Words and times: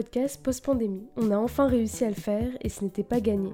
Podcast 0.00 0.42
post-pandémie. 0.42 1.10
On 1.18 1.30
a 1.30 1.36
enfin 1.36 1.66
réussi 1.66 2.06
à 2.06 2.08
le 2.08 2.14
faire 2.14 2.50
et 2.62 2.70
ce 2.70 2.82
n'était 2.82 3.04
pas 3.04 3.20
gagné. 3.20 3.52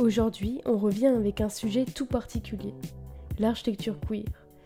Aujourd'hui, 0.00 0.60
on 0.66 0.76
revient 0.76 1.06
avec 1.06 1.40
un 1.40 1.48
sujet 1.48 1.84
tout 1.84 2.06
particulier 2.06 2.74
l'architecture 3.38 3.94
queer. 4.00 4.24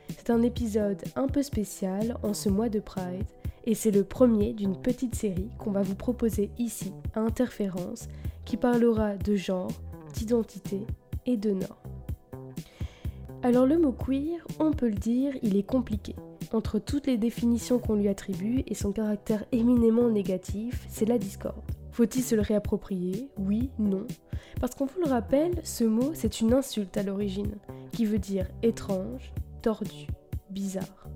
C'est 0.09 0.31
un 0.31 0.41
épisode 0.41 1.03
un 1.17 1.27
peu 1.27 1.43
spécial 1.43 2.17
en 2.23 2.33
ce 2.33 2.49
mois 2.49 2.71
de 2.71 2.81
Pride 2.81 3.27
et 3.67 3.75
c'est 3.75 3.91
le 3.91 4.03
premier 4.03 4.55
d'une 4.55 4.81
petite 4.81 5.15
série 5.15 5.51
qu'on 5.59 5.73
va 5.73 5.83
vous 5.83 5.95
proposer 5.95 6.51
ici 6.57 6.95
à 7.13 7.21
Interférence 7.21 8.09
qui 8.47 8.57
parlera 8.57 9.19
de 9.19 9.37
genre, 9.37 9.73
d'identité 10.15 10.87
et 11.27 11.37
de 11.37 11.51
normes. 11.51 11.77
Alors 13.43 13.67
le 13.67 13.77
mot 13.77 13.93
queer, 13.93 14.43
on 14.59 14.73
peut 14.73 14.89
le 14.89 14.95
dire, 14.95 15.35
il 15.43 15.59
est 15.59 15.67
compliqué. 15.67 16.15
Entre 16.53 16.81
toutes 16.81 17.07
les 17.07 17.17
définitions 17.17 17.79
qu'on 17.79 17.95
lui 17.95 18.09
attribue 18.09 18.65
et 18.67 18.75
son 18.75 18.91
caractère 18.91 19.45
éminemment 19.53 20.09
négatif, 20.09 20.85
c'est 20.89 21.05
la 21.07 21.17
discorde. 21.17 21.63
Faut-il 21.93 22.23
se 22.23 22.35
le 22.35 22.41
réapproprier? 22.41 23.29
Oui, 23.39 23.71
non. 23.79 24.07
Parce 24.61 24.75
qu'on 24.75 24.87
vous 24.87 25.01
le 25.05 25.11
rappelle, 25.11 25.61
ce 25.63 25.85
mot, 25.85 26.11
c'est 26.13 26.41
une 26.41 26.53
insulte 26.53 26.97
à 26.97 27.05
l'origine, 27.05 27.55
qui 27.93 28.05
veut 28.05 28.19
dire 28.19 28.49
étrange, 28.63 29.33
tordu, 29.63 30.09
bizarre. 30.51 31.09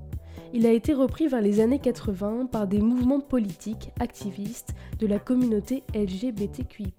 Il 0.53 0.67
a 0.67 0.73
été 0.73 0.93
repris 0.93 1.27
vers 1.27 1.41
les 1.41 1.59
années 1.59 1.81
80 1.81 2.47
par 2.47 2.69
des 2.69 2.81
mouvements 2.81 3.21
politiques 3.21 3.91
activistes 3.99 4.73
de 5.01 5.09
la 5.09 5.19
communauté 5.19 5.83
LGBTQI+. 5.95 6.95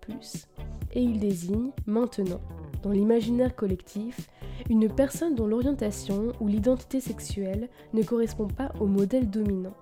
Et 0.93 1.01
il 1.01 1.19
désigne, 1.19 1.71
maintenant, 1.85 2.41
dans 2.85 2.91
l'imaginaire 2.91 3.55
collectif, 3.55 4.29
une 4.69 4.87
personne 4.87 5.33
dont 5.33 5.47
l'orientation 5.47 6.33
ou 6.39 6.47
l'identité 6.47 7.01
sexuelle 7.01 7.67
ne 7.93 8.03
correspond 8.03 8.47
pas 8.47 8.71
au 8.79 8.85
modèle 8.85 9.27
dominant. 9.27 9.73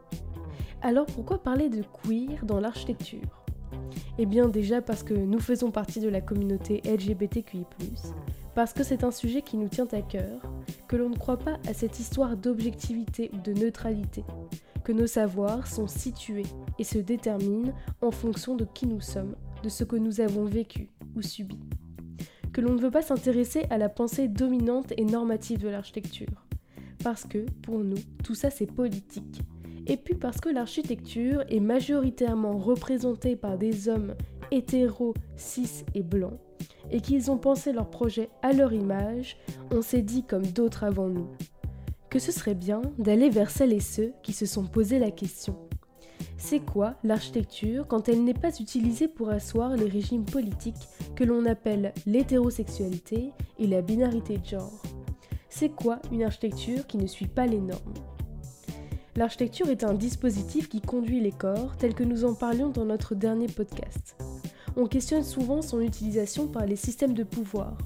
Alors 0.81 1.05
pourquoi 1.07 1.43
parler 1.43 1.67
de 1.67 1.83
queer 1.83 2.45
dans 2.45 2.61
l'architecture? 2.61 3.43
Eh 4.17 4.25
bien 4.25 4.47
déjà 4.47 4.81
parce 4.81 5.03
que 5.03 5.13
nous 5.13 5.39
faisons 5.39 5.69
partie 5.69 5.99
de 5.99 6.07
la 6.07 6.21
communauté 6.21 6.81
LGBTQI, 6.85 7.65
parce 8.55 8.71
que 8.71 8.83
c'est 8.83 9.03
un 9.03 9.11
sujet 9.11 9.41
qui 9.41 9.57
nous 9.57 9.67
tient 9.67 9.87
à 9.91 10.01
cœur, 10.01 10.41
que 10.87 10.95
l'on 10.95 11.09
ne 11.09 11.17
croit 11.17 11.37
pas 11.37 11.59
à 11.67 11.73
cette 11.73 11.99
histoire 11.99 12.37
d'objectivité 12.37 13.31
ou 13.33 13.37
de 13.41 13.51
neutralité, 13.51 14.23
que 14.85 14.93
nos 14.93 15.07
savoirs 15.07 15.67
sont 15.67 15.87
situés 15.87 16.45
et 16.79 16.85
se 16.85 16.99
déterminent 16.99 17.73
en 18.01 18.11
fonction 18.11 18.55
de 18.55 18.63
qui 18.63 18.87
nous 18.87 19.01
sommes, 19.01 19.35
de 19.61 19.67
ce 19.67 19.83
que 19.83 19.97
nous 19.97 20.21
avons 20.21 20.45
vécu 20.45 20.87
ou 21.17 21.21
subi 21.21 21.59
que 22.53 22.61
l'on 22.61 22.73
ne 22.73 22.81
veut 22.81 22.91
pas 22.91 23.01
s'intéresser 23.01 23.65
à 23.69 23.77
la 23.77 23.89
pensée 23.89 24.27
dominante 24.27 24.93
et 24.95 25.05
normative 25.05 25.59
de 25.59 25.69
l'architecture. 25.69 26.45
Parce 27.03 27.25
que, 27.25 27.45
pour 27.63 27.79
nous, 27.79 27.97
tout 28.23 28.35
ça 28.35 28.49
c'est 28.49 28.71
politique. 28.71 29.41
Et 29.87 29.97
puis 29.97 30.15
parce 30.15 30.39
que 30.39 30.49
l'architecture 30.49 31.43
est 31.49 31.59
majoritairement 31.59 32.57
représentée 32.57 33.35
par 33.35 33.57
des 33.57 33.89
hommes 33.89 34.15
hétéros, 34.51 35.13
cis 35.35 35.83
et 35.93 36.03
blancs, 36.03 36.39
et 36.91 37.01
qu'ils 37.01 37.31
ont 37.31 37.37
pensé 37.37 37.73
leur 37.73 37.89
projet 37.89 38.29
à 38.41 38.53
leur 38.53 38.71
image, 38.71 39.35
on 39.71 39.81
s'est 39.81 40.01
dit 40.01 40.23
comme 40.23 40.45
d'autres 40.45 40.83
avant 40.83 41.09
nous, 41.09 41.27
que 42.09 42.19
ce 42.19 42.31
serait 42.31 42.55
bien 42.55 42.81
d'aller 42.97 43.29
vers 43.29 43.49
celles 43.49 43.73
et 43.73 43.81
ceux 43.81 44.13
qui 44.21 44.31
se 44.31 44.45
sont 44.45 44.65
posé 44.65 44.99
la 44.99 45.11
question. 45.11 45.57
C'est 46.45 46.59
quoi 46.59 46.95
l'architecture 47.05 47.87
quand 47.87 48.09
elle 48.09 48.25
n'est 48.25 48.33
pas 48.33 48.59
utilisée 48.59 49.07
pour 49.07 49.29
asseoir 49.29 49.77
les 49.77 49.87
régimes 49.87 50.25
politiques 50.25 50.89
que 51.15 51.23
l'on 51.23 51.45
appelle 51.45 51.93
l'hétérosexualité 52.05 53.31
et 53.59 53.65
la 53.65 53.81
binarité 53.81 54.39
de 54.39 54.45
genre? 54.45 54.83
C'est 55.47 55.69
quoi 55.69 55.99
une 56.11 56.21
architecture 56.21 56.85
qui 56.85 56.97
ne 56.97 57.07
suit 57.07 57.29
pas 57.29 57.45
les 57.45 57.61
normes? 57.61 57.93
L'architecture 59.15 59.69
est 59.69 59.85
un 59.85 59.93
dispositif 59.93 60.67
qui 60.67 60.81
conduit 60.81 61.21
les 61.21 61.31
corps 61.31 61.77
tel 61.77 61.95
que 61.95 62.03
nous 62.03 62.25
en 62.25 62.33
parlions 62.33 62.69
dans 62.69 62.85
notre 62.85 63.15
dernier 63.15 63.47
podcast. 63.47 64.17
On 64.75 64.85
questionne 64.85 65.23
souvent 65.23 65.61
son 65.61 65.79
utilisation 65.79 66.47
par 66.47 66.65
les 66.65 66.75
systèmes 66.75 67.13
de 67.13 67.23
pouvoir. 67.23 67.77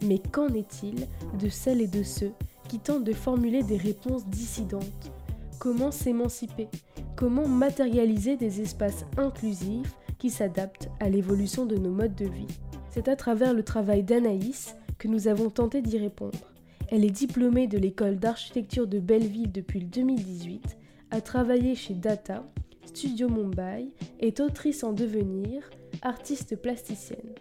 Mais 0.00 0.20
qu'en 0.20 0.48
est-il 0.48 1.06
de 1.38 1.50
celles 1.50 1.82
et 1.82 1.86
de 1.86 2.02
ceux 2.02 2.32
qui 2.66 2.78
tentent 2.78 3.04
de 3.04 3.12
formuler 3.12 3.62
des 3.62 3.76
réponses 3.76 4.26
dissidentes? 4.26 5.12
Comment 5.58 5.90
s'émanciper 5.90 6.68
Comment 7.16 7.48
matérialiser 7.48 8.36
des 8.36 8.60
espaces 8.60 9.06
inclusifs 9.16 9.96
qui 10.18 10.28
s'adaptent 10.28 10.90
à 11.00 11.08
l'évolution 11.08 11.64
de 11.64 11.76
nos 11.76 11.90
modes 11.90 12.14
de 12.14 12.26
vie 12.26 12.46
C'est 12.90 13.08
à 13.08 13.16
travers 13.16 13.54
le 13.54 13.62
travail 13.62 14.02
d'Anaïs 14.02 14.76
que 14.98 15.08
nous 15.08 15.28
avons 15.28 15.48
tenté 15.48 15.80
d'y 15.80 15.98
répondre. 15.98 16.52
Elle 16.88 17.04
est 17.04 17.10
diplômée 17.10 17.66
de 17.66 17.78
l'école 17.78 18.16
d'architecture 18.16 18.86
de 18.86 18.98
Belleville 18.98 19.50
depuis 19.50 19.84
2018, 19.84 20.76
a 21.10 21.20
travaillé 21.20 21.74
chez 21.74 21.94
Data, 21.94 22.44
Studio 22.84 23.28
Mumbai, 23.28 23.88
est 24.20 24.40
autrice 24.40 24.84
en 24.84 24.92
devenir, 24.92 25.68
artiste 26.02 26.56
plasticienne. 26.56 27.34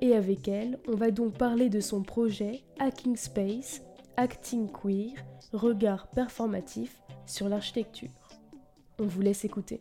Et 0.00 0.14
avec 0.14 0.48
elle, 0.48 0.78
on 0.88 0.96
va 0.96 1.10
donc 1.10 1.34
parler 1.34 1.68
de 1.68 1.80
son 1.80 2.02
projet 2.02 2.62
Hacking 2.78 3.16
Space, 3.16 3.82
Acting 4.16 4.68
Queer, 4.70 5.12
regard 5.52 6.08
performatif 6.08 7.02
sur 7.26 7.48
l'architecture. 7.48 8.10
On 8.98 9.06
vous 9.06 9.20
laisse 9.20 9.44
écouter. 9.44 9.80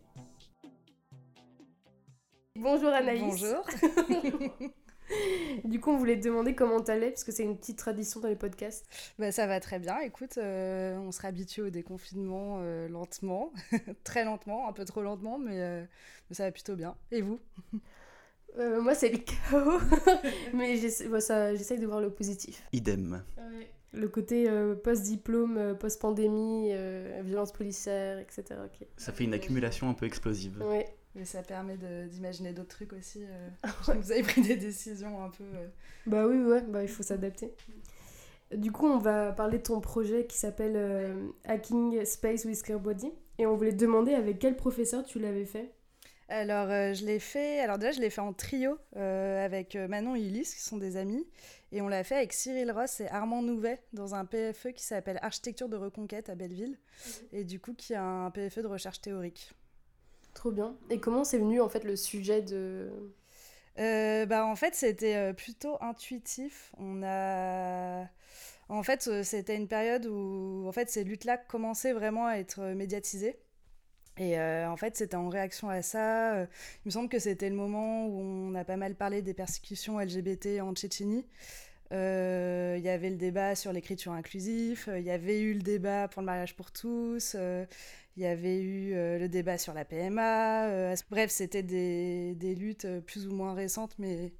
Bonjour 2.55 2.89
Anaïs. 2.89 3.21
Bonjour. 3.21 3.65
du 5.63 5.79
coup, 5.79 5.91
on 5.91 5.97
voulait 5.97 6.19
te 6.19 6.25
demander 6.25 6.55
comment 6.55 6.81
t'allais, 6.81 7.09
parce 7.11 7.23
que 7.23 7.31
c'est 7.31 7.43
une 7.43 7.57
petite 7.57 7.77
tradition 7.77 8.19
dans 8.19 8.27
les 8.27 8.35
podcasts. 8.35 8.85
Bah, 9.19 9.31
ça 9.31 9.45
va 9.47 9.59
très 9.59 9.79
bien. 9.79 9.99
Écoute, 9.99 10.37
euh, 10.37 10.97
on 10.97 11.11
sera 11.11 11.27
habitué 11.27 11.61
au 11.61 11.69
déconfinement 11.69 12.59
euh, 12.61 12.87
lentement, 12.87 13.51
très 14.03 14.25
lentement, 14.25 14.67
un 14.67 14.73
peu 14.73 14.85
trop 14.85 15.01
lentement, 15.01 15.39
euh, 15.47 15.85
mais, 16.29 16.35
ça 16.35 16.43
va 16.43 16.51
plutôt 16.51 16.75
bien. 16.75 16.95
Et 17.11 17.21
vous? 17.21 17.39
Moi, 18.57 18.95
c'est 18.95 19.09
le 19.09 19.17
chaos, 19.17 19.81
mais 20.53 20.77
j'essaye 20.77 21.77
de 21.77 21.85
voir 21.85 21.99
le 21.99 22.09
positif. 22.09 22.63
Idem 22.71 23.21
le 23.95 24.07
côté 24.07 24.49
euh, 24.49 24.75
post-diplôme, 24.75 25.57
euh, 25.57 25.73
post-pandémie, 25.73 26.69
euh, 26.71 27.21
violence 27.23 27.51
policière, 27.51 28.19
etc. 28.19 28.43
Ça 28.97 29.11
fait 29.11 29.23
une 29.23 29.33
accumulation 29.33 29.89
un 29.89 29.93
peu 29.93 30.05
explosive. 30.05 30.63
Oui. 30.65 30.83
Mais 31.15 31.23
ça 31.23 31.41
permet 31.43 31.77
d'imaginer 32.09 32.51
d'autres 32.51 32.75
trucs 32.75 32.91
aussi. 32.91 33.23
vous 33.87 34.11
avez 34.11 34.21
pris 34.21 34.41
des 34.41 34.57
décisions 34.57 35.23
un 35.23 35.29
peu. 35.29 35.45
Bah 36.05 36.27
oui, 36.27 36.43
ouais, 36.43 36.61
bah, 36.61 36.83
il 36.83 36.89
faut 36.89 37.03
s'adapter. 37.03 37.53
Du 38.53 38.73
coup, 38.73 38.85
on 38.85 38.97
va 38.97 39.31
parler 39.31 39.59
de 39.59 39.63
ton 39.63 39.79
projet 39.79 40.25
qui 40.25 40.37
s'appelle 40.37 41.15
Hacking 41.45 42.03
Space 42.03 42.43
with 42.43 42.69
Body. 42.69 43.13
Et 43.37 43.45
on 43.45 43.55
voulait 43.55 43.71
te 43.71 43.77
demander 43.77 44.13
avec 44.13 44.39
quel 44.39 44.57
professeur 44.57 45.05
tu 45.05 45.19
l'avais 45.19 45.45
fait 45.45 45.71
alors, 46.27 46.69
je 46.69 47.05
l'ai 47.05 47.19
fait. 47.19 47.59
Alors, 47.59 47.77
déjà, 47.77 47.91
je 47.91 48.01
l'ai 48.01 48.09
fait 48.09 48.19
en 48.19 48.33
trio 48.33 48.79
avec 48.95 49.75
Manon 49.75 50.15
et 50.15 50.21
Ulysse, 50.21 50.55
qui 50.55 50.61
sont 50.63 50.77
des 50.77 50.97
amis. 50.97 51.23
Et 51.75 51.81
on 51.81 51.89
l'a 51.89 52.05
fait 52.05 52.15
avec 52.15 52.31
Cyril 52.31 52.71
Ross 52.71 53.01
et 53.01 53.09
Armand 53.09 53.41
Nouvet 53.41 53.81
dans 53.91 54.15
un 54.15 54.23
PFE 54.23 54.71
qui 54.73 54.81
s'appelle 54.81 55.19
Architecture 55.21 55.67
de 55.67 55.75
reconquête 55.75 56.29
à 56.29 56.35
Belleville. 56.35 56.79
Et 57.33 57.43
du 57.43 57.59
coup, 57.59 57.73
qui 57.73 57.93
a 57.93 58.01
un 58.01 58.31
PFE 58.31 58.59
de 58.59 58.67
recherche 58.67 59.01
théorique. 59.01 59.51
Trop 60.33 60.51
bien. 60.51 60.77
Et 60.89 61.01
comment 61.01 61.25
c'est 61.25 61.37
venu 61.37 61.59
en 61.59 61.67
fait 61.67 61.83
le 61.83 61.97
sujet 61.97 62.41
de. 62.41 62.89
Euh, 63.77 64.25
bah, 64.25 64.45
en 64.45 64.55
fait, 64.55 64.73
c'était 64.73 65.17
euh, 65.17 65.33
plutôt 65.33 65.75
intuitif. 65.81 66.71
On 66.77 67.03
a. 67.03 68.05
En 68.69 68.81
fait, 68.81 69.09
euh, 69.09 69.23
c'était 69.23 69.57
une 69.57 69.67
période 69.67 70.05
où 70.05 70.63
en 70.65 70.71
fait, 70.71 70.89
ces 70.89 71.03
luttes-là 71.03 71.37
commençaient 71.37 71.91
vraiment 71.91 72.25
à 72.25 72.35
être 72.35 72.61
médiatisées. 72.67 73.37
Et 74.17 74.39
en 74.39 74.77
fait, 74.77 74.95
c'était 74.95 75.15
en 75.15 75.27
réaction 75.29 75.69
à 75.69 75.81
ça. 75.81 76.43
il 76.43 76.47
me 76.85 76.91
semble 76.91 77.09
que 77.09 77.19
c'était 77.19 77.49
le 77.49 77.55
moment 77.55 78.07
où 78.07 78.19
on 78.21 78.55
a 78.55 78.63
pas 78.63 78.77
mal 78.77 78.95
parlé 78.95 79.21
des 79.21 79.33
persécutions 79.33 79.99
LGBT 79.99 80.61
en 80.61 80.73
Tchétchénie. 80.73 81.25
Euh, 81.91 82.75
il 82.77 82.83
y 82.83 82.89
avait 82.89 83.11
le 83.11 83.15
débat 83.15 83.55
sur 83.55 83.71
l'écriture 83.71 84.11
inclusive, 84.11 84.85
euh, 84.87 84.99
il 84.99 85.05
y 85.05 85.11
avait 85.11 85.39
eu 85.41 85.53
le 85.53 85.61
débat 85.61 86.07
pour 86.07 86.21
le 86.23 86.25
mariage 86.25 86.55
pour 86.55 86.71
tous, 86.71 87.35
euh, 87.35 87.65
il 88.17 88.23
y 88.23 88.25
avait 88.25 88.59
eu 88.61 88.93
le 88.93 89.27
débat 89.27 89.57
sur 89.57 89.73
la 89.73 89.85
PMA. 89.85 90.95
bref, 91.09 91.29
c'était 91.29 91.63
des, 91.63 92.55
luttes 92.55 92.87
plus 93.05 93.27
ou 93.27 93.33
moins 93.33 93.53
récentes, 93.53 93.93
mais 93.99 94.33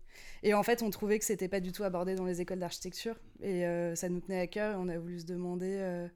et 0.43 0.53
en 0.53 0.63
fait, 0.63 0.81
on 0.81 0.89
trouvait 0.89 1.19
que 1.19 1.25
c'était 1.25 1.49
pas 1.49 1.59
du 1.59 1.71
tout 1.73 1.83
abordé 1.83 2.15
dans 2.15 2.25
les 2.25 2.39
écoles 2.41 2.59
d'architecture, 2.59 3.19
et 3.41 3.65
ça 3.95 4.07
nous 4.07 4.21
tenait 4.21 4.39
à 4.39 4.47
cœur, 4.47 4.79
on 4.79 4.87
a 4.87 4.97
voulu 4.97 5.19
se 5.19 5.25
demander 5.25 6.07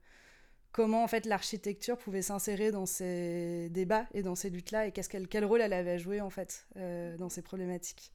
comment 0.71 1.03
en 1.03 1.07
fait 1.07 1.25
l'architecture 1.25 1.97
pouvait 1.97 2.21
s'insérer 2.21 2.71
dans 2.71 2.85
ces 2.85 3.69
débats 3.69 4.05
et 4.13 4.23
dans 4.23 4.35
ces 4.35 4.49
luttes-là, 4.49 4.87
et 4.87 4.91
qu'est-ce 4.91 5.09
quel 5.09 5.45
rôle 5.45 5.61
elle 5.61 5.73
avait 5.73 5.91
à 5.91 5.97
jouer 5.97 6.21
en 6.21 6.29
fait 6.29 6.67
dans 7.17 7.29
ces 7.29 7.41
problématiques. 7.41 8.11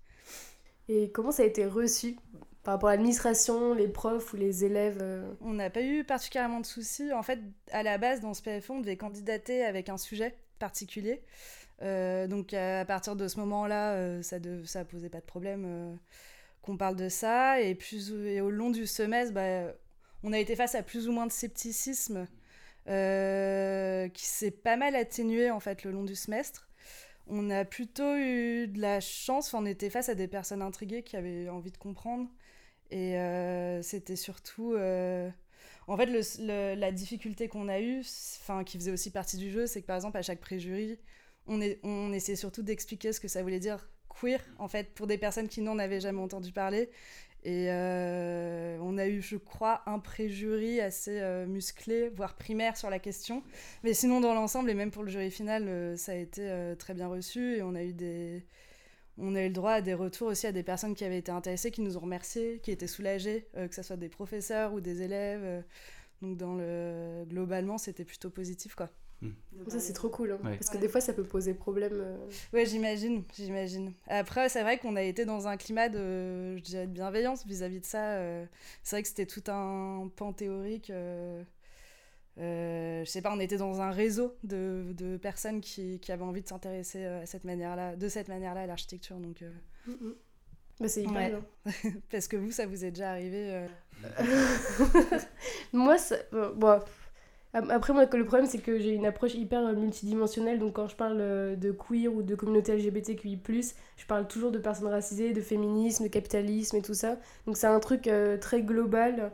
Et 0.89 1.11
comment 1.11 1.33
ça 1.33 1.43
a 1.43 1.47
été 1.47 1.65
reçu 1.65 2.17
par 2.63 2.75
rapport 2.75 2.89
à 2.89 2.93
l'administration, 2.93 3.75
les 3.75 3.89
profs 3.89 4.33
ou 4.33 4.37
les 4.37 4.65
élèves 4.65 4.99
euh? 5.01 5.31
On 5.41 5.53
n'a 5.53 5.71
pas 5.71 5.83
eu 5.83 6.03
particulièrement 6.03 6.61
de 6.61 6.67
soucis. 6.67 7.13
En 7.13 7.23
fait, 7.23 7.39
à 7.71 7.83
la 7.83 7.99
base, 7.99 8.21
dans 8.21 8.33
ce 8.33 8.43
PFO, 8.43 8.75
on 8.75 8.81
devait 8.81 8.97
candidater 8.97 9.63
avec 9.65 9.89
un 9.89 9.99
sujet 9.99 10.35
particulier. 10.59 11.23
Euh, 11.83 12.27
donc 12.27 12.55
à 12.55 12.85
partir 12.85 13.17
de 13.17 13.29
ce 13.29 13.39
moment-là, 13.41 13.95
euh, 13.95 14.23
ça 14.23 14.39
ne 14.39 14.65
ça 14.65 14.85
posait 14.85 15.11
pas 15.11 15.21
de 15.21 15.27
problème 15.27 15.99
qu'on 16.63 16.77
parle 16.77 16.97
de 16.97 17.09
ça. 17.09 17.61
Et, 17.61 17.75
plus, 17.75 18.11
et 18.13 18.41
au 18.41 18.51
long 18.51 18.71
du 18.71 18.87
semestre, 18.87 19.35
bah, 19.35 19.75
on 20.23 20.33
a 20.33 20.39
été 20.39 20.57
face 20.57 20.75
à 20.75 20.83
plus 20.83 21.09
ou 21.09 21.13
moins 21.13 21.27
de 21.27 21.33
scepticisme 21.33 22.27
qui 22.87 24.27
s'est 24.27 24.51
pas 24.51 24.77
mal 24.77 24.95
atténué 24.97 25.51
en 25.51 25.61
fait 25.61 25.85
le 25.85 25.91
long 25.91 26.05
du 26.05 26.15
semestre. 26.15 26.69
on 27.27 27.51
a 27.51 27.65
plutôt 27.65 28.17
eu 28.17 28.69
de 28.69 28.81
la 28.81 29.01
chance. 29.01 29.55
on 29.55 29.67
était 29.67 29.91
face 29.91 30.09
à 30.09 30.15
des 30.15 30.29
personnes 30.29 30.63
intriguées 30.63 31.03
qui 31.03 31.17
avaient 31.17 31.49
envie 31.49 31.71
de 31.73 31.79
comprendre. 31.79 32.29
Et 32.91 33.19
euh, 33.19 33.83
c'était 33.83 34.17
surtout. 34.17 34.75
Euh, 34.75 35.29
en 35.87 35.97
fait, 35.97 36.07
la 36.39 36.93
difficulté 36.93 37.49
qu'on 37.49 37.69
a 37.69 37.81
eue, 37.81 38.03
qui 38.67 38.79
faisait 38.79 38.93
aussi 38.93 39.11
partie 39.11 39.37
du 39.37 39.51
jeu, 39.51 39.67
c'est 39.67 39.83
que 39.83 39.87
par 39.87 39.97
exemple, 39.97 40.17
à 40.17 40.23
chaque 40.23 40.41
préjury, 40.41 40.99
on, 41.47 41.61
on 41.83 42.13
essayait 42.13 42.37
surtout 42.37 42.63
d'expliquer 42.63 43.13
ce 43.13 43.21
que 43.21 43.29
ça 43.29 43.43
voulait 43.43 43.61
dire 43.61 43.91
queer, 44.09 44.41
en 44.59 44.69
fait, 44.69 44.95
pour 44.95 45.07
des 45.07 45.19
personnes 45.19 45.49
qui 45.49 45.61
n'en 45.61 45.79
avaient 45.79 46.01
jamais 46.01 46.21
entendu 46.21 46.53
parler. 46.53 46.91
Et 47.45 47.67
euh, 47.69 48.79
on 48.81 48.97
a 48.97 49.07
eu, 49.07 49.21
je 49.21 49.37
crois, 49.37 49.83
un 49.87 49.99
préjury 49.99 50.81
assez 50.81 51.21
euh, 51.21 51.47
musclé, 51.47 52.09
voire 52.09 52.37
primaire 52.37 52.77
sur 52.77 52.89
la 52.89 52.99
question. 52.99 53.43
Mais 53.83 53.93
sinon, 53.93 54.21
dans 54.21 54.33
l'ensemble, 54.33 54.71
et 54.71 54.75
même 54.75 54.91
pour 54.91 55.03
le 55.03 55.11
jury 55.11 55.31
final, 55.31 55.69
euh, 55.69 55.97
ça 55.97 56.13
a 56.13 56.15
été 56.15 56.51
très 56.79 56.95
bien 56.95 57.09
reçu. 57.09 57.57
Et 57.57 57.63
on 57.63 57.75
a 57.75 57.83
eu 57.83 57.93
des... 57.93 58.47
On 59.17 59.37
a 59.37 59.43
eu 59.43 59.49
le 59.49 59.53
droit 59.53 59.73
à 59.73 59.81
des 59.81 59.95
retours 59.95 60.27
aussi 60.29 60.49
à 60.49 60.53
des 60.53 60.65
personnes 60.65 60.97
qui 60.97 61.05
avaient 61.05 61.19
été 61.19 61.31
intéressées, 61.31 61.71
qui 61.71 61.83
nous 61.83 61.97
ont 61.97 62.01
remerciés, 62.01 62.59
qui 62.65 62.73
étaient 62.73 62.89
soulagées, 62.89 63.47
que 63.55 63.73
ce 63.73 63.83
soit 63.83 63.97
des 63.97 64.09
professeurs 64.09 64.73
ou 64.73 64.81
des 64.81 65.03
élèves. 65.03 65.63
donc 66.21 66.37
dans 66.37 66.57
le... 66.57 67.25
globalement, 67.29 67.79
c'était 67.79 68.05
plutôt 68.05 68.31
positif, 68.31 68.75
quoi. 68.75 68.91
Ça, 69.69 69.81
c'est 69.81 69.93
trop 69.93 70.09
cool, 70.09 70.33
hein, 70.33 70.39
parce 70.43 70.69
que 70.69 70.79
des 70.79 70.89
fois, 70.89 71.01
ça 71.01 71.13
peut 71.13 71.25
poser 71.25 71.55
problème. 71.55 71.93
Euh. 71.95 72.17
Ouais, 72.53 72.67
j'imagine, 72.67 73.23
j'imagine. 73.35 73.93
Après, 74.09 74.49
c'est 74.49 74.63
vrai 74.63 74.79
qu'on 74.79 74.97
a 74.97 75.03
été 75.03 75.25
dans 75.25 75.49
un 75.49 75.57
climat 75.57 75.89
de, 75.89 76.57
je 76.57 76.63
dirais, 76.63 76.87
de 76.87 76.93
bienveillance 76.93 77.47
vis-à-vis 77.47 77.81
de 77.81 77.87
ça. 77.87 78.17
Euh. 78.17 78.45
C'est 78.83 78.97
vrai 78.97 79.03
que 79.03 79.09
c'était 79.09 79.27
tout 79.27 79.43
un 79.51 80.11
pan 80.17 80.33
théorique. 80.33 80.91
Euh, 80.91 81.43
je 82.37 83.09
sais 83.09 83.23
pas, 83.23 83.33
on 83.33 83.41
était 83.41 83.57
dans 83.57 83.81
un 83.81 83.91
réseau 83.91 84.37
de, 84.43 84.93
de 84.97 85.17
personnes 85.17 85.61
qui, 85.61 86.01
qui, 86.01 86.13
avaient 86.13 86.25
envie 86.25 86.43
de 86.43 86.49
s'intéresser 86.49 87.05
à 87.05 87.27
cette 87.27 87.45
manière-là, 87.45 87.97
de 87.97 88.09
cette 88.09 88.29
manière-là 88.29 88.63
à 88.63 88.67
l'architecture. 88.67 89.17
Donc, 89.17 89.43
mm, 89.87 89.93
mm. 89.93 90.15
bah, 90.81 90.89
c'est 90.89 91.05
hyper 91.05 91.41
Parce 92.11 92.29
que 92.29 92.37
vous, 92.37 92.51
ça 92.51 92.67
vous 92.67 92.85
est 92.85 92.91
déjà 92.91 93.11
arrivé 93.11 93.67
Moi, 95.73 95.97
ça... 95.97 96.17
bon, 96.33 96.81
après, 97.55 97.93
moi, 97.93 98.05
le 98.05 98.25
problème, 98.25 98.47
c'est 98.47 98.59
que 98.59 98.81
j'ai 98.81 98.91
une 98.91 99.07
approche 99.07 99.35
hyper 99.35 99.65
euh, 99.65 99.75
multidimensionnelle. 99.75 100.59
Donc, 100.59 100.75
quand 100.75 100.89
je 100.89 100.97
parle 100.97 101.19
euh, 101.21 101.55
de 101.55 101.71
queer 101.71 102.09
ou 102.09 102.23
de 102.23 102.35
communauté 102.35 102.77
LGBTQI, 102.77 103.39
je 103.97 104.07
parle 104.07 104.27
toujours 104.27 104.51
de 104.51 104.59
personnes 104.59 104.89
racisées, 104.89 105.33
de 105.33 105.41
féminisme, 105.41 106.05
de 106.05 106.09
capitalisme 106.09 106.77
et 106.77 106.83
tout 106.83 106.95
ça. 106.95 107.17
Donc, 107.47 107.57
c'est 107.57 107.69
un 107.69 107.79
truc 107.79 108.09
euh, 108.09 108.37
très 108.39 108.63
global 108.63 109.31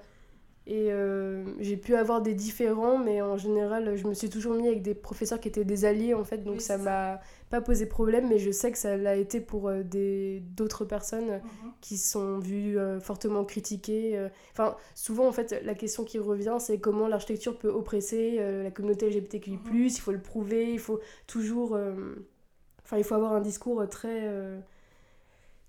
et 0.70 0.92
euh, 0.92 1.42
j'ai 1.58 1.76
pu 1.76 1.96
avoir 1.96 2.22
des 2.22 2.32
différents, 2.32 2.96
mais 2.96 3.20
en 3.22 3.36
général, 3.36 3.96
je 3.96 4.06
me 4.06 4.14
suis 4.14 4.30
toujours 4.30 4.54
mis 4.54 4.68
avec 4.68 4.82
des 4.82 4.94
professeurs 4.94 5.40
qui 5.40 5.48
étaient 5.48 5.64
des 5.64 5.84
alliés, 5.84 6.14
en 6.14 6.22
fait. 6.22 6.44
Donc 6.44 6.60
ça 6.60 6.78
m'a 6.78 7.20
pas 7.50 7.60
posé 7.60 7.86
problème, 7.86 8.28
mais 8.28 8.38
je 8.38 8.52
sais 8.52 8.70
que 8.70 8.78
ça 8.78 8.96
l'a 8.96 9.16
été 9.16 9.40
pour 9.40 9.68
euh, 9.68 9.82
des 9.82 10.44
d'autres 10.54 10.84
personnes 10.84 11.40
mhm. 11.42 11.72
qui 11.80 11.98
sont 11.98 12.38
vues 12.38 12.78
euh, 12.78 13.00
fortement 13.00 13.44
critiquées. 13.44 14.28
Enfin, 14.52 14.76
souvent, 14.94 15.26
en 15.26 15.32
fait, 15.32 15.60
la 15.64 15.74
question 15.74 16.04
qui 16.04 16.20
revient, 16.20 16.58
c'est 16.60 16.78
comment 16.78 17.08
l'architecture 17.08 17.58
peut 17.58 17.68
oppresser 17.68 18.38
la 18.62 18.70
communauté 18.70 19.10
LGBTQI+, 19.10 19.56
mhm. 19.56 19.74
il 19.74 19.90
faut 19.90 20.12
le 20.12 20.22
prouver, 20.22 20.72
il 20.72 20.78
faut 20.78 21.00
toujours... 21.26 21.76
Enfin, 22.84 22.96
il 22.96 23.02
faut 23.02 23.16
avoir 23.16 23.32
un 23.32 23.40
discours 23.40 23.88
très 23.88 24.28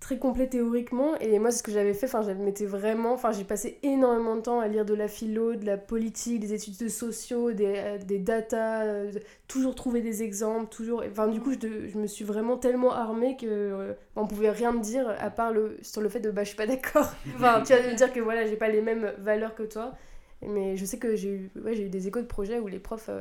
très 0.02 0.18
complet 0.18 0.48
théoriquement. 0.48 1.16
Et 1.20 1.40
moi 1.40 1.52
c'est 1.52 1.60
ce 1.60 1.64
que 1.64 1.72
j'avais 1.72 1.94
fait. 1.94 2.08
Enfin 2.08 2.24
j'avais 2.24 2.44
m'étais 2.44 2.66
vraiment 2.66 3.14
enfin 3.14 3.32
j'ai 3.32 3.46
passé 3.46 3.80
énormément 3.84 4.36
de 4.36 4.42
temps 4.42 4.60
à 4.60 4.68
lire 4.68 4.84
de 4.84 4.94
la 4.94 5.08
philo 5.08 5.56
de 5.56 5.66
la 5.66 5.78
politique 5.78 6.42
des 6.42 6.54
études 6.54 6.90
sociaux 6.90 7.54
des, 7.54 7.74
euh, 7.78 7.98
des 8.00 8.20
datas 8.20 8.84
euh, 8.84 9.12
toujours 9.48 9.76
trouver 9.76 10.02
des 10.02 10.24
exemples 10.24 10.68
toujours 10.70 11.04
enfin 11.10 11.28
du 11.28 11.40
coup 11.40 11.54
je, 11.54 11.88
je 11.88 11.98
me 11.98 12.08
suis 12.08 12.26
vraiment 12.26 12.58
tellement 12.58 12.92
armée 12.92 13.38
que 13.38 13.46
euh, 13.46 13.94
on 14.16 14.28
pouvait 14.28 14.50
rien 14.50 14.74
me 14.74 14.82
dire 14.82 15.08
à 15.20 15.30
part 15.30 15.54
le 15.54 15.78
sur 15.84 16.02
le 16.02 16.10
fait 16.10 16.20
de 16.20 16.32
bah 16.32 16.44
je 16.44 16.50
suis 16.50 16.58
pas 16.58 16.68
d'accord. 16.68 17.14
Enfin 17.36 17.62
tu 17.66 17.72
vas 17.74 17.82
me 17.88 17.96
dire 17.96 18.12
que 18.12 18.20
voilà 18.20 18.46
j'ai 18.48 18.58
pas 18.58 18.70
les 18.70 18.82
mêmes 18.82 19.14
valeurs 19.20 19.56
que 19.56 19.64
toi. 19.64 19.94
Mais 20.42 20.76
je 20.76 20.86
sais 20.86 20.98
que 20.98 21.16
j'ai 21.16 21.30
eu 21.30 21.52
ouais, 21.64 21.76
j'ai 21.76 21.84
eu 21.86 21.90
des 21.90 22.08
échos 22.08 22.22
de 22.22 22.26
projets 22.26 22.58
où 22.60 22.68
les 22.68 22.80
profs 22.80 23.12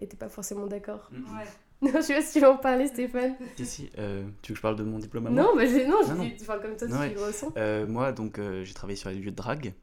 n'étaient 0.00 0.16
pas 0.16 0.30
forcément 0.30 0.66
d'accord. 0.66 1.10
Ouais. 1.12 1.44
Non, 1.82 1.90
je 1.94 2.00
sais 2.00 2.14
pas 2.14 2.22
si 2.22 2.32
tu 2.34 2.40
veux 2.40 2.48
en 2.48 2.56
parler, 2.56 2.86
Stéphane. 2.86 3.36
Si, 3.56 3.66
si. 3.66 3.90
Euh, 3.98 4.24
tu 4.40 4.52
veux 4.52 4.54
que 4.54 4.58
je 4.58 4.62
parle 4.62 4.76
de 4.76 4.82
mon 4.82 4.98
diplôme 4.98 5.26
à 5.26 5.30
moi 5.30 5.42
Non, 5.42 5.54
bah, 5.54 5.64
non, 5.64 5.98
je 6.06 6.34
Dis, 6.34 6.36
enfin, 6.40 6.58
comme 6.58 6.76
toi, 6.76 6.88
tu 6.88 7.14
le 7.14 7.20
ressens. 7.20 7.52
Euh, 7.56 7.86
moi, 7.86 8.12
donc, 8.12 8.38
euh, 8.38 8.64
j'ai 8.64 8.72
travaillé 8.72 8.96
sur 8.96 9.10
les 9.10 9.16
lieux 9.16 9.30
de 9.30 9.36
drague. 9.36 9.74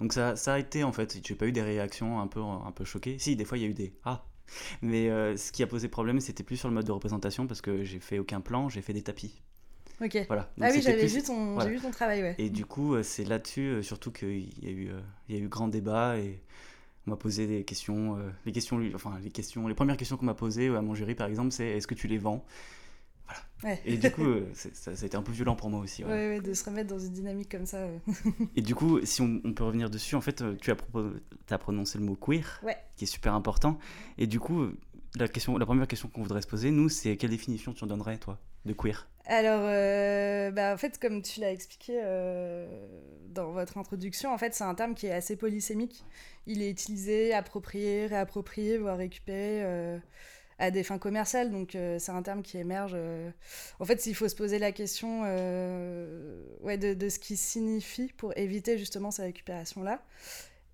Donc, 0.00 0.12
ça, 0.12 0.36
ça 0.36 0.54
a 0.54 0.58
été, 0.58 0.84
en 0.84 0.92
fait, 0.92 1.18
j'ai 1.26 1.34
pas 1.34 1.46
eu 1.46 1.52
des 1.52 1.62
réactions 1.62 2.20
un 2.20 2.28
peu, 2.28 2.40
un 2.40 2.72
peu 2.72 2.84
choquées. 2.84 3.18
Si, 3.18 3.34
des 3.34 3.44
fois, 3.44 3.58
il 3.58 3.62
y 3.62 3.66
a 3.66 3.68
eu 3.68 3.74
des 3.74 3.92
«Ah!» 4.04 4.24
Mais 4.82 5.08
ce 5.36 5.52
qui 5.52 5.62
a 5.62 5.66
posé 5.66 5.88
problème, 5.88 6.20
c'était 6.20 6.42
plus 6.42 6.56
sur 6.56 6.68
le 6.68 6.74
mode 6.74 6.86
de 6.86 6.92
représentation 6.92 7.46
parce 7.46 7.60
que 7.60 7.84
j'ai 7.84 8.00
fait 8.00 8.18
aucun 8.18 8.40
plan, 8.40 8.68
j'ai 8.68 8.82
fait 8.82 8.92
des 8.92 9.02
tapis. 9.02 9.42
Ok. 10.02 10.24
Voilà. 10.26 10.50
ah 10.60 10.68
oui, 10.72 10.80
j'avais 10.82 11.06
vu, 11.06 11.22
ton... 11.22 11.58
vu 11.58 11.78
ton 11.78 11.90
travail, 11.90 12.22
ouais. 12.22 12.34
Et 12.38 12.50
du 12.50 12.64
coup, 12.64 13.00
c'est 13.02 13.24
là-dessus, 13.24 13.82
surtout 13.82 14.10
qu'il 14.10 14.64
y, 14.64 14.68
a 14.68 14.70
eu, 14.70 14.90
il 15.28 15.36
y 15.36 15.38
a 15.38 15.42
eu 15.42 15.48
grand 15.48 15.68
débat 15.68 16.16
et 16.18 16.42
on 17.06 17.10
m'a 17.10 17.16
posé 17.16 17.46
des 17.46 17.64
questions, 17.64 18.16
euh, 18.16 18.30
les 18.46 18.52
questions, 18.52 18.80
enfin 18.94 19.18
les 19.22 19.30
questions, 19.30 19.66
les 19.68 19.74
premières 19.74 19.96
questions 19.96 20.16
qu'on 20.16 20.26
m'a 20.26 20.34
posées 20.34 20.68
à 20.68 20.82
mon 20.82 20.94
jury 20.94 21.14
par 21.14 21.28
exemple, 21.28 21.52
c'est 21.52 21.66
est-ce 21.68 21.86
que 21.86 21.94
tu 21.94 22.08
les 22.08 22.18
vends? 22.18 22.44
Voilà. 23.60 23.78
Et 23.84 23.96
du 23.96 24.10
coup, 24.10 24.24
euh, 24.24 24.50
ça, 24.54 24.90
a 24.90 25.06
été 25.06 25.16
un 25.16 25.22
peu 25.22 25.30
violent 25.30 25.54
pour 25.54 25.70
moi 25.70 25.80
aussi. 25.80 26.02
Ouais. 26.02 26.10
Ouais, 26.10 26.40
de 26.40 26.52
se 26.52 26.64
remettre 26.64 26.88
dans 26.88 26.98
une 26.98 27.12
dynamique 27.12 27.48
comme 27.48 27.66
ça. 27.66 27.86
et 28.56 28.62
du 28.62 28.74
coup, 28.74 28.98
si 29.04 29.22
on, 29.22 29.40
peut 29.52 29.62
revenir 29.62 29.88
dessus, 29.88 30.16
en 30.16 30.20
fait, 30.20 30.42
tu 30.58 30.72
as, 30.72 30.76
as 31.50 31.58
prononcé 31.58 31.98
le 31.98 32.04
mot 32.04 32.16
queer, 32.16 32.60
qui 32.96 33.04
est 33.04 33.06
super 33.06 33.34
important. 33.34 33.78
Et 34.18 34.26
du 34.26 34.40
coup, 34.40 34.72
la, 35.16 35.28
question, 35.28 35.56
la 35.58 35.66
première 35.66 35.88
question 35.88 36.08
qu'on 36.08 36.22
voudrait 36.22 36.42
se 36.42 36.46
poser, 36.46 36.70
nous, 36.70 36.88
c'est 36.88 37.16
quelle 37.16 37.30
définition 37.30 37.72
tu 37.72 37.84
en 37.84 37.86
donnerais, 37.86 38.18
toi, 38.18 38.38
de 38.64 38.72
queer? 38.72 39.08
Alors, 39.26 39.62
euh, 39.64 40.50
bah, 40.50 40.74
en 40.74 40.76
fait, 40.76 40.98
comme 40.98 41.22
tu 41.22 41.40
l'as 41.40 41.52
expliqué 41.52 42.02
dans 43.28 43.52
votre 43.52 43.78
introduction, 43.78 44.32
en 44.32 44.38
fait, 44.38 44.54
c'est 44.54 44.64
un 44.64 44.74
terme 44.74 44.94
qui 44.94 45.06
est 45.06 45.12
assez 45.12 45.36
polysémique 45.36 46.04
il 46.46 46.62
est 46.62 46.70
utilisé, 46.70 47.32
approprié, 47.32 48.06
réapproprié, 48.06 48.78
voire 48.78 48.96
récupéré 48.96 49.62
euh, 49.62 49.98
à 50.58 50.70
des 50.70 50.82
fins 50.82 50.98
commerciales. 50.98 51.50
Donc 51.50 51.74
euh, 51.74 51.98
c'est 51.98 52.12
un 52.12 52.22
terme 52.22 52.42
qui 52.42 52.58
émerge. 52.58 52.92
Euh. 52.94 53.30
En 53.78 53.84
fait, 53.84 54.00
s'il 54.00 54.14
faut 54.14 54.28
se 54.28 54.36
poser 54.36 54.58
la 54.58 54.72
question 54.72 55.22
ouais, 56.62 56.78
de, 56.78 57.08
ce 57.08 57.18
qui 57.18 57.36
signifie 57.36 58.12
pour 58.16 58.36
éviter 58.36 58.78
justement 58.78 59.10
ces 59.10 59.22
récupérations-là. 59.22 60.02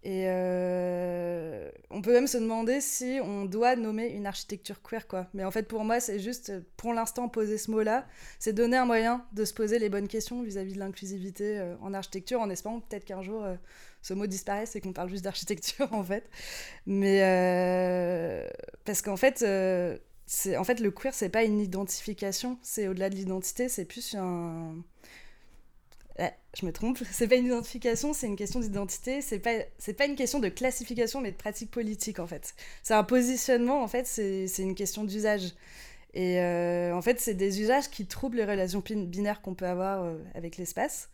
Et 0.03 0.27
euh, 0.29 1.69
on 1.91 2.01
peut 2.01 2.13
même 2.13 2.29
se 2.29 2.39
demander 2.39 2.81
si 2.81 3.19
on 3.23 3.45
doit 3.45 3.75
nommer 3.75 4.07
une 4.07 4.27
architecture 4.27 4.81
queer, 4.83 5.09
quoi. 5.09 5.27
Mais 5.35 5.45
en 5.45 5.51
fait, 5.51 5.65
pour 5.65 5.85
moi, 5.85 5.99
c'est 5.99 6.21
juste, 6.21 6.53
pour 6.77 6.95
l'instant, 6.95 7.29
poser 7.29 7.59
ce 7.59 7.71
mot-là, 7.73 8.07
c'est 8.39 8.53
donner 8.53 8.77
un 8.77 8.85
moyen 8.85 9.27
de 9.33 9.45
se 9.45 9.53
poser 9.53 9.79
les 9.79 9.89
bonnes 9.89 10.07
questions 10.07 10.43
vis-à-vis 10.43 10.75
de 10.75 10.79
l'inclusivité 10.79 11.59
euh, 11.59 11.75
en 11.81 11.93
architecture, 11.93 12.41
en 12.41 12.51
espérant 12.51 12.81
peut-être 12.81 13.05
qu'un 13.05 13.23
jour, 13.23 13.43
euh, 13.45 13.57
ce 14.01 14.15
mot 14.15 14.27
disparaisse 14.27 14.77
et 14.77 14.81
qu'on 14.81 14.93
parle 14.93 15.09
juste 15.09 15.25
d'architecture, 15.25 15.89
en 15.93 16.05
fait. 16.05 16.31
Mais 16.87 17.21
parce 18.85 19.03
qu'en 19.03 19.17
fait, 19.17 19.43
en 19.43 20.65
fait, 20.65 20.81
le 20.81 20.91
queer, 20.93 21.15
c'est 21.15 21.31
pas 21.31 21.43
une 21.43 21.59
identification, 21.59 22.59
c'est 22.63 22.87
au-delà 22.87 23.11
de 23.11 23.17
l'identité, 23.17 23.69
c'est 23.69 23.85
plus 23.85 24.15
un 24.15 24.77
je 26.59 26.65
me 26.65 26.73
trompe, 26.73 26.99
c'est 27.11 27.29
pas 27.29 27.37
une 27.37 27.47
identification, 27.47 28.13
c'est 28.13 28.27
une 28.27 28.37
question 28.37 28.61
d'identité, 28.61 29.21
c'est 29.21 29.39
pas, 29.39 29.51
c'est 29.79 29.93
pas 29.93 30.07
une 30.07 30.17
question 30.17 30.39
de 30.39 30.49
classification, 30.49 31.21
mais 31.21 31.31
de 31.31 31.37
pratique 31.37 31.71
politique 31.71 32.19
en 32.19 32.27
fait. 32.27 32.55
C'est 32.83 32.95
un 32.95 33.05
positionnement, 33.05 33.83
en 33.83 33.89
fait, 33.89 34.07
c'est, 34.07 34.47
une 34.59 34.75
question 34.75 35.05
d'usage. 35.05 35.53
Et 36.15 36.41
euh, 36.41 36.95
en 36.95 37.03
fait, 37.03 37.21
c'est 37.21 37.35
des 37.35 37.61
usages 37.61 37.91
qui 37.91 38.07
troublent 38.07 38.39
les 38.39 38.47
relations 38.47 38.83
binaires 38.87 39.43
qu'on 39.43 39.55
peut 39.55 39.67
avoir 39.67 40.03
euh, 40.03 40.17
avec 40.35 40.57
l'espace. 40.57 41.11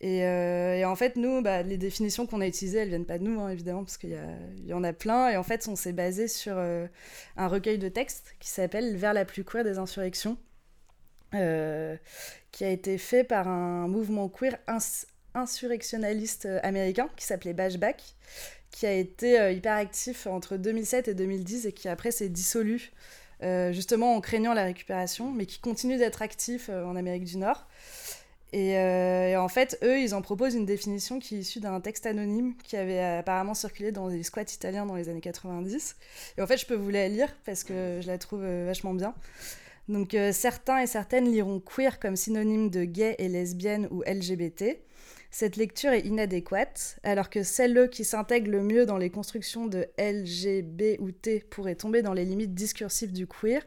Et, 0.00 0.24
euh, 0.24 0.76
et, 0.76 0.86
en 0.86 0.96
fait, 0.96 1.16
nous, 1.16 1.42
bah, 1.42 1.62
les 1.62 1.76
définitions 1.76 2.26
qu'on 2.26 2.40
a 2.40 2.46
utilisées, 2.46 2.78
elles 2.78 2.88
viennent 2.88 3.04
pas 3.04 3.18
de 3.18 3.24
nous, 3.24 3.38
hein, 3.38 3.50
évidemment, 3.50 3.84
parce 3.84 3.98
qu'il 3.98 4.18
y, 4.64 4.68
y, 4.68 4.72
en 4.72 4.82
a 4.82 4.94
plein. 4.94 5.28
Et 5.28 5.36
en 5.36 5.42
fait, 5.42 5.68
on 5.68 5.76
s'est 5.76 5.92
basé 5.92 6.26
sur 6.26 6.56
un 6.56 7.48
recueil 7.48 7.76
de 7.76 7.90
textes 7.90 8.34
qui 8.40 8.48
s'appelle 8.48 8.96
Vers 8.96 9.12
la 9.12 9.26
plus 9.26 9.44
queer 9.44 9.62
des 9.62 9.76
insurrections, 9.76 10.38
euh, 11.34 11.96
qui 12.50 12.64
a 12.64 12.70
été 12.70 12.98
fait 12.98 13.22
par 13.22 13.46
un 13.46 13.86
mouvement 13.86 14.28
queer 14.28 14.58
insurrectionnaliste 15.34 16.46
euh, 16.46 16.58
américain 16.64 17.08
qui 17.16 17.24
s'appelait 17.24 17.52
Bashback, 17.52 18.02
qui 18.72 18.84
a 18.86 18.92
été 18.92 19.38
euh, 19.38 19.52
hyper 19.52 19.74
actif 19.74 20.26
entre 20.26 20.56
2007 20.56 21.06
et 21.06 21.14
2010 21.14 21.66
et 21.66 21.72
qui 21.72 21.88
après 21.88 22.10
s'est 22.10 22.28
dissolu 22.28 22.92
justement 23.70 24.16
en 24.16 24.20
craignant 24.20 24.52
la 24.52 24.64
récupération, 24.64 25.30
mais 25.30 25.46
qui 25.46 25.60
continue 25.60 25.96
d'être 25.96 26.20
actif 26.20 26.68
en 26.68 26.94
Amérique 26.94 27.24
du 27.24 27.38
Nord. 27.38 27.66
Et, 28.52 28.72
et, 28.72 29.36
en 29.38 29.48
fait, 29.48 29.78
eux, 29.82 29.98
ils 29.98 30.14
en 30.14 30.20
proposent 30.20 30.54
une 30.54 30.66
définition 30.66 31.18
qui 31.18 31.36
est 31.36 31.38
issue 31.38 31.58
d'un 31.58 31.80
texte 31.80 32.04
anonyme 32.04 32.52
qui 32.62 32.76
avait 32.76 33.02
apparemment 33.02 33.54
circulé 33.54 33.92
dans 33.92 34.08
les 34.08 34.24
squats 34.24 34.42
italiens 34.42 34.84
dans 34.84 34.94
les 34.94 35.08
années 35.08 35.22
90. 35.22 35.96
Et 36.36 36.42
en 36.42 36.46
fait, 36.46 36.58
je 36.58 36.66
peux 36.66 36.74
vous 36.74 36.90
la 36.90 37.08
lire 37.08 37.34
parce 37.46 37.64
que 37.64 38.00
je 38.02 38.06
la 38.06 38.18
trouve 38.18 38.44
vachement 38.44 38.92
bien. 38.92 39.14
Donc 39.88 40.14
euh, 40.14 40.32
certains 40.32 40.78
et 40.78 40.86
certaines 40.86 41.30
liront 41.30 41.60
queer 41.60 41.98
comme 41.98 42.16
synonyme 42.16 42.70
de 42.70 42.84
gay 42.84 43.16
et 43.18 43.28
lesbienne 43.28 43.88
ou 43.90 44.02
LGBT. 44.02 44.78
Cette 45.32 45.56
lecture 45.56 45.92
est 45.92 46.06
inadéquate, 46.06 46.98
alors 47.04 47.30
que 47.30 47.44
celles 47.44 47.88
qui 47.90 48.04
s'intègrent 48.04 48.50
le 48.50 48.62
mieux 48.62 48.84
dans 48.84 48.98
les 48.98 49.10
constructions 49.10 49.66
de 49.66 49.86
L, 49.96 50.26
G, 50.26 50.62
B 50.62 50.96
ou 50.98 51.12
T 51.12 51.44
pourraient 51.50 51.76
tomber 51.76 52.02
dans 52.02 52.12
les 52.12 52.24
limites 52.24 52.54
discursives 52.54 53.12
du 53.12 53.28
queer, 53.28 53.62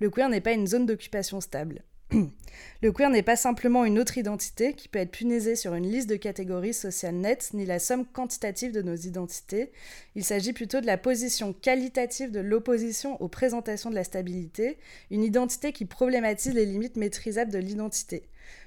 le 0.00 0.10
queer 0.10 0.28
n'est 0.28 0.40
pas 0.40 0.52
une 0.52 0.68
zone 0.68 0.86
d'occupation 0.86 1.40
stable. 1.40 1.82
Le 2.82 2.92
queer 2.92 3.10
n'est 3.10 3.22
pas 3.22 3.36
simplement 3.36 3.84
une 3.84 3.98
autre 3.98 4.18
identité 4.18 4.72
qui 4.72 4.88
peut 4.88 4.98
être 4.98 5.10
punaisée 5.10 5.56
sur 5.56 5.74
une 5.74 5.90
liste 5.90 6.08
de 6.08 6.16
catégories 6.16 6.74
sociales 6.74 7.16
nettes, 7.16 7.50
ni 7.52 7.66
la 7.66 7.78
somme 7.78 8.06
quantitative 8.06 8.72
de 8.72 8.82
nos 8.82 8.94
identités. 8.94 9.72
Il 10.14 10.24
s'agit 10.24 10.52
plutôt 10.52 10.80
de 10.80 10.86
la 10.86 10.96
position 10.96 11.52
qualitative 11.52 12.30
de 12.30 12.40
l'opposition 12.40 13.20
aux 13.20 13.28
présentations 13.28 13.90
de 13.90 13.94
la 13.94 14.04
stabilité, 14.04 14.78
une 15.10 15.24
identité 15.24 15.72
qui 15.72 15.84
problématise 15.84 16.54
les 16.54 16.66
limites 16.66 16.96
maîtrisables 16.96 17.52
de 17.52 17.58
l'identité. 17.58 18.22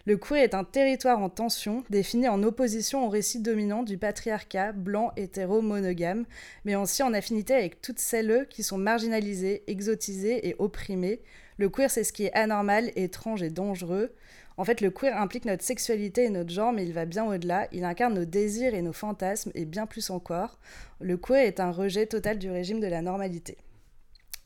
Le 0.06 0.18
queer 0.18 0.44
est 0.44 0.54
un 0.54 0.64
territoire 0.64 1.20
en 1.20 1.30
tension, 1.30 1.84
défini 1.90 2.28
en 2.28 2.44
opposition 2.44 3.06
au 3.06 3.10
récit 3.10 3.40
dominant 3.40 3.82
du 3.82 3.98
patriarcat 3.98 4.74
blanc, 4.74 5.12
hétéro, 5.16 5.62
monogame, 5.62 6.26
mais 6.66 6.76
aussi 6.76 7.02
en 7.02 7.14
affinité 7.14 7.54
avec 7.54 7.82
toutes 7.82 8.00
celles 8.00 8.48
qui 8.50 8.62
sont 8.62 8.78
marginalisées, 8.78 9.64
exotisées 9.68 10.48
et 10.48 10.56
opprimées, 10.60 11.22
le 11.62 11.70
queer, 11.70 11.90
c'est 11.90 12.04
ce 12.04 12.12
qui 12.12 12.26
est 12.26 12.34
anormal, 12.34 12.92
étrange 12.96 13.42
et 13.44 13.50
dangereux. 13.50 14.14
En 14.58 14.66
fait, 14.66 14.82
le 14.82 14.92
queer 14.92 15.16
implique 15.16 15.46
notre 15.46 15.64
sexualité 15.64 16.26
et 16.26 16.30
notre 16.30 16.52
genre, 16.52 16.74
mais 16.74 16.86
il 16.86 16.94
va 16.94 17.06
bien 17.06 17.26
au-delà. 17.26 17.68
Il 17.72 17.86
incarne 17.86 18.14
nos 18.14 18.26
désirs 18.26 18.76
et 18.76 18.82
nos 18.82 18.94
fantasmes, 18.94 19.52
et 19.56 19.66
bien 19.66 19.86
plus 19.86 20.10
encore. 20.10 20.60
Le 21.00 21.18
queer 21.18 21.46
est 21.46 21.60
un 21.60 21.72
rejet 21.72 22.06
total 22.06 22.38
du 22.38 22.52
régime 22.52 22.80
de 22.80 22.88
la 22.88 23.02
normalité. 23.02 23.58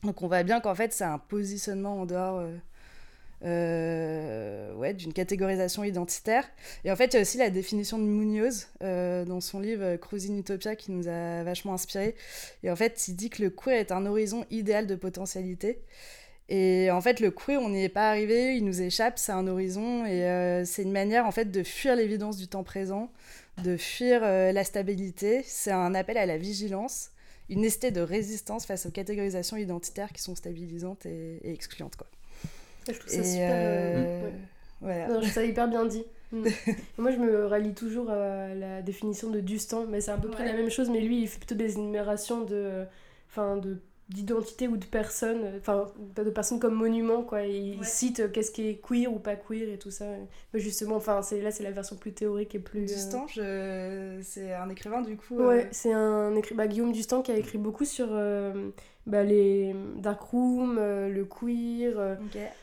Donc 0.04 0.22
on 0.22 0.28
voit 0.28 0.42
bien 0.42 0.60
qu'en 0.60 0.74
fait, 0.74 0.92
c'est 0.92 1.04
un 1.04 1.18
positionnement 1.18 2.00
en 2.02 2.06
dehors 2.06 2.38
euh, 2.38 2.56
euh, 3.44 4.74
ouais, 4.74 4.94
d'une 4.94 5.12
catégorisation 5.12 5.84
identitaire. 5.84 6.44
Et 6.84 6.90
en 6.90 6.96
fait, 6.96 7.12
il 7.12 7.16
y 7.16 7.18
a 7.18 7.22
aussi 7.22 7.38
la 7.38 7.50
définition 7.50 7.98
de 7.98 8.04
Munoz 8.04 8.68
euh, 8.82 9.24
dans 9.24 9.40
son 9.40 9.60
livre 9.60 9.96
Cruising 9.96 10.38
Utopia 10.38 10.76
qui 10.76 10.92
nous 10.92 11.08
a 11.08 11.42
vachement 11.42 11.74
inspiré. 11.74 12.14
Et 12.62 12.70
en 12.70 12.76
fait, 12.76 13.08
il 13.08 13.16
dit 13.16 13.30
que 13.30 13.42
le 13.42 13.50
queer 13.50 13.80
est 13.80 13.92
un 13.92 14.06
horizon 14.06 14.44
idéal 14.50 14.86
de 14.86 14.94
potentialité. 14.94 15.82
Et 16.48 16.90
en 16.92 17.00
fait, 17.00 17.18
le 17.18 17.30
queer, 17.30 17.60
on 17.60 17.70
n'y 17.70 17.82
est 17.82 17.88
pas 17.88 18.08
arrivé, 18.08 18.56
il 18.56 18.64
nous 18.64 18.80
échappe, 18.80 19.18
c'est 19.18 19.32
un 19.32 19.48
horizon, 19.48 20.06
et 20.06 20.24
euh, 20.24 20.64
c'est 20.64 20.82
une 20.82 20.92
manière 20.92 21.26
en 21.26 21.32
fait 21.32 21.50
de 21.50 21.62
fuir 21.64 21.96
l'évidence 21.96 22.36
du 22.36 22.46
temps 22.46 22.62
présent, 22.62 23.10
de 23.64 23.76
fuir 23.76 24.20
euh, 24.22 24.52
la 24.52 24.62
stabilité. 24.62 25.42
C'est 25.44 25.72
un 25.72 25.94
appel 25.94 26.16
à 26.16 26.24
la 26.24 26.38
vigilance, 26.38 27.10
une 27.48 27.64
esthète 27.64 27.94
de 27.94 28.00
résistance 28.00 28.64
face 28.64 28.86
aux 28.86 28.90
catégorisations 28.90 29.56
identitaires 29.56 30.12
qui 30.12 30.22
sont 30.22 30.36
stabilisantes 30.36 31.04
et, 31.06 31.40
excluantes. 31.50 31.96
Quoi. 31.96 32.06
Je 32.86 32.96
trouve 32.96 33.12
ça 33.12 33.24
super. 33.24 33.50
Euh, 33.52 34.30
voilà. 34.80 35.08
non, 35.08 35.22
ça 35.22 35.44
hyper 35.44 35.68
bien 35.68 35.84
dit. 35.84 36.04
Mm. 36.32 36.44
Moi, 36.98 37.12
je 37.12 37.18
me 37.18 37.46
rallie 37.46 37.72
toujours 37.72 38.10
à 38.10 38.52
la 38.52 38.82
définition 38.82 39.30
de 39.30 39.38
Dustan, 39.38 39.86
mais 39.88 40.00
c'est 40.00 40.10
à 40.10 40.16
peu 40.16 40.28
près 40.28 40.44
la 40.44 40.54
même 40.54 40.70
chose, 40.70 40.90
mais 40.90 41.00
lui, 41.00 41.22
il 41.22 41.28
fait 41.28 41.38
plutôt 41.38 41.54
des 41.54 41.74
énumérations 41.74 42.40
de, 42.40 42.84
enfin, 43.28 43.56
de 43.58 43.78
d'identité 44.08 44.68
ou 44.68 44.76
de 44.76 44.84
personne, 44.84 45.40
enfin 45.58 45.92
de 46.14 46.30
personnes 46.30 46.60
comme 46.60 46.74
monument 46.74 47.22
quoi. 47.22 47.42
il 47.42 47.84
cite 47.84 48.20
euh, 48.20 48.28
qu'est-ce 48.28 48.52
qui 48.52 48.68
est 48.68 48.80
queer 48.80 49.12
ou 49.12 49.18
pas 49.18 49.36
queer 49.36 49.68
et 49.68 49.78
tout 49.78 49.90
ça. 49.90 50.04
Mais 50.52 50.60
justement, 50.60 50.96
enfin 50.96 51.22
c'est 51.22 51.40
là 51.40 51.50
c'est 51.50 51.64
la 51.64 51.72
version 51.72 51.96
plus 51.96 52.12
théorique 52.12 52.54
et 52.54 52.60
plus. 52.60 52.86
Dustange, 52.86 53.34
euh, 53.38 54.20
c'est 54.22 54.52
un 54.54 54.68
écrivain 54.68 55.02
du 55.02 55.16
coup. 55.16 55.36
Ouais, 55.36 55.64
euh, 55.64 55.68
c'est 55.72 55.92
un 55.92 56.34
écrivain 56.36 56.64
bah, 56.64 56.68
Guillaume 56.68 56.92
Dustan 56.92 57.22
qui 57.22 57.32
a 57.32 57.36
écrit 57.36 57.58
beaucoup 57.58 57.84
sur 57.84 58.08
bah, 59.06 59.22
les 59.22 59.74
dark 59.98 60.20
rooms, 60.20 60.78
euh, 60.78 61.08
le 61.08 61.24
queer, 61.24 61.94
euh, 61.96 62.16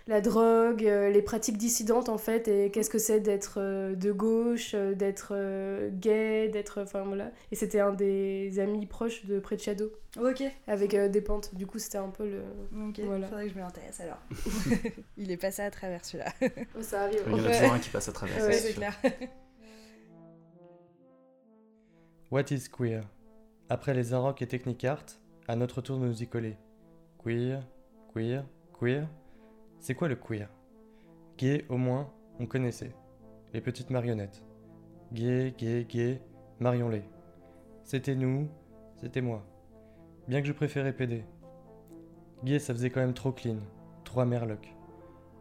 la 0.08 0.20
drogue, 0.20 0.86
euh, 0.86 1.10
les 1.10 1.22
pratiques 1.22 1.58
dissidentes 1.58 2.10
en 2.10 2.18
fait, 2.18 2.50
et 2.50 2.70
qu'est-ce 2.70 2.90
que 2.90 2.98
c'est 2.98 3.22
d'être 3.22 3.60
de 3.60 4.12
gauche, 4.12 4.76
d'être 4.76 5.34
gay, 6.00 6.50
d'être. 6.50 6.82
Enfin 6.82 7.04
voilà. 7.04 7.32
Et 7.52 7.56
c'était 7.56 7.80
un 7.80 7.94
des 7.94 8.60
amis 8.60 8.86
proches 8.86 9.26
de 9.26 9.40
Pré 9.40 9.58
Shadow. 9.58 9.92
Ok. 10.20 10.44
Avec 10.68 10.96
des 10.96 11.22
pentes. 11.22 11.56
Du 11.56 11.66
coup, 11.66 11.80
c'était 11.80 11.98
un 11.98 12.10
peu 12.10 12.30
le. 12.30 12.44
Ok, 12.90 13.00
voilà. 13.00 13.28
faudrait 13.28 13.46
que 13.46 13.52
je 13.52 13.56
me 13.56 13.62
l'intéresse 13.62 14.00
alors. 14.00 14.20
Il 15.18 15.32
est 15.32 15.38
passé 15.38 15.64
à 15.64 15.72
travers 15.72 16.06
celui-là. 16.06 16.32
Oh, 16.78 16.82
ça 16.82 17.04
arrive. 17.04 17.24
Il 17.28 17.32
y 17.32 17.42
en 17.42 17.46
a 17.46 17.52
toujours 17.52 17.74
un 17.74 17.80
qui 17.80 17.90
passe 17.90 18.10
à 18.10 18.12
travers. 18.12 18.46
Ouais, 18.46 18.54
c'est 18.54 18.74
clair. 18.74 18.94
What 22.32 22.46
is 22.52 22.70
queer? 22.70 23.04
Après 23.70 23.94
les 23.94 24.14
Arocs 24.14 24.42
et 24.42 24.48
Technicart, 24.48 25.06
à 25.48 25.56
notre 25.56 25.82
tour 25.82 26.00
de 26.00 26.06
nous 26.06 26.24
y 26.24 26.28
coller. 26.28 26.58
Queer, 27.24 27.64
queer, 28.14 28.46
queer. 28.80 29.08
C'est 29.80 29.96
quoi 29.96 30.08
le 30.08 30.16
queer? 30.16 30.50
Gay, 31.38 31.66
au 31.70 31.78
moins, 31.78 32.12
on 32.40 32.46
connaissait. 32.46 32.96
Les 33.54 33.62
petites 33.62 33.90
marionnettes. 33.90 34.44
Gay, 35.12 35.54
gay, 35.58 35.86
gay, 35.88 36.22
marions-les. 36.60 37.04
C'était 37.84 38.16
nous, 38.16 38.50
c'était 39.00 39.22
moi. 39.22 39.46
Bien 40.28 40.42
que 40.42 40.48
je 40.48 40.54
préférais 40.54 40.94
PD. 40.94 41.26
Gay, 42.44 42.60
ça 42.60 42.74
faisait 42.74 42.90
quand 42.90 43.02
même 43.02 43.14
trop 43.14 43.32
clean, 43.32 43.58
trop 44.04 44.22
amerloc. 44.22 44.74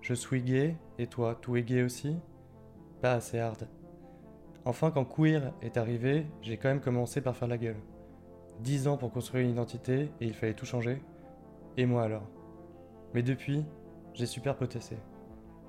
Je 0.00 0.14
suis 0.14 0.42
gay, 0.42 0.76
et 0.98 1.06
toi, 1.06 1.36
tout 1.40 1.56
est 1.56 1.62
gay 1.62 1.82
aussi? 1.82 2.16
Pas 3.00 3.12
assez 3.12 3.38
hard. 3.38 3.68
Enfin, 4.64 4.90
quand 4.90 5.04
queer 5.04 5.52
est 5.62 5.76
arrivé, 5.76 6.26
j'ai 6.40 6.56
quand 6.56 6.68
même 6.68 6.80
commencé 6.80 7.20
par 7.20 7.36
faire 7.36 7.48
la 7.48 7.58
gueule. 7.58 7.80
10 8.60 8.88
ans 8.88 8.96
pour 8.96 9.12
construire 9.12 9.44
une 9.44 9.50
identité 9.50 10.10
et 10.20 10.26
il 10.26 10.34
fallait 10.34 10.54
tout 10.54 10.66
changer. 10.66 11.02
Et 11.76 11.86
moi 11.86 12.02
alors? 12.02 12.28
Mais 13.14 13.22
depuis, 13.22 13.64
j'ai 14.14 14.26
super 14.26 14.56
protesté. 14.56 14.96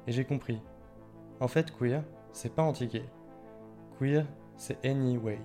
Et 0.07 0.11
j'ai 0.11 0.25
compris. 0.25 0.61
En 1.39 1.47
fait, 1.47 1.71
queer, 1.71 2.03
c'est 2.31 2.53
pas 2.53 2.63
anti-gay. 2.63 3.05
Queer, 3.99 4.25
c'est 4.57 4.83
anyway. 4.85 5.39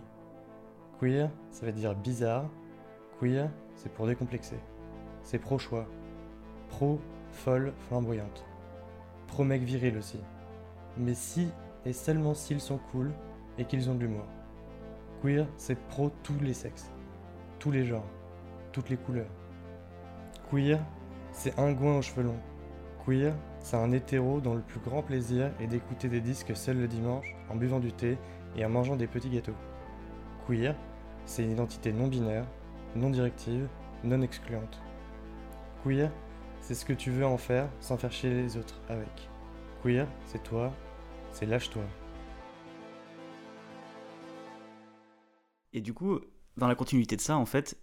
Queer, 1.00 1.30
ça 1.50 1.66
veut 1.66 1.72
dire 1.72 1.94
bizarre. 1.94 2.50
Queer, 3.20 3.50
c'est 3.74 3.92
pour 3.92 4.06
décomplexer. 4.06 4.58
C'est 5.22 5.38
pro-choix. 5.38 5.86
Pro, 6.68 7.00
folle, 7.32 7.72
flamboyante. 7.88 8.44
Pro-mec 9.26 9.62
viril 9.62 9.96
aussi. 9.98 10.20
Mais 10.96 11.14
si 11.14 11.48
et 11.84 11.92
seulement 11.92 12.34
s'ils 12.34 12.60
sont 12.60 12.78
cool 12.92 13.12
et 13.58 13.64
qu'ils 13.64 13.90
ont 13.90 13.94
de 13.94 14.00
l'humour. 14.00 14.26
Queer, 15.22 15.46
c'est 15.56 15.78
pro 15.88 16.10
tous 16.22 16.38
les 16.40 16.54
sexes 16.54 16.90
tous 17.58 17.70
les 17.70 17.84
genres, 17.84 18.06
toutes 18.72 18.88
les 18.88 18.96
couleurs. 18.96 19.30
Queer, 20.50 20.78
c'est 21.32 21.58
un 21.58 21.72
goin 21.72 21.98
aux 21.98 22.02
cheveux 22.02 22.22
longs. 22.22 22.40
Queer, 23.04 23.34
c'est 23.60 23.76
un 23.76 23.92
hétéro 23.92 24.40
dont 24.40 24.54
le 24.54 24.60
plus 24.60 24.80
grand 24.80 25.02
plaisir 25.02 25.50
est 25.60 25.66
d'écouter 25.66 26.08
des 26.08 26.20
disques 26.20 26.56
seul 26.56 26.78
le 26.78 26.88
dimanche, 26.88 27.34
en 27.50 27.56
buvant 27.56 27.80
du 27.80 27.92
thé 27.92 28.18
et 28.56 28.64
en 28.64 28.68
mangeant 28.68 28.96
des 28.96 29.06
petits 29.06 29.30
gâteaux. 29.30 29.56
Queer, 30.46 30.74
c'est 31.26 31.42
une 31.42 31.52
identité 31.52 31.92
non 31.92 32.06
binaire, 32.06 32.46
non 32.96 33.10
directive, 33.10 33.68
non 34.04 34.22
excluante. 34.22 34.80
Queer, 35.84 36.10
c'est 36.60 36.74
ce 36.74 36.84
que 36.84 36.92
tu 36.92 37.10
veux 37.10 37.26
en 37.26 37.38
faire 37.38 37.68
sans 37.80 37.96
faire 37.96 38.12
chier 38.12 38.30
les 38.30 38.56
autres 38.56 38.80
avec. 38.88 39.28
Queer, 39.82 40.06
c'est 40.26 40.42
toi, 40.42 40.72
c'est 41.32 41.46
lâche-toi. 41.46 41.84
Et 45.72 45.80
du 45.80 45.94
coup, 45.94 46.20
dans 46.56 46.66
la 46.66 46.74
continuité 46.74 47.16
de 47.16 47.20
ça, 47.20 47.36
en 47.36 47.46
fait, 47.46 47.76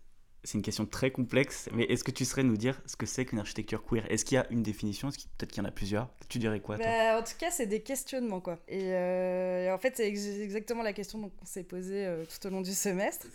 c'est 0.46 0.58
une 0.58 0.64
question 0.64 0.86
très 0.86 1.12
complexe, 1.12 1.70
mais 1.74 1.84
est-ce 1.86 2.04
que 2.04 2.12
tu 2.12 2.24
saurais 2.24 2.44
nous 2.44 2.58
dire 2.58 2.80
ce 2.86 2.96
que 2.96 3.06
c'est 3.06 3.26
qu'une 3.26 3.40
architecture 3.40 3.84
queer? 3.84 4.06
Est-ce 4.12 4.26
qu'il 4.26 4.36
y 4.36 4.38
a 4.38 4.46
une 4.52 4.64
définition? 4.64 5.10
Peut-être 5.10 5.52
qu'il 5.52 5.64
y 5.64 5.66
en 5.66 5.70
a 5.70 5.72
plusieurs? 5.72 6.10
Tu 6.30 6.38
dirais 6.38 6.60
quoi 6.60 6.78
bah, 6.78 7.20
En 7.20 7.24
tout 7.24 7.34
cas, 7.40 7.50
c'est 7.52 7.66
des 7.66 7.82
questionnements, 7.82 8.42
quoi. 8.42 8.60
Et, 8.68 8.94
euh, 8.94 9.74
en 9.74 9.78
fait, 9.80 9.98
c'est 9.98 10.08
exactement 10.08 10.84
la 10.84 10.94
question 10.94 11.30
qu'on 11.30 11.46
s'est 11.46 11.64
posée 11.64 12.06
euh, 12.06 12.26
tout 12.26 12.48
au 12.48 12.50
long 12.52 12.62
du 12.62 12.74
semestre. 12.74 13.28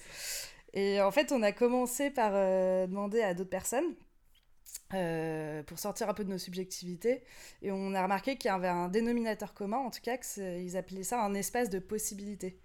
Et 0.75 1.01
en 1.01 1.11
fait, 1.11 1.33
on 1.33 1.43
a 1.43 1.53
commencé 1.53 2.11
par 2.11 2.33
euh, 2.35 2.87
demander 2.87 3.23
à 3.23 3.35
d'autres 3.35 3.51
personnes 3.51 3.95
pour 5.67 5.79
sortir 5.79 6.09
un 6.09 6.15
peu 6.15 6.25
de 6.25 6.31
nos 6.31 6.39
subjectivités. 6.39 7.23
Et 7.63 7.71
on 7.71 7.95
a 7.95 8.03
remarqué 8.03 8.37
qu'il 8.37 8.51
y 8.51 8.55
avait 8.55 8.69
un 8.69 8.89
dénominateur 8.89 9.55
commun, 9.55 9.79
en 9.79 9.91
tout 9.91 10.01
cas, 10.03 10.17
qu'ils 10.17 10.77
appelaient 10.77 11.05
ça 11.05 11.23
un 11.23 11.35
espace 11.35 11.71
de 11.71 11.79
possibilités. 11.79 12.59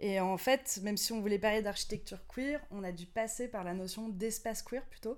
Et 0.00 0.18
en 0.18 0.36
fait, 0.36 0.80
même 0.82 0.96
si 0.96 1.12
on 1.12 1.20
voulait 1.20 1.38
parler 1.38 1.62
d'architecture 1.62 2.26
queer, 2.26 2.60
on 2.72 2.82
a 2.82 2.90
dû 2.90 3.06
passer 3.06 3.46
par 3.48 3.62
la 3.62 3.74
notion 3.74 4.08
d'espace 4.08 4.62
queer 4.62 4.84
plutôt. 4.86 5.16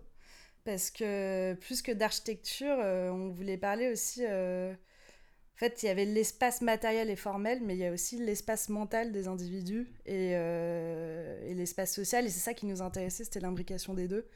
Parce 0.64 0.90
que 0.90 1.54
plus 1.54 1.82
que 1.82 1.92
d'architecture, 1.92 2.76
euh, 2.78 3.10
on 3.10 3.30
voulait 3.30 3.58
parler 3.58 3.90
aussi. 3.90 4.24
Euh, 5.54 5.66
en 5.66 5.70
fait, 5.70 5.82
il 5.82 5.86
y 5.86 5.88
avait 5.88 6.04
l'espace 6.04 6.60
matériel 6.60 7.10
et 7.10 7.16
formel, 7.16 7.60
mais 7.62 7.74
il 7.74 7.78
y 7.78 7.86
a 7.86 7.92
aussi 7.92 8.18
l'espace 8.18 8.68
mental 8.68 9.12
des 9.12 9.28
individus 9.28 9.86
et, 10.04 10.32
euh, 10.34 11.54
l'espace 11.54 11.94
social. 11.94 12.26
Et 12.26 12.30
c'est 12.30 12.40
ça 12.40 12.54
qui 12.54 12.66
nous 12.66 12.82
intéressait, 12.82 13.24
c'était 13.24 13.40
l'imbrication 13.40 13.94
des 13.94 14.08
deux. 14.08 14.26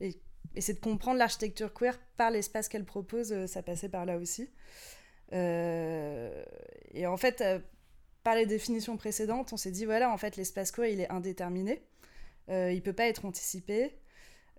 Et, 0.00 0.16
c'est 0.60 0.74
de 0.74 0.80
comprendre 0.80 1.18
l'architecture 1.18 1.72
queer 1.74 1.98
par 2.16 2.30
l'espace 2.30 2.68
qu'elle 2.68 2.84
propose, 2.84 3.46
ça 3.46 3.62
passait 3.62 3.88
par 3.88 4.06
là 4.06 4.16
aussi. 4.16 4.50
et 5.32 7.06
en 7.06 7.16
fait, 7.16 7.44
par 8.24 8.34
les 8.34 8.46
définitions 8.46 8.96
précédentes, 8.96 9.52
on 9.52 9.56
s'est 9.56 9.70
dit 9.70 9.84
voilà, 9.84 10.10
en 10.10 10.16
fait, 10.16 10.36
l'espace 10.36 10.72
queer, 10.72 10.86
il 10.86 11.00
est 11.00 11.10
indéterminé. 11.10 11.82
Euh, 12.50 12.72
il 12.72 12.82
peut 12.82 12.92
pas 12.92 13.06
être 13.06 13.24
anticipé. 13.24 13.92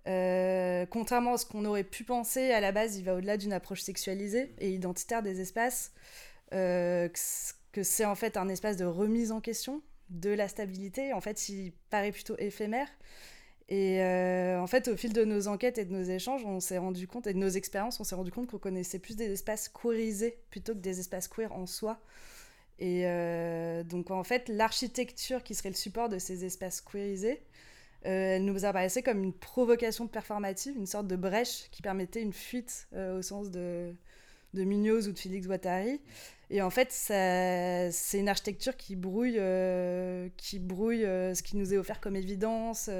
Euh, 0.06 0.86
contrairement 0.86 1.34
à 1.34 1.38
ce 1.38 1.46
qu'on 1.46 1.64
aurait 1.64 1.84
pu 1.84 2.04
penser, 2.04 2.50
à 2.50 2.60
la 2.60 2.72
base, 2.72 2.96
il 2.96 3.04
va 3.04 3.14
au-delà 3.14 3.36
d'une 3.36 3.52
approche 3.52 3.82
sexualisée 3.82 4.54
et 4.58 4.70
identitaire 4.70 5.22
des 5.22 5.40
espaces. 5.40 5.92
Euh, 6.52 7.08
que 7.72 7.84
c'est 7.84 8.04
en 8.04 8.16
fait 8.16 8.36
un 8.36 8.48
espace 8.48 8.76
de 8.76 8.84
remise 8.84 9.30
en 9.30 9.40
question 9.40 9.82
de 10.08 10.30
la 10.30 10.48
stabilité. 10.48 11.12
En 11.12 11.20
fait, 11.20 11.48
il 11.48 11.72
paraît 11.90 12.12
plutôt 12.12 12.36
éphémère. 12.38 12.88
Et 13.68 14.02
euh, 14.02 14.60
en 14.60 14.66
fait, 14.66 14.88
au 14.88 14.96
fil 14.96 15.12
de 15.12 15.24
nos 15.24 15.46
enquêtes 15.46 15.78
et 15.78 15.84
de 15.84 15.92
nos 15.92 16.02
échanges, 16.02 16.44
on 16.44 16.58
s'est 16.58 16.78
rendu 16.78 17.06
compte, 17.06 17.28
et 17.28 17.32
de 17.32 17.38
nos 17.38 17.48
expériences, 17.48 18.00
on 18.00 18.04
s'est 18.04 18.16
rendu 18.16 18.32
compte 18.32 18.50
qu'on 18.50 18.58
connaissait 18.58 18.98
plus 18.98 19.14
des 19.14 19.30
espaces 19.30 19.68
queerisés 19.68 20.38
plutôt 20.50 20.74
que 20.74 20.80
des 20.80 20.98
espaces 20.98 21.28
queer 21.28 21.52
en 21.52 21.66
soi. 21.66 22.00
Et 22.80 23.04
donc, 23.84 24.10
en 24.10 24.24
fait, 24.24 24.48
l'architecture 24.48 25.44
qui 25.44 25.54
serait 25.54 25.68
le 25.68 25.76
support 25.76 26.08
de 26.08 26.18
ces 26.18 26.44
espaces 26.44 26.80
queerisés, 26.80 27.42
elle 28.02 28.44
nous 28.44 28.64
apparaissait 28.64 29.02
comme 29.02 29.22
une 29.22 29.32
provocation 29.32 30.06
performative, 30.06 30.76
une 30.76 30.86
sorte 30.86 31.06
de 31.06 31.16
brèche 31.16 31.68
qui 31.70 31.82
permettait 31.82 32.22
une 32.22 32.32
fuite 32.32 32.88
au 32.96 33.22
sens 33.22 33.50
de, 33.50 33.94
de 34.54 34.62
ou 34.62 35.12
de 35.12 35.18
Félix 35.18 35.46
Guattari. 35.46 36.00
Et 36.48 36.62
en 36.62 36.70
fait, 36.70 36.88
c'est 36.90 38.18
une 38.18 38.28
architecture 38.28 38.76
qui 38.76 38.96
brouille, 38.96 39.40
qui 40.36 40.58
brouille 40.58 41.02
ce 41.02 41.42
qui 41.42 41.56
nous 41.56 41.74
est 41.74 41.76
offert 41.76 42.00
comme 42.00 42.16
évidence, 42.16 42.90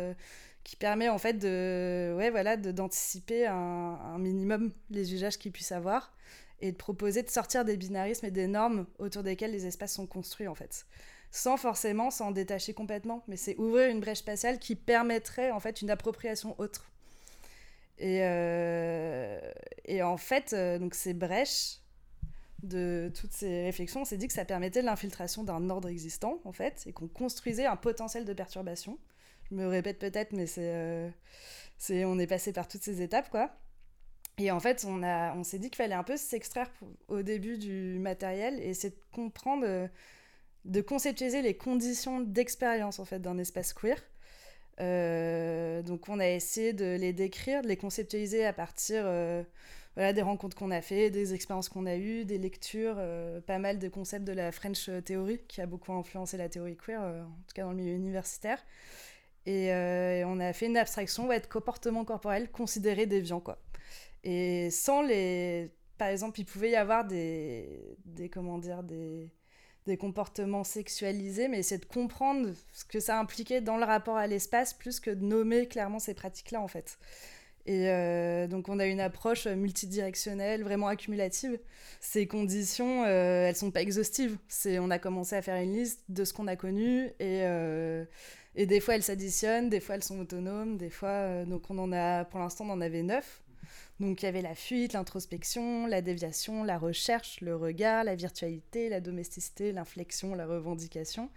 qui 0.65 0.77
permet 0.77 1.09
en 1.09 1.19
fait 1.19 1.35
de 1.35 2.15
ouais 2.17 2.31
voilà 2.31 2.57
d'anticiper 2.57 3.47
un, 3.47 4.19
minimum 4.19 4.73
les 4.91 5.15
usages 5.15 5.39
qu'ils 5.39 5.53
puissent 5.53 5.73
avoir 5.73 6.13
et 6.61 6.73
de 6.73 6.77
proposer 6.77 7.23
de 7.23 7.31
sortir 7.31 7.65
des 7.65 7.77
binarismes 7.77 8.27
et 8.27 8.31
des 8.31 8.47
normes 8.47 8.87
autour 8.99 9.23
desquelles 9.23 9.53
les 9.53 9.67
espaces 9.67 9.95
sont 9.95 10.07
construits 10.07 10.49
en 10.49 10.55
fait 10.55 10.87
sans 11.31 11.57
forcément 11.57 12.11
s'en 12.11 12.31
détacher 12.31 12.75
complètement. 12.75 13.23
Mais 13.29 13.37
c'est 13.37 13.57
ouvrir 13.57 13.89
une 13.89 14.01
brèche 14.01 14.19
spatiale 14.19 14.59
qui 14.59 14.77
permettrait 14.77 15.51
en 15.51 15.61
fait 15.61 15.83
une 15.83 15.91
appropriation 15.91 16.55
autre. 16.59 16.91
Et, 17.99 18.21
euh, 18.23 19.41
en 20.03 20.17
fait 20.17 20.55
euh, 20.55 20.79
donc 20.79 20.95
ces 20.95 21.13
brèches 21.13 21.81
de 22.63 23.13
toutes 23.15 23.33
ces 23.33 23.65
réflexions 23.65 24.01
on 24.01 24.05
s'est 24.07 24.17
dit 24.17 24.27
que 24.27 24.33
ça 24.33 24.47
permettait 24.47 24.81
l'infiltration 24.81 25.45
d'un 25.45 25.69
ordre 25.69 25.89
existant 25.89 26.41
en 26.47 26.53
fait 26.53 26.83
et 26.87 26.93
qu'on 26.93 27.09
construisait 27.09 27.67
un 27.67 27.77
potentiel 27.77 28.25
de 28.25 28.33
perturbation. 28.33 28.99
Je 29.51 29.57
me 29.57 29.67
répète 29.67 29.99
peut-être, 29.99 30.33
mais 30.33 30.47
c'est, 30.47 30.73
euh, 30.73 31.11
on 31.91 32.19
est 32.19 32.27
passé 32.27 32.53
par 32.53 32.69
toutes 32.69 32.83
ces 32.83 33.03
étapes, 33.03 33.31
quoi. 33.31 33.51
Et 34.39 34.51
en 34.51 34.61
fait, 34.61 34.85
on, 34.89 35.03
a, 35.03 35.35
on 35.35 35.43
s'est 35.43 35.59
dit 35.59 35.69
qu'il 35.69 35.77
fallait 35.77 35.95
un 35.95 36.05
peu 36.05 36.17
s'extraire 36.17 36.71
au 37.09 37.23
début 37.23 37.59
du 37.59 37.99
matériel 37.99 38.61
et 38.61 38.75
c'est 38.75 38.91
de 38.91 39.01
comprendre, 39.13 39.89
de 40.65 40.81
conceptualiser 40.81 41.43
les 41.43 41.57
conditions 41.57 42.21
d'expérience 42.21 42.99
en 42.99 43.05
fait 43.05 43.21
d'un 43.21 43.39
espace 43.39 43.73
queer. 43.73 43.99
Euh, 44.81 45.83
donc 45.83 46.09
on 46.09 46.19
a 46.21 46.29
essayé 46.29 46.73
de 46.73 46.97
les 46.97 47.13
décrire, 47.13 47.63
de 47.63 47.69
les 47.69 47.77
conceptualiser 47.77 48.47
à 48.47 48.53
partir 48.53 49.05
voilà, 49.97 50.13
des 50.13 50.23
rencontres 50.23 50.57
qu'on 50.57 50.71
a 50.71 50.81
fait, 50.81 51.11
des 51.11 51.35
expériences 51.35 51.69
qu'on 51.69 51.87
a 51.87 51.97
eues, 51.97 52.25
des 52.25 52.39
lectures, 52.39 52.97
pas 53.47 53.59
mal 53.59 53.79
de 53.79 53.89
concepts 53.89 54.25
de 54.25 54.33
la 54.33 54.53
French 54.53 54.89
Theory 55.05 55.41
qui 55.49 55.61
a 55.61 55.67
beaucoup 55.67 55.93
influencé 55.93 56.37
la 56.37 56.49
théorie 56.49 56.77
queer, 56.77 57.01
en 57.01 57.43
tout 57.47 57.55
cas 57.55 57.65
dans 57.65 57.71
le 57.71 57.77
milieu 57.77 57.95
universitaire. 57.95 58.59
Euh, 59.49 60.21
et, 60.21 60.25
on 60.25 60.39
a 60.41 60.53
fait 60.53 60.67
une 60.67 60.77
abstraction, 60.77 61.27
va 61.27 61.37
être 61.37 61.49
comportement 61.49 62.05
corporel 62.05 62.51
considéré 62.51 63.07
déviant, 63.07 63.41
quoi. 63.41 63.59
Et 64.25 64.71
sans 64.71 65.03
les... 65.03 65.71
Par 65.99 66.09
exemple, 66.09 66.41
il 66.41 66.45
pouvait 66.45 66.71
y 66.71 66.77
avoir 66.77 67.05
des... 67.07 67.97
des 68.05 68.29
comment 68.29 68.59
dire, 68.59 68.83
des 68.83 69.31
des 69.87 69.97
comportements 69.97 70.65
sexualisés, 70.65 71.49
mais 71.49 71.63
c'est 71.63 71.79
de 71.79 71.85
comprendre 71.85 72.51
ce 72.73 72.85
que 72.85 73.01
ça 73.01 73.19
impliquait 73.19 73.61
dans 73.61 73.77
le 73.77 73.85
rapport 73.85 74.17
à 74.17 74.27
l'espace, 74.27 74.75
plus 74.75 75.01
que 75.01 75.11
de 75.11 75.25
nommer 75.25 75.67
clairement 75.67 75.99
ces 75.99 76.15
pratiques-là, 76.15 76.61
en 76.61 76.69
fait. 76.69 76.99
Et 77.67 77.91
euh, 77.91 78.47
donc 78.47 78.69
on 78.69 78.79
a 78.79 78.87
une 78.87 79.01
approche 79.01 79.47
multidirectionnelle, 79.47 80.63
vraiment 80.65 80.89
accumulative. 80.89 81.59
Ces 82.01 82.27
conditions, 82.27 83.05
euh, 83.05 83.49
elles 83.49 83.57
sont 83.57 83.71
pas 83.71 83.83
exhaustives. 83.83 84.39
C'est, 84.49 84.79
on 84.79 84.91
a 84.91 84.99
commencé 84.99 85.37
à 85.37 85.43
faire 85.43 85.57
une 85.63 85.75
liste 85.75 86.01
de 86.09 86.25
ce 86.25 86.33
qu'on 86.33 86.47
a 86.47 86.57
connu 86.57 87.11
et 87.21 87.45
et 88.57 88.67
des 88.67 88.81
fois, 88.81 88.97
elles 88.97 89.03
s'additionnent, 89.03 89.69
des 89.69 89.81
fois, 89.81 89.95
elles 89.95 90.05
sont 90.05 90.19
autonomes, 90.19 90.77
des 90.77 90.91
fois... 90.91 91.09
Euh, 91.09 91.45
donc, 91.45 91.71
on 91.71 91.79
en 91.79 91.93
a... 91.93 92.25
Pour 92.25 92.41
l'instant, 92.41 92.65
on 92.67 92.73
en 92.73 92.81
avait 92.81 93.03
neuf. 93.03 93.43
Donc, 93.99 94.23
il 94.23 94.27
y 94.27 94.29
avait 94.29 94.43
la 94.43 94.55
fuite, 94.55 94.93
l'introspection, 94.93 95.87
la 95.87 96.01
déviation, 96.03 96.65
la 96.65 96.79
recherche, 96.79 97.41
le 97.41 97.57
regard, 97.57 98.05
la 98.05 98.15
virtualité, 98.15 98.89
la 98.89 99.01
domesticité, 99.01 99.73
l'inflexion, 99.73 100.35
la 100.35 100.47
revendication. 100.47 101.31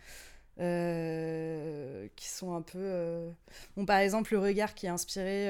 Euh, 0.60 2.08
qui 2.16 2.28
sont 2.30 2.54
un 2.54 2.62
peu... 2.62 2.78
Euh, 2.78 3.32
bon, 3.76 3.86
par 3.86 3.98
exemple, 3.98 4.34
le 4.34 4.40
regard 4.40 4.76
qui 4.76 4.86
est 4.86 4.90
inspiré 4.90 5.50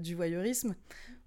du 0.00 0.14
voyeurisme, 0.14 0.76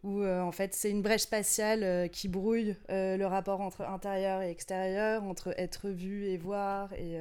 où 0.04 0.24
en 0.24 0.54
fait 0.54 0.74
c'est 0.74 0.90
une 0.90 1.02
brèche 1.02 1.24
spatiale 1.24 2.10
qui 2.12 2.30
brouille 2.30 2.78
le 2.88 3.26
rapport 3.26 3.60
entre 3.60 3.82
intérieur 3.82 4.42
et 4.42 4.50
extérieur, 4.50 5.26
entre 5.26 5.54
être 5.58 5.90
vu 5.90 6.28
et 6.28 6.38
voir, 6.38 6.94
et, 6.94 7.20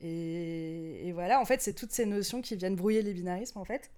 et, 0.00 1.12
voilà, 1.12 1.40
en 1.40 1.44
fait, 1.44 1.62
c'est 1.62 1.72
toutes 1.72 1.92
ces 1.92 2.06
notions 2.06 2.42
qui 2.42 2.56
viennent 2.56 2.76
brouiller 2.76 3.02
les 3.02 3.14
binarismes, 3.14 3.58
en 3.58 3.64
fait. 3.64 3.90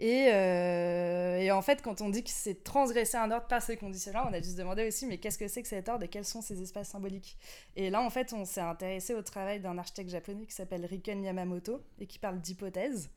Et, 0.00 0.28
euh, 0.32 1.38
et, 1.38 1.50
en 1.52 1.62
fait, 1.62 1.80
quand 1.82 2.00
on 2.00 2.08
dit 2.08 2.24
que 2.24 2.30
c'est 2.30 2.64
transgresser 2.64 3.16
un 3.16 3.30
ordre 3.30 3.46
par 3.46 3.62
ces 3.62 3.76
conditions-là, 3.76 4.26
on 4.28 4.32
a 4.32 4.40
dû 4.40 4.48
se 4.48 4.56
demander 4.56 4.86
aussi, 4.86 5.06
mais 5.06 5.18
qu'est-ce 5.18 5.38
que 5.38 5.46
c'est 5.46 5.62
que 5.62 5.68
cet 5.68 5.88
ordre 5.88 6.04
et 6.04 6.08
quels 6.08 6.24
sont 6.24 6.42
ces 6.42 6.60
espaces 6.60 6.88
symboliques? 6.88 7.36
Et 7.76 7.90
là, 7.90 8.02
en 8.02 8.10
fait, 8.10 8.32
on 8.32 8.44
s'est 8.44 8.60
intéressé 8.60 9.14
au 9.14 9.22
travail 9.22 9.60
d'un 9.60 9.78
architecte 9.78 10.10
japonais 10.10 10.46
qui 10.46 10.54
s'appelle 10.54 10.84
Riken 10.84 11.22
Yamamoto 11.22 11.80
et 12.00 12.06
qui 12.06 12.18
parle 12.18 12.40
d'hypothèses. 12.40 13.08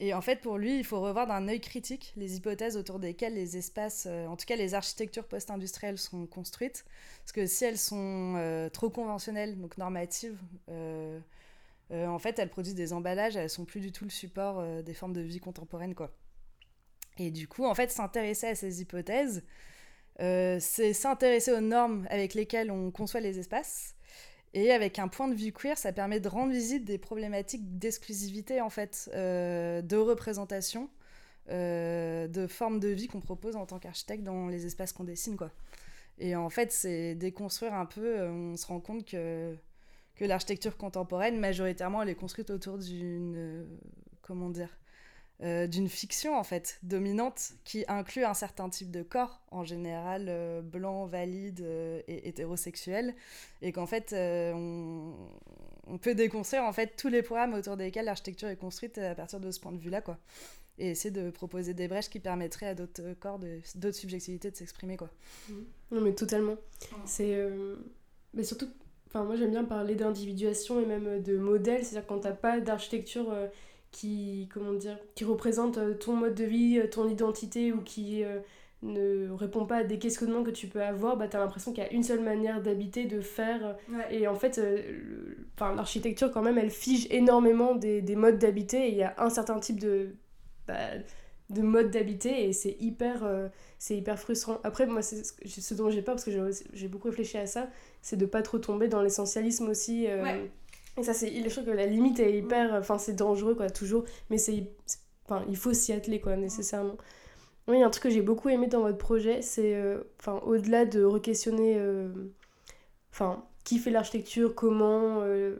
Et 0.00 0.14
en 0.14 0.20
fait, 0.20 0.40
pour 0.40 0.58
lui, 0.58 0.78
il 0.78 0.84
faut 0.84 1.00
revoir 1.00 1.26
d'un 1.26 1.48
œil 1.48 1.60
critique 1.60 2.12
les 2.16 2.36
hypothèses 2.36 2.76
autour 2.76 2.98
desquelles 2.98 3.34
les 3.34 3.56
espaces, 3.56 4.06
euh, 4.10 4.26
en 4.26 4.36
tout 4.36 4.46
cas 4.46 4.56
les 4.56 4.74
architectures 4.74 5.24
post-industrielles 5.24 5.98
sont 5.98 6.26
construites. 6.26 6.84
Parce 7.20 7.32
que 7.32 7.46
si 7.46 7.64
elles 7.64 7.78
sont 7.78 8.34
euh, 8.36 8.68
trop 8.68 8.90
conventionnelles, 8.90 9.58
donc 9.60 9.78
normatives, 9.78 10.38
euh, 11.92 12.06
en 12.06 12.18
fait, 12.18 12.38
elles 12.38 12.50
produisent 12.50 12.74
des 12.74 12.92
emballages, 12.92 13.36
elles 13.36 13.50
sont 13.50 13.64
plus 13.64 13.80
du 13.80 13.92
tout 13.92 14.04
le 14.04 14.10
support 14.10 14.82
des 14.82 14.94
formes 14.94 15.12
de 15.12 15.20
vie 15.20 15.40
contemporaines, 15.40 15.94
quoi. 15.94 16.14
Et 17.18 17.30
du 17.30 17.46
coup, 17.46 17.64
en 17.64 17.74
fait, 17.74 17.90
s'intéresser 17.90 18.46
à 18.46 18.54
ces 18.54 18.80
hypothèses, 18.80 19.44
c'est 20.18 20.92
s'intéresser 20.92 21.52
aux 21.52 21.60
normes 21.60 22.06
avec 22.10 22.34
lesquelles 22.34 22.70
on 22.70 22.90
conçoit 22.90 23.20
les 23.20 23.38
espaces 23.38 23.94
et 24.54 24.70
avec 24.70 24.98
un 24.98 25.08
point 25.08 25.28
de 25.28 25.34
vue 25.34 25.52
queer, 25.52 25.78
ça 25.78 25.92
permet 25.92 26.20
de 26.20 26.28
rendre 26.28 26.52
visite 26.52 26.84
des 26.84 26.98
problématiques 26.98 27.78
d'exclusivité, 27.78 28.60
en 28.60 28.68
fait, 28.68 29.10
euh, 29.14 29.80
de 29.80 29.96
représentation, 29.96 30.90
euh, 31.48 32.28
de 32.28 32.46
forme 32.46 32.78
de 32.78 32.88
vie 32.88 33.08
qu'on 33.08 33.20
propose 33.20 33.56
en 33.56 33.64
tant 33.64 33.78
qu'architecte 33.78 34.22
dans 34.22 34.48
les 34.48 34.66
espaces 34.66 34.92
qu'on 34.92 35.04
dessine, 35.04 35.36
quoi. 35.36 35.50
Et 36.18 36.36
en 36.36 36.50
fait, 36.50 36.70
c'est 36.70 37.14
déconstruire 37.14 37.72
un 37.72 37.86
peu, 37.86 38.20
euh, 38.20 38.30
on 38.30 38.56
se 38.56 38.66
rend 38.66 38.80
compte 38.80 39.06
que, 39.06 39.56
que 40.16 40.24
l'architecture 40.24 40.76
contemporaine, 40.76 41.38
majoritairement, 41.38 42.02
elle 42.02 42.10
est 42.10 42.14
construite 42.14 42.50
autour 42.50 42.78
d'une... 42.78 43.66
comment 44.22 44.50
dire 44.50 44.68
euh, 45.42 45.66
d'une 45.66 45.88
fiction 45.88 46.36
en 46.38 46.44
fait 46.44 46.78
dominante 46.84 47.54
qui 47.64 47.84
inclut 47.88 48.22
un 48.22 48.34
certain 48.34 48.68
type 48.68 48.92
de 48.92 49.02
corps 49.02 49.40
en 49.50 49.64
général 49.64 50.26
euh, 50.28 50.62
blanc 50.62 51.06
valide 51.06 51.62
euh, 51.62 52.00
et 52.06 52.28
hétérosexuel 52.28 53.12
et 53.60 53.72
qu'en 53.72 53.86
fait 53.86 54.14
on, 54.14 55.14
on, 55.88 55.98
peut 55.98 56.14
déconstruire 56.14 56.62
en 56.62 56.72
fait 56.72 56.94
tous 56.96 57.08
les 57.08 57.22
programmes 57.22 57.54
autour 57.54 57.76
desquels 57.76 58.04
l'architecture 58.04 58.46
est 58.50 58.56
construite 58.56 58.98
à 58.98 59.16
partir 59.16 59.40
de 59.40 59.50
ce 59.50 59.58
point 59.58 59.72
de 59.72 59.78
vue 59.78 59.90
là 59.90 60.00
quoi. 60.00 60.16
Et 60.78 60.90
essayer 60.90 61.10
de 61.10 61.30
proposer 61.30 61.74
des 61.74 61.88
brèches 61.88 62.08
qui 62.08 62.20
permettraient 62.20 62.68
à 62.68 62.74
d'autres 62.76 63.14
corps 63.14 63.40
d'autres 63.74 63.96
subjectivités 63.96 64.52
de 64.52 64.56
s'exprimer 64.56 64.96
quoi. 64.96 65.10
Non 65.90 66.02
mais 66.02 66.14
totalement. 66.14 66.54
C'est 67.04 67.36
mais 68.32 68.44
surtout 68.44 68.68
enfin 69.12 69.24
moi 69.24 69.36
j'aime 69.36 69.50
bien 69.50 69.64
parler 69.64 69.94
d'individuation 69.94 70.80
et 70.80 70.86
même 70.86 71.22
de 71.22 71.36
modèle 71.36 71.84
c'est 71.84 71.96
à 71.96 72.00
dire 72.00 72.06
quand 72.06 72.20
t'as 72.20 72.32
pas 72.32 72.60
d'architecture 72.60 73.32
qui, 73.92 74.48
comment 74.52 74.72
dire, 74.72 74.98
qui 75.14 75.24
représente 75.24 75.78
euh, 75.78 75.94
ton 75.94 76.16
mode 76.16 76.34
de 76.34 76.44
vie, 76.44 76.78
euh, 76.78 76.88
ton 76.88 77.08
identité 77.08 77.72
ou 77.72 77.82
qui 77.82 78.24
euh, 78.24 78.40
ne 78.82 79.30
répond 79.30 79.66
pas 79.66 79.76
à 79.76 79.84
des 79.84 79.98
questionnements 79.98 80.42
que 80.42 80.50
tu 80.50 80.66
peux 80.66 80.82
avoir, 80.82 81.16
bah, 81.16 81.28
tu 81.28 81.36
as 81.36 81.40
l'impression 81.40 81.72
qu'il 81.72 81.84
y 81.84 81.86
a 81.86 81.92
une 81.92 82.02
seule 82.02 82.22
manière 82.22 82.62
d'habiter, 82.62 83.04
de 83.04 83.20
faire. 83.20 83.76
Et 84.10 84.26
en 84.26 84.34
fait, 84.34 84.60
l'architecture, 85.60 86.32
quand 86.32 86.42
même, 86.42 86.58
elle 86.58 86.70
fige 86.70 87.06
énormément 87.10 87.76
des, 87.76 88.02
des 88.02 88.16
modes 88.16 88.38
d'habiter. 88.38 88.88
Et 88.88 88.90
il 88.90 88.96
y 88.96 89.04
a 89.04 89.14
un 89.18 89.30
certain 89.30 89.60
type 89.60 89.78
de, 89.78 90.16
bah, 90.66 90.74
de 91.52 91.62
mode 91.62 91.90
d'habiter 91.90 92.48
et 92.48 92.52
c'est 92.52 92.76
hyper, 92.80 93.28
c'est 93.78 93.96
hyper 93.96 94.18
frustrant. 94.18 94.58
Après, 94.64 94.86
moi, 94.86 95.02
c'est 95.02 95.22
ce 95.24 95.74
dont 95.74 95.90
j'ai 95.90 96.02
peur, 96.02 96.14
parce 96.14 96.24
que 96.24 96.50
j'ai 96.72 96.88
beaucoup 96.88 97.08
réfléchi 97.08 97.38
à 97.38 97.46
ça, 97.46 97.68
c'est 98.00 98.16
de 98.16 98.26
pas 98.26 98.42
trop 98.42 98.58
tomber 98.58 98.88
dans 98.88 99.02
l'essentialisme 99.02 99.68
aussi. 99.68 100.06
Et 100.98 101.02
ça, 101.02 101.14
c'est, 101.14 101.32
je 101.32 101.48
trouve 101.48 101.64
que 101.64 101.70
la 101.70 101.86
limite 101.86 102.20
est 102.20 102.36
hyper. 102.36 102.74
Enfin, 102.74 102.98
c'est 102.98 103.14
dangereux, 103.14 103.54
quoi, 103.54 103.70
toujours. 103.70 104.04
Mais 104.30 104.38
c'est. 104.38 104.64
Enfin, 105.24 105.44
il 105.48 105.56
faut 105.56 105.72
s'y 105.72 105.92
atteler, 105.92 106.20
quoi, 106.20 106.36
nécessairement. 106.36 106.96
Oui, 107.68 107.82
un 107.82 107.90
truc 107.90 108.04
que 108.04 108.10
j'ai 108.10 108.22
beaucoup 108.22 108.48
aimé 108.48 108.66
dans 108.66 108.82
votre 108.82 108.98
projet, 108.98 109.40
c'est. 109.40 109.74
Euh, 109.74 110.02
enfin, 110.20 110.40
au-delà 110.44 110.84
de 110.84 111.04
re-questionner. 111.04 111.76
Euh, 111.78 112.08
enfin, 113.10 113.44
qui 113.64 113.78
fait 113.78 113.90
l'architecture, 113.90 114.54
comment. 114.54 115.22
Euh, 115.22 115.56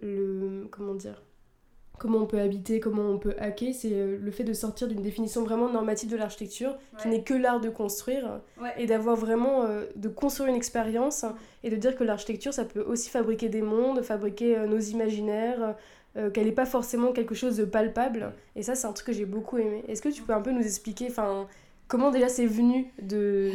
le. 0.00 0.68
Comment 0.70 0.94
dire 0.94 1.22
comment 2.02 2.18
on 2.18 2.26
peut 2.26 2.40
habiter, 2.40 2.80
comment 2.80 3.08
on 3.08 3.16
peut 3.16 3.36
hacker, 3.38 3.72
c'est 3.72 3.92
euh, 3.92 4.18
le 4.20 4.30
fait 4.32 4.42
de 4.42 4.52
sortir 4.52 4.88
d'une 4.88 5.02
définition 5.02 5.44
vraiment 5.44 5.70
normative 5.70 6.10
de 6.10 6.16
l'architecture, 6.16 6.76
qui 7.00 7.06
n'est 7.06 7.22
que 7.22 7.32
l'art 7.32 7.60
de 7.60 7.68
construire, 7.70 8.40
et 8.76 8.86
d'avoir 8.86 9.14
vraiment, 9.14 9.66
euh, 9.66 9.84
de 9.94 10.08
construire 10.08 10.50
une 10.50 10.56
expérience, 10.56 11.24
et 11.62 11.70
de 11.70 11.76
dire 11.76 11.94
que 11.94 12.02
l'architecture, 12.02 12.52
ça 12.52 12.64
peut 12.64 12.80
aussi 12.80 13.08
fabriquer 13.08 13.48
des 13.48 13.62
mondes, 13.62 14.02
fabriquer 14.02 14.66
nos 14.66 14.80
imaginaires, 14.80 15.76
qu'elle 16.34 16.46
n'est 16.46 16.52
pas 16.52 16.66
forcément 16.66 17.12
quelque 17.12 17.36
chose 17.36 17.56
de 17.56 17.64
palpable. 17.64 18.32
Et 18.56 18.64
ça, 18.64 18.74
c'est 18.74 18.88
un 18.88 18.92
truc 18.92 19.06
que 19.06 19.12
j'ai 19.12 19.24
beaucoup 19.24 19.58
aimé. 19.58 19.84
Est-ce 19.86 20.02
que 20.02 20.08
tu 20.08 20.22
peux 20.22 20.34
un 20.34 20.42
peu 20.42 20.50
nous 20.50 20.64
expliquer, 20.64 21.06
enfin, 21.08 21.46
comment 21.86 22.10
déjà 22.10 22.28
c'est 22.28 22.46
venu 22.46 22.92
de... 23.00 23.48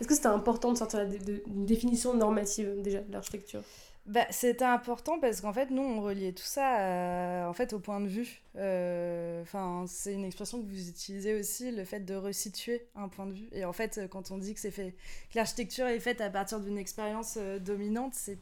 Est-ce 0.00 0.06
que 0.06 0.14
c'était 0.14 0.26
important 0.26 0.70
de 0.72 0.76
sortir 0.76 1.06
d'une 1.06 1.64
définition 1.64 2.12
normative, 2.14 2.82
déjà, 2.82 3.00
de 3.00 3.12
l'architecture? 3.12 3.62
Bah, 4.08 4.26
C'était 4.30 4.64
important 4.64 5.20
parce 5.20 5.40
qu'en 5.40 5.52
fait, 5.52 5.70
nous, 5.70 5.82
on 5.82 6.00
reliait 6.00 6.32
tout 6.32 6.42
ça 6.42 7.46
en 7.48 7.52
fait, 7.52 7.72
au 7.72 7.78
point 7.78 8.00
de 8.00 8.08
vue. 8.08 8.42
Euh, 8.56 9.42
enfin, 9.42 9.84
c'est 9.86 10.12
une 10.14 10.24
expression 10.24 10.60
que 10.60 10.66
vous 10.66 10.88
utilisez 10.88 11.34
aussi, 11.34 11.70
le 11.70 11.84
fait 11.84 12.00
de 12.00 12.14
resituer 12.14 12.86
un 12.94 13.08
point 13.08 13.26
de 13.26 13.32
vue. 13.32 13.48
Et 13.52 13.64
en 13.64 13.72
fait, 13.72 14.00
quand 14.10 14.30
on 14.30 14.38
dit 14.38 14.54
que, 14.54 14.70
fait, 14.70 14.94
que 15.30 15.36
l'architecture 15.36 15.86
est 15.86 16.00
faite 16.00 16.20
à 16.20 16.30
partir 16.30 16.60
d'une 16.60 16.78
expérience 16.78 17.36
euh, 17.38 17.58
dominante, 17.58 18.14
c'est 18.14 18.38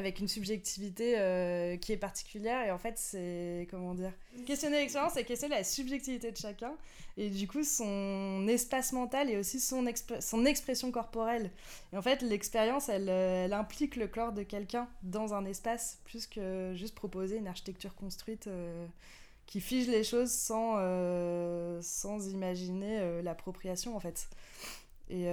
avec 0.00 0.18
une 0.18 0.28
subjectivité 0.28 1.18
euh, 1.18 1.76
qui 1.76 1.92
est 1.92 1.96
particulière. 1.96 2.66
Et 2.66 2.70
en 2.70 2.78
fait, 2.78 2.94
c'est, 2.96 3.68
comment 3.70 3.94
dire, 3.94 4.12
questionner 4.46 4.78
l'expérience, 4.78 5.12
c'est 5.14 5.24
questionner 5.24 5.54
la 5.56 5.64
subjectivité 5.64 6.32
de 6.32 6.36
chacun. 6.36 6.72
Et 7.16 7.28
du 7.28 7.46
coup, 7.46 7.62
son 7.62 8.46
espace 8.48 8.92
mental 8.92 9.30
et 9.30 9.36
aussi 9.36 9.60
son, 9.60 9.86
expression 9.86 10.90
corporelle. 10.90 11.50
Et 11.92 11.96
en 11.98 12.02
fait, 12.02 12.22
l'expérience, 12.22 12.88
elle, 12.88 13.08
euh, 13.08 13.44
elle, 13.44 13.52
implique 13.52 13.96
le 13.96 14.08
corps 14.08 14.32
de 14.32 14.42
quelqu'un 14.42 14.88
dans 15.02 15.34
un 15.34 15.44
espace, 15.44 16.00
plus 16.04 16.26
que 16.26 16.72
juste 16.74 16.94
proposer 16.94 17.36
une 17.36 17.46
architecture 17.46 17.94
construite. 17.94 18.46
Euh, 18.46 18.86
qui 19.46 19.60
fige 19.60 19.88
les 19.88 20.04
choses 20.04 20.30
sans, 20.30 20.76
sans 21.82 22.28
imaginer 22.28 23.20
l'appropriation 23.20 23.96
en 23.96 23.98
fait. 23.98 24.28
Et, 25.08 25.26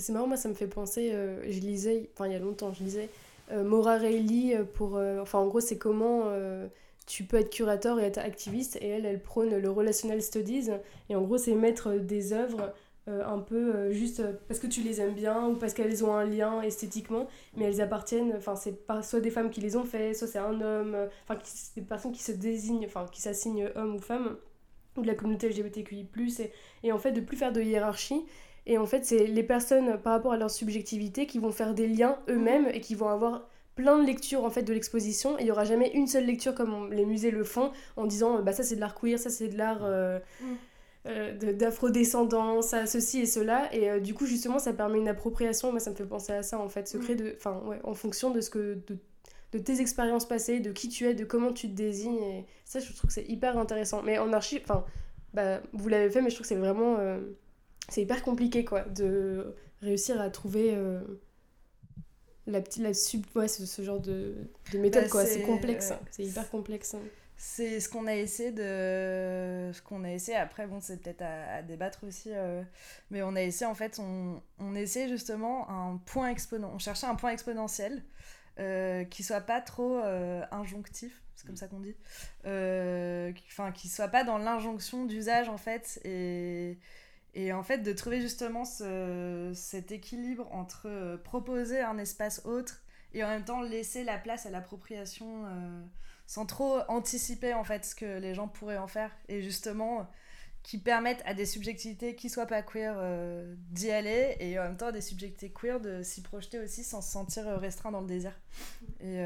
c'est 0.00 0.12
marrant, 0.12 0.26
moi 0.26 0.36
ça 0.36 0.48
me 0.48 0.54
fait 0.54 0.66
penser, 0.66 1.10
euh, 1.12 1.40
je 1.44 1.60
lisais, 1.60 2.10
enfin 2.14 2.26
il 2.26 2.32
y 2.32 2.36
a 2.36 2.38
longtemps, 2.38 2.72
je 2.72 2.82
lisais 2.82 3.08
euh, 3.52 3.62
Maura 3.62 3.96
Reilly 3.96 4.54
euh, 4.54 4.64
pour. 4.64 5.00
enfin 5.20 5.38
en 5.38 5.46
gros, 5.46 5.60
c'est 5.60 5.78
comment 5.78 6.24
tu 7.06 7.22
peux 7.22 7.36
être 7.36 7.50
curateur 7.50 8.00
et 8.00 8.04
être 8.04 8.18
activiste, 8.18 8.76
et 8.80 8.88
elle, 8.88 9.06
elle 9.06 9.22
prône 9.22 9.56
le 9.56 9.70
relational 9.70 10.20
studies, 10.20 10.70
et 11.08 11.14
en 11.14 11.22
gros, 11.22 11.38
c'est 11.38 11.54
mettre 11.54 11.92
des 11.92 12.32
œuvres. 12.32 12.72
un 13.06 13.38
peu 13.38 13.92
juste 13.92 14.20
parce 14.48 14.58
que 14.58 14.66
tu 14.66 14.80
les 14.82 15.00
aimes 15.00 15.14
bien 15.14 15.46
ou 15.46 15.54
parce 15.54 15.74
qu'elles 15.74 16.04
ont 16.04 16.16
un 16.16 16.24
lien 16.24 16.60
esthétiquement, 16.62 17.28
mais 17.56 17.66
elles 17.66 17.80
appartiennent, 17.80 18.34
enfin 18.36 18.56
c'est 18.56 18.84
pas 18.84 19.00
soit 19.04 19.20
des 19.20 19.30
femmes 19.30 19.50
qui 19.50 19.60
les 19.60 19.76
ont 19.76 19.84
fait, 19.84 20.12
soit 20.12 20.26
c'est 20.26 20.40
un 20.40 20.60
homme, 20.60 20.96
enfin 21.22 21.38
c'est 21.44 21.80
des 21.80 21.86
personnes 21.86 22.10
qui 22.10 22.24
se 22.24 22.32
désignent, 22.32 22.84
enfin 22.86 23.06
qui 23.12 23.22
s'assignent 23.22 23.70
homme 23.76 23.94
ou 23.94 24.00
femme, 24.00 24.36
ou 24.96 25.02
de 25.02 25.06
la 25.06 25.14
communauté 25.14 25.48
LGBTQI+, 25.48 26.08
et, 26.40 26.52
et 26.82 26.92
en 26.92 26.98
fait 26.98 27.12
de 27.12 27.20
plus 27.20 27.36
faire 27.36 27.52
de 27.52 27.62
hiérarchie, 27.62 28.24
et 28.66 28.78
en 28.78 28.86
fait, 28.86 29.04
c'est 29.04 29.26
les 29.26 29.42
personnes, 29.44 29.98
par 29.98 30.12
rapport 30.12 30.32
à 30.32 30.36
leur 30.36 30.50
subjectivité, 30.50 31.26
qui 31.26 31.38
vont 31.38 31.52
faire 31.52 31.72
des 31.72 31.86
liens 31.86 32.18
eux-mêmes 32.28 32.68
et 32.72 32.80
qui 32.80 32.96
vont 32.96 33.08
avoir 33.08 33.48
plein 33.76 33.98
de 33.98 34.06
lectures 34.06 34.42
en 34.42 34.50
fait 34.50 34.62
de 34.62 34.72
l'exposition. 34.72 35.38
Et 35.38 35.42
il 35.42 35.44
n'y 35.44 35.50
aura 35.52 35.64
jamais 35.64 35.90
une 35.92 36.08
seule 36.08 36.24
lecture 36.24 36.54
comme 36.54 36.92
les 36.92 37.04
musées 37.04 37.30
le 37.30 37.44
font 37.44 37.70
en 37.96 38.06
disant 38.06 38.42
bah 38.42 38.52
ça 38.52 38.64
c'est 38.64 38.74
de 38.74 38.80
l'art 38.80 38.94
queer 38.94 39.18
ça 39.18 39.30
c'est 39.30 39.48
de 39.48 39.58
l'art 39.58 39.80
euh, 39.82 40.18
mm. 40.40 40.44
euh, 41.08 41.52
d'afrodescendants 41.52 42.62
ça 42.62 42.86
ceci 42.86 43.20
et 43.20 43.26
cela. 43.26 43.72
Et 43.74 43.90
euh, 43.90 44.00
du 44.00 44.14
coup 44.14 44.26
justement 44.26 44.58
ça 44.58 44.72
permet 44.72 44.98
une 44.98 45.08
appropriation. 45.08 45.70
Moi 45.70 45.80
ça 45.80 45.90
me 45.90 45.94
fait 45.94 46.06
penser 46.06 46.32
à 46.32 46.42
ça 46.42 46.58
en 46.58 46.68
fait 46.68 46.88
secret 46.88 47.14
mm. 47.14 47.18
de 47.18 47.34
enfin 47.36 47.60
ouais, 47.66 47.78
en 47.84 47.94
fonction 47.94 48.30
de 48.30 48.40
ce 48.40 48.48
que 48.48 48.78
de, 48.86 48.98
de, 49.52 49.58
tes 49.58 49.80
expériences 49.80 50.26
passées 50.26 50.58
de 50.60 50.72
qui 50.72 50.88
tu 50.88 51.06
es 51.06 51.12
de 51.14 51.26
comment 51.26 51.52
tu 51.52 51.68
te 51.68 51.74
désignes. 51.74 52.22
Et 52.22 52.46
ça 52.64 52.80
je 52.80 52.90
trouve 52.94 53.08
que 53.08 53.14
c'est 53.14 53.28
hyper 53.28 53.58
intéressant. 53.58 54.02
Mais 54.02 54.18
en 54.18 54.32
archive 54.32 54.62
enfin 54.64 54.86
bah 55.34 55.60
vous 55.74 55.88
l'avez 55.90 56.08
fait 56.08 56.22
mais 56.22 56.30
je 56.30 56.36
trouve 56.36 56.46
que 56.46 56.54
c'est 56.54 56.54
vraiment 56.54 56.96
c'est 57.88 58.02
hyper 58.02 58.22
compliqué 58.22 58.64
quoi 58.64 58.82
de 58.82 59.54
réussir 59.82 60.20
à 60.20 60.30
trouver 60.30 60.74
euh, 60.74 61.00
la 62.46 62.60
petite 62.60 62.82
la 62.82 62.94
sub 62.94 63.24
ouais, 63.34 63.48
ce, 63.48 63.66
ce 63.66 63.82
genre 63.82 64.00
de, 64.00 64.34
de 64.72 64.78
méthode 64.78 65.04
bah, 65.04 65.08
quoi 65.10 65.26
c'est 65.26 65.42
complexe 65.42 65.90
hein. 65.90 66.00
c'est 66.10 66.24
hyper 66.24 66.48
complexe 66.50 66.94
hein. 66.94 67.02
c'est 67.36 67.80
ce 67.80 67.88
qu'on 67.88 68.06
a 68.06 68.14
essayé 68.14 68.52
de 68.52 69.72
ce 69.72 69.82
qu'on 69.82 70.04
a 70.04 70.12
essayé 70.12 70.36
après 70.36 70.66
bon 70.66 70.80
c'est 70.80 71.02
peut-être 71.02 71.22
à, 71.22 71.62
débattre 71.62 72.04
aussi 72.04 72.30
euh, 72.32 72.62
mais 73.10 73.22
on 73.22 73.34
a 73.34 73.42
essayé 73.42 73.66
en 73.66 73.74
fait 73.74 73.98
on, 73.98 74.40
on 74.58 74.74
essayait 74.74 75.08
justement 75.08 75.68
un 75.68 75.96
point 75.98 76.30
exponent 76.30 76.70
on 76.74 76.78
cherchait 76.78 77.06
un 77.06 77.16
point 77.16 77.30
exponentiel 77.30 78.02
euh, 78.58 79.04
qui 79.04 79.22
soit 79.22 79.42
pas 79.42 79.60
trop 79.60 79.98
euh, 79.98 80.42
injonctif 80.50 81.22
c'est 81.34 81.46
comme 81.46 81.56
ça 81.56 81.66
qu'on 81.66 81.80
dit 81.80 81.94
enfin 82.44 83.72
qui 83.72 83.88
soit 83.88 84.08
pas 84.08 84.24
dans 84.24 84.38
l'injonction 84.38 85.04
d'usage 85.04 85.48
en 85.48 85.58
fait 85.58 86.00
et 86.04 86.78
et 87.36 87.52
en 87.52 87.62
fait, 87.62 87.78
de 87.78 87.92
trouver 87.92 88.22
justement 88.22 88.64
ce, 88.64 89.52
cet 89.54 89.92
équilibre 89.92 90.48
entre 90.52 90.86
euh, 90.86 91.18
proposer 91.18 91.80
un 91.80 91.98
espace 91.98 92.40
autre 92.46 92.80
et 93.12 93.22
en 93.22 93.28
même 93.28 93.44
temps 93.44 93.60
laisser 93.60 94.04
la 94.04 94.16
place 94.16 94.46
à 94.46 94.50
l'appropriation 94.50 95.44
euh, 95.44 95.82
sans 96.26 96.46
trop 96.46 96.78
anticiper 96.88 97.52
en 97.52 97.62
fait 97.62 97.84
ce 97.84 97.94
que 97.94 98.18
les 98.18 98.32
gens 98.32 98.48
pourraient 98.48 98.78
en 98.78 98.86
faire 98.86 99.10
et 99.28 99.42
justement 99.42 100.08
qui 100.62 100.78
permettent 100.78 101.22
à 101.26 101.34
des 101.34 101.44
subjectivités 101.44 102.14
qui 102.14 102.30
soient 102.30 102.46
pas 102.46 102.62
queer 102.62 102.96
euh, 102.96 103.54
d'y 103.68 103.90
aller 103.90 104.36
et 104.40 104.58
en 104.58 104.62
même 104.62 104.78
temps 104.78 104.86
à 104.86 104.92
des 104.92 105.02
subjectivités 105.02 105.52
queer 105.52 105.78
de 105.78 106.02
s'y 106.02 106.22
projeter 106.22 106.58
aussi 106.58 106.84
sans 106.84 107.02
se 107.02 107.12
sentir 107.12 107.44
restreint 107.60 107.92
dans 107.92 108.00
le 108.00 108.08
désir. 108.08 108.32
Et 109.02 109.18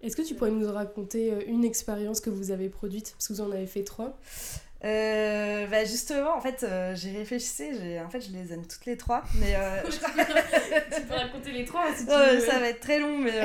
Est-ce 0.00 0.16
que 0.16 0.22
tu 0.22 0.34
pourrais 0.34 0.50
nous 0.50 0.70
raconter 0.70 1.46
une 1.46 1.64
expérience 1.64 2.20
que 2.20 2.28
vous 2.28 2.50
avez 2.50 2.68
produite? 2.68 3.12
Parce 3.12 3.28
que 3.28 3.34
vous 3.34 3.40
en 3.40 3.52
avez 3.52 3.68
fait 3.68 3.84
trois. 3.84 4.18
Euh, 4.84 5.66
bah 5.68 5.84
justement, 5.84 6.36
en 6.36 6.40
fait, 6.40 6.64
euh, 6.64 6.94
j'ai 6.96 7.16
réfléchi, 7.16 7.78
j'ai, 7.80 8.00
en 8.00 8.08
fait, 8.08 8.20
je 8.20 8.32
les 8.32 8.52
aime 8.52 8.66
toutes 8.66 8.84
les 8.84 8.96
trois, 8.96 9.22
mais 9.36 9.54
euh, 9.54 9.80
tu 10.94 11.02
peux 11.02 11.14
raconter 11.14 11.52
les 11.52 11.64
trois 11.64 11.94
si 11.94 12.04
tu 12.04 12.10
veux. 12.10 12.40
Ça 12.40 12.58
va 12.58 12.68
être 12.68 12.80
très 12.80 12.98
long, 12.98 13.16
mais 13.16 13.40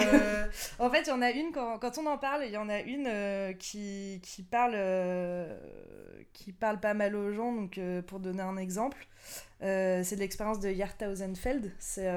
en 0.80 0.90
fait, 0.90 1.02
il 1.02 1.10
y 1.10 1.12
en 1.12 1.22
a 1.22 1.30
une 1.30 1.52
quand, 1.52 1.78
quand, 1.78 2.00
on 2.00 2.08
en 2.08 2.18
parle, 2.18 2.44
il 2.46 2.52
y 2.52 2.58
en 2.58 2.70
a 2.70 2.80
une 2.80 3.56
qui, 3.58 4.20
qui 4.24 4.42
parle 4.42 4.78
qui 6.34 6.54
parle 6.54 6.80
pas 6.80 6.96
mal 6.96 7.16
aux 7.16 7.32
gens. 7.32 7.54
Donc, 7.54 7.80
pour 8.08 8.20
donner 8.20 8.42
un 8.42 8.58
exemple, 8.58 9.08
c'est 9.62 10.16
de 10.16 10.20
l'expérience 10.20 10.60
de 10.60 10.70
Yartausenfeld. 10.70 11.72
C'est 11.78 12.10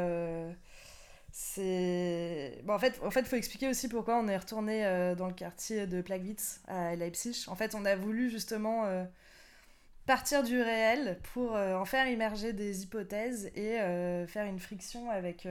c'est 1.33 2.61
bon, 2.64 2.75
en 2.75 2.79
fait 2.79 3.01
en 3.05 3.11
fait 3.11 3.27
faut 3.27 3.37
expliquer 3.37 3.69
aussi 3.69 3.88
pourquoi 3.88 4.19
on 4.19 4.29
est 4.29 4.37
retourné 4.37 4.85
euh, 4.85 5.14
dans 5.14 5.27
le 5.27 5.33
quartier 5.33 5.87
de 5.87 6.01
Plagwitz 6.03 6.61
à 6.66 6.97
Leipzig. 6.97 7.45
En 7.49 7.55
fait 7.55 7.75
on 7.75 7.85
a 7.85 7.95
voulu 7.95 8.31
justement 8.31 8.87
euh, 8.87 9.05
partir 10.07 10.43
du 10.43 10.61
réel 10.61 11.21
pour 11.33 11.55
euh, 11.55 11.77
en 11.77 11.85
faire 11.85 12.09
immerger 12.09 12.53
des 12.53 12.83
hypothèses 12.83 13.47
et 13.55 13.77
faire 14.27 14.47
une 14.47 14.59
friction 14.59 15.11
avec 15.11 15.47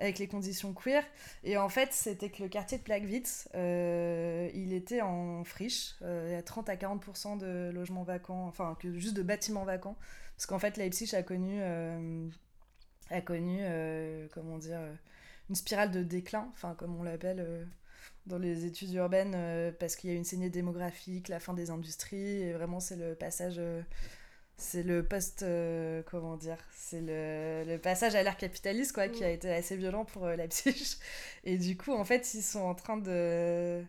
avec 0.00 0.18
les 0.18 0.26
conditions 0.26 0.72
queer. 0.72 1.04
Et 1.42 1.58
en 1.58 1.68
fait 1.68 1.92
c'était 1.92 2.30
que 2.30 2.42
le 2.42 2.48
quartier 2.48 2.78
de 2.78 2.82
Plagwitz 2.82 3.48
il 3.54 4.72
était 4.72 5.02
en 5.02 5.44
friche 5.44 5.96
il 6.00 6.30
y 6.30 6.34
a 6.34 6.42
30 6.42 6.68
à 6.70 6.76
40% 6.76 7.38
de 7.38 7.70
logements 7.74 8.04
vacants 8.04 8.46
enfin 8.46 8.76
que 8.80 8.98
juste 8.98 9.14
de 9.14 9.22
bâtiments 9.22 9.64
vacants. 9.64 9.96
Parce 10.36 10.46
qu'en 10.46 10.58
fait 10.58 10.76
Leipzig 10.78 11.14
a 11.14 11.22
connu 11.22 11.60
a 13.10 13.20
connu, 13.20 13.58
euh, 13.60 14.26
comment 14.32 14.58
dire, 14.58 14.78
euh, 14.78 14.94
une 15.50 15.54
spirale 15.54 15.90
de 15.90 16.02
déclin, 16.02 16.48
enfin 16.52 16.74
comme 16.74 16.96
on 16.98 17.02
l'appelle 17.02 17.40
euh, 17.40 17.64
dans 18.26 18.38
les 18.38 18.64
études 18.64 18.92
urbaines, 18.94 19.36
parce 19.78 19.96
qu'il 19.96 20.10
y 20.10 20.12
a 20.12 20.16
une 20.16 20.24
saignée 20.24 20.50
démographique, 20.50 21.28
la 21.28 21.40
fin 21.40 21.54
des 21.54 21.70
industries, 21.70 22.42
et 22.42 22.52
vraiment 22.52 22.80
c'est 22.80 22.96
le 22.96 23.14
passage, 23.14 23.60
c'est 24.56 24.82
le 24.82 25.04
post, 25.06 25.44
comment 26.10 26.36
dire, 26.36 26.58
c'est 26.74 27.00
le, 27.02 27.64
le, 27.70 27.78
passage 27.78 28.14
à 28.14 28.22
l'ère 28.22 28.38
capitaliste, 28.38 28.92
quoi, 28.92 29.08
qui 29.08 29.24
a 29.24 29.30
été 29.30 29.52
assez 29.52 29.76
violent 29.76 30.06
pour 30.06 30.26
Leipzig. 30.26 30.96
Et 31.44 31.58
du 31.58 31.76
coup, 31.76 31.92
en 31.92 32.04
fait, 32.04 32.32
ils 32.34 32.42
sont 32.42 32.62
en 32.62 32.74
train 32.74 32.96
de, 32.96 33.82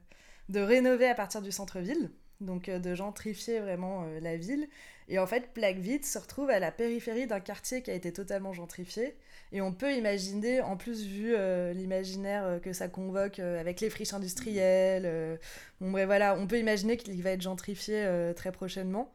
de 0.50 0.60
rénover 0.60 1.08
à 1.08 1.16
partir 1.16 1.42
du 1.42 1.52
centre-ville, 1.52 2.12
donc 2.42 2.70
de 2.70 2.96
gentrifier 2.96 3.60
vraiment 3.60 4.06
la 4.22 4.36
ville. 4.38 4.68
Et 5.08 5.20
en 5.20 5.28
fait, 5.28 5.54
Plagwitz 5.54 6.12
se 6.12 6.18
retrouve 6.18 6.50
à 6.50 6.60
la 6.60 6.72
périphérie 6.72 7.28
d'un 7.28 7.40
quartier 7.40 7.82
qui 7.84 7.92
a 7.92 7.94
été 7.94 8.12
totalement 8.12 8.54
gentrifié. 8.54 9.16
Et 9.52 9.62
on 9.62 9.72
peut 9.72 9.94
imaginer, 9.94 10.62
en 10.62 10.78
plus 10.78 11.06
vu 11.06 11.36
euh, 11.36 11.72
l'imaginaire 11.74 12.44
euh, 12.46 12.60
que 12.60 12.74
ça 12.74 12.88
convoque 12.88 13.40
euh, 13.40 13.60
avec 13.60 13.82
les 13.82 13.92
friches 13.92 14.14
industrielles, 14.14 15.40
on 15.82 16.48
peut 16.48 16.60
imaginer 16.60 16.98
qu'il 16.98 17.22
va 17.22 17.32
être 17.32 17.42
gentrifié 17.42 18.08
très 18.36 18.52
prochainement 18.52 19.12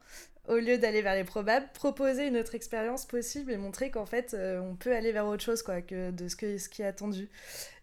au 0.51 0.57
lieu 0.57 0.77
d'aller 0.77 1.01
vers 1.01 1.15
les 1.15 1.23
probables, 1.23 1.65
proposer 1.73 2.27
une 2.27 2.35
autre 2.35 2.55
expérience 2.55 3.05
possible 3.05 3.53
et 3.53 3.57
montrer 3.57 3.89
qu'en 3.89 4.05
fait, 4.05 4.33
euh, 4.33 4.59
on 4.59 4.75
peut 4.75 4.93
aller 4.93 5.13
vers 5.13 5.25
autre 5.25 5.43
chose 5.43 5.63
quoi, 5.63 5.81
que 5.81 6.11
de 6.11 6.27
ce, 6.27 6.35
que, 6.35 6.57
ce 6.57 6.67
qui 6.67 6.81
est 6.81 6.85
attendu. 6.85 7.29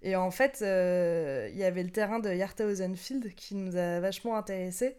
Et 0.02 0.16
en 0.16 0.30
fait, 0.30 0.58
euh, 0.60 1.48
il 1.50 1.56
y 1.58 1.64
avait 1.64 1.82
le 1.82 1.88
terrain 1.88 2.18
de 2.18 2.30
Yartausenfield 2.30 3.34
qui 3.34 3.54
nous 3.54 3.76
a 3.76 4.00
vachement 4.00 4.36
intéressés. 4.36 4.96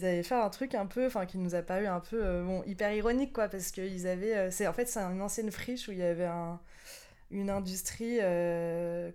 Ils 0.00 0.04
avaient 0.04 0.24
fait 0.24 0.34
un 0.34 0.50
truc 0.50 0.74
un 0.74 0.86
peu, 0.86 1.06
enfin, 1.06 1.24
qui 1.24 1.38
nous 1.38 1.54
a 1.54 1.62
paru 1.62 1.86
un 1.86 2.00
peu, 2.00 2.20
euh, 2.20 2.42
bon, 2.42 2.64
hyper 2.64 2.92
ironique, 2.92 3.32
quoi, 3.32 3.46
parce 3.46 3.70
qu'ils 3.70 4.08
avaient, 4.08 4.50
c'est 4.50 4.66
en 4.66 4.72
fait, 4.72 4.86
c'est 4.86 5.00
une 5.00 5.22
ancienne 5.22 5.52
friche 5.52 5.86
où 5.86 5.92
il 5.92 5.98
y 5.98 6.02
avait 6.02 6.24
un, 6.24 6.60
une 7.32 7.50
industrie, 7.50 8.18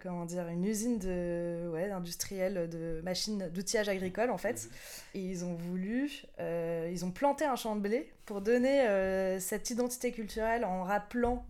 comment 0.01 0.25
dire, 0.25 0.47
une 0.47 0.65
usine 0.65 0.99
de, 0.99 1.69
ouais, 1.71 1.89
industrielle 1.91 2.67
de 2.69 3.01
machines, 3.03 3.49
d'outillage 3.53 3.89
agricole 3.89 4.31
en 4.31 4.37
fait. 4.37 4.69
Et 5.13 5.21
ils 5.21 5.45
ont 5.45 5.55
voulu, 5.55 6.09
ils 6.39 7.05
ont 7.05 7.11
planté 7.11 7.45
un 7.45 7.55
champ 7.55 7.75
de 7.75 7.81
blé 7.81 8.11
pour 8.25 8.41
donner 8.41 9.37
cette 9.39 9.69
identité 9.69 10.11
culturelle 10.11 10.65
en 10.65 10.83
rappelant 10.83 11.45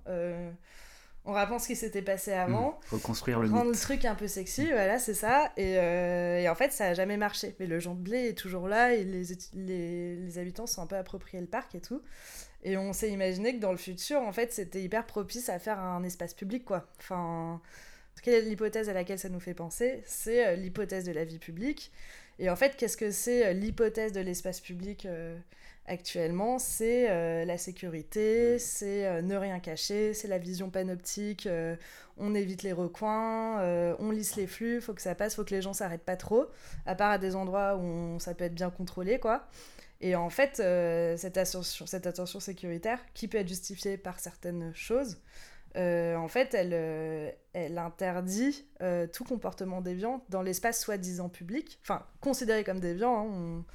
on 1.28 1.34
rappelant 1.34 1.60
ce 1.60 1.68
qui 1.68 1.76
s'était 1.76 2.02
passé 2.02 2.32
avant. 2.32 2.80
Mmh. 2.92 2.96
Reconstruire 2.96 3.40
le 3.42 3.50
Rendre 3.50 3.72
le 3.72 3.78
truc 3.78 4.06
un 4.06 4.16
peu 4.16 4.28
sexy, 4.28 4.72
voilà, 4.72 4.98
c'est 4.98 5.14
ça. 5.14 5.52
Euh, 5.60 6.40
et, 6.40 6.48
en 6.48 6.56
fait, 6.56 6.72
ça 6.72 6.86
a 6.86 6.94
jamais 6.94 7.18
marché. 7.18 7.54
Mais 7.60 7.68
le 7.68 7.80
Jean 7.80 7.96
de 7.96 8.00
Blé 8.00 8.30
est 8.30 8.38
toujours 8.38 8.70
là 8.70 8.94
et 8.94 9.04
les, 9.04 9.26
les, 9.54 10.38
habitants 10.40 10.68
sont 10.68 10.82
un 10.82 10.88
peu 10.88 10.96
appropriés 10.96 11.42
le 11.42 11.48
parc 11.48 11.76
et 11.76 11.82
tout. 11.82 12.02
Et 12.64 12.78
on 12.78 12.94
s'est 12.94 13.10
imaginé 13.12 13.56
que 13.56 13.60
dans 13.60 13.72
le 13.72 13.78
futur, 13.78 14.22
en 14.22 14.32
fait, 14.32 14.52
c'était 14.52 14.82
hyper 14.82 15.06
propice 15.06 15.50
à 15.50 15.60
faire 15.60 15.80
un 15.80 16.04
espace 16.04 16.34
public, 16.34 16.66
quoi. 16.66 16.88
Enfin, 17.00 17.62
l'hypothèse 18.26 18.90
à 18.90 18.94
laquelle 18.94 19.20
ça 19.20 19.30
nous 19.30 19.40
fait 19.40 19.54
penser, 19.54 20.02
c'est 20.06 20.46
euh, 20.48 20.56
l'hypothèse 20.56 21.06
de 21.06 21.12
la 21.12 21.24
vie 21.24 21.40
publique. 21.40 21.92
Et 22.40 22.50
en 22.50 22.56
fait, 22.56 22.76
qu'est-ce 22.76 22.98
que 22.98 23.12
c'est 23.12 23.48
euh, 23.48 23.54
l'hypothèse 23.54 24.12
de 24.12 24.22
l'espace 24.22 24.60
public 24.60 25.08
actuellement, 25.88 26.60
c'est 26.60 27.10
euh, 27.10 27.46
la 27.46 27.58
sécurité, 27.58 28.60
c'est 28.60 29.06
euh, 29.06 29.22
ne 29.22 29.36
rien 29.36 29.60
cacher, 29.60 30.14
c'est 30.14 30.28
la 30.28 30.38
vision 30.38 30.70
panoptique, 30.70 31.48
euh, 31.48 31.76
on 32.18 32.36
évite 32.36 32.64
les 32.64 32.74
recoins, 32.74 33.62
on 34.00 34.12
lisse 34.12 34.36
les 34.36 34.48
flux, 34.48 34.82
faut 34.82 34.94
que 34.94 35.02
ça 35.02 35.16
passe, 35.16 35.36
faut 35.36 35.44
que 35.44 35.54
les 35.54 35.62
gens 35.62 35.74
s'arrêtent 35.74 36.04
pas 36.04 36.16
trop, 36.16 36.48
à 36.86 36.96
part 36.96 37.12
à 37.12 37.18
des 37.20 37.36
endroits 37.36 37.78
où 37.78 38.20
ça 38.20 38.34
peut 38.34 38.46
être 38.46 38.56
bien 38.56 38.72
contrôlé, 38.72 39.20
quoi. 39.20 39.48
Et 40.02 40.16
en 40.16 40.30
fait, 40.30 40.58
cette, 41.18 41.38
attention, 41.38 41.86
cette 41.86 42.08
attention 42.08 42.40
sécuritaire, 42.40 43.00
qui 43.14 43.28
peut 43.28 43.38
être 43.38 43.48
justifiée 43.48 43.98
par 43.98 44.20
certaines 44.20 44.74
choses, 44.76 45.18
en 45.76 46.28
fait, 46.28 46.54
elle, 46.54 47.36
elle 47.54 47.78
interdit 47.78 48.66
tout 49.14 49.24
comportement 49.24 49.82
déviant 49.82 50.24
dans 50.30 50.42
l'espace 50.42 50.82
soi-disant 50.82 51.30
public, 51.30 51.80
enfin, 51.82 52.06
considéré 52.22 52.64
comme 52.64 52.80
déviant, 52.80 53.28
hein, 53.28 53.66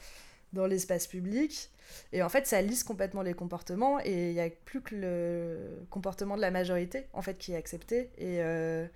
dans 0.52 0.66
l'espace 0.66 1.06
public. 1.06 1.70
Et 2.12 2.22
en 2.22 2.28
fait, 2.28 2.46
ça 2.46 2.62
lisse 2.62 2.84
complètement 2.84 3.22
les 3.22 3.34
comportements 3.34 4.00
et 4.00 4.30
il 4.30 4.34
n'y 4.34 4.40
a 4.40 4.48
plus 4.50 4.80
que 4.80 4.94
le 4.94 5.86
comportement 5.90 6.36
de 6.36 6.40
la 6.40 6.50
majorité 6.50 7.06
en 7.12 7.22
fait 7.22 7.36
qui 7.36 7.52
est 7.52 7.56
accepté. 7.56 8.10
Et, 8.18 8.42
euh, 8.42 8.86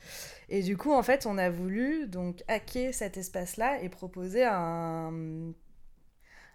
et 0.48 0.62
du 0.62 0.76
coup, 0.76 0.92
en 0.92 1.02
fait, 1.02 1.26
on 1.26 1.36
a 1.36 1.50
voulu 1.50 2.06
donc 2.06 2.42
hacker 2.48 2.94
cet 2.94 3.16
espace-là 3.16 3.82
et 3.82 3.88
proposer 3.88 4.44
un, 4.44 5.52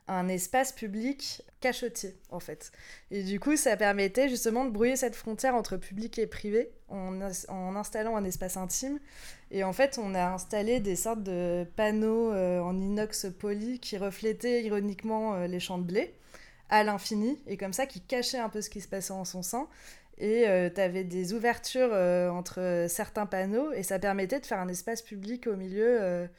un 0.07 0.27
espace 0.27 0.71
public 0.71 1.43
cachotier 1.61 2.15
en 2.29 2.39
fait. 2.39 2.71
Et 3.11 3.23
du 3.23 3.39
coup, 3.39 3.55
ça 3.55 3.77
permettait 3.77 4.29
justement 4.29 4.65
de 4.65 4.71
brouiller 4.71 4.95
cette 4.95 5.15
frontière 5.15 5.55
entre 5.55 5.77
public 5.77 6.17
et 6.19 6.27
privé 6.27 6.71
en, 6.89 7.19
en 7.49 7.75
installant 7.75 8.17
un 8.17 8.23
espace 8.25 8.57
intime. 8.57 8.99
Et 9.51 9.63
en 9.63 9.73
fait, 9.73 9.99
on 10.01 10.15
a 10.15 10.23
installé 10.23 10.79
des 10.79 10.95
sortes 10.95 11.23
de 11.23 11.65
panneaux 11.75 12.31
euh, 12.31 12.59
en 12.59 12.79
inox 12.79 13.27
poli 13.37 13.79
qui 13.79 13.97
reflétaient 13.97 14.63
ironiquement 14.63 15.35
euh, 15.35 15.47
les 15.47 15.59
champs 15.59 15.77
de 15.77 15.83
blé 15.83 16.13
à 16.69 16.83
l'infini, 16.85 17.37
et 17.47 17.57
comme 17.57 17.73
ça, 17.73 17.85
qui 17.85 17.99
cachait 17.99 18.37
un 18.39 18.47
peu 18.47 18.61
ce 18.61 18.69
qui 18.69 18.79
se 18.79 18.87
passait 18.87 19.11
en 19.11 19.25
son 19.25 19.41
sein. 19.41 19.67
Et 20.17 20.47
euh, 20.47 20.69
tu 20.73 20.79
avais 20.79 21.03
des 21.03 21.33
ouvertures 21.33 21.91
entre 22.33 22.85
certains 22.87 23.25
panneaux, 23.25 23.73
et 23.73 23.83
ça 23.83 23.99
permettait 23.99 24.39
de 24.39 24.45
faire 24.45 24.59
un 24.59 24.69
espace 24.69 25.01
public 25.01 25.47
au 25.47 25.57
milieu 25.57 26.29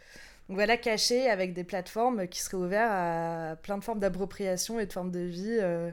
donc 0.53 0.59
voilà, 0.59 0.77
caché 0.77 1.31
avec 1.31 1.55
des 1.55 1.65
plateformes 1.65 2.29
qui 2.29 2.43
seraient 2.43 2.59
ouvertes 2.59 2.93
à 2.93 3.57
plein 3.63 3.79
de 3.79 3.83
formes 3.83 4.01
d'appropriation 4.01 4.79
et 4.79 4.85
de 4.85 4.93
formes 4.93 5.11
de 5.11 5.21
vie 5.21 5.47
euh, 5.49 5.91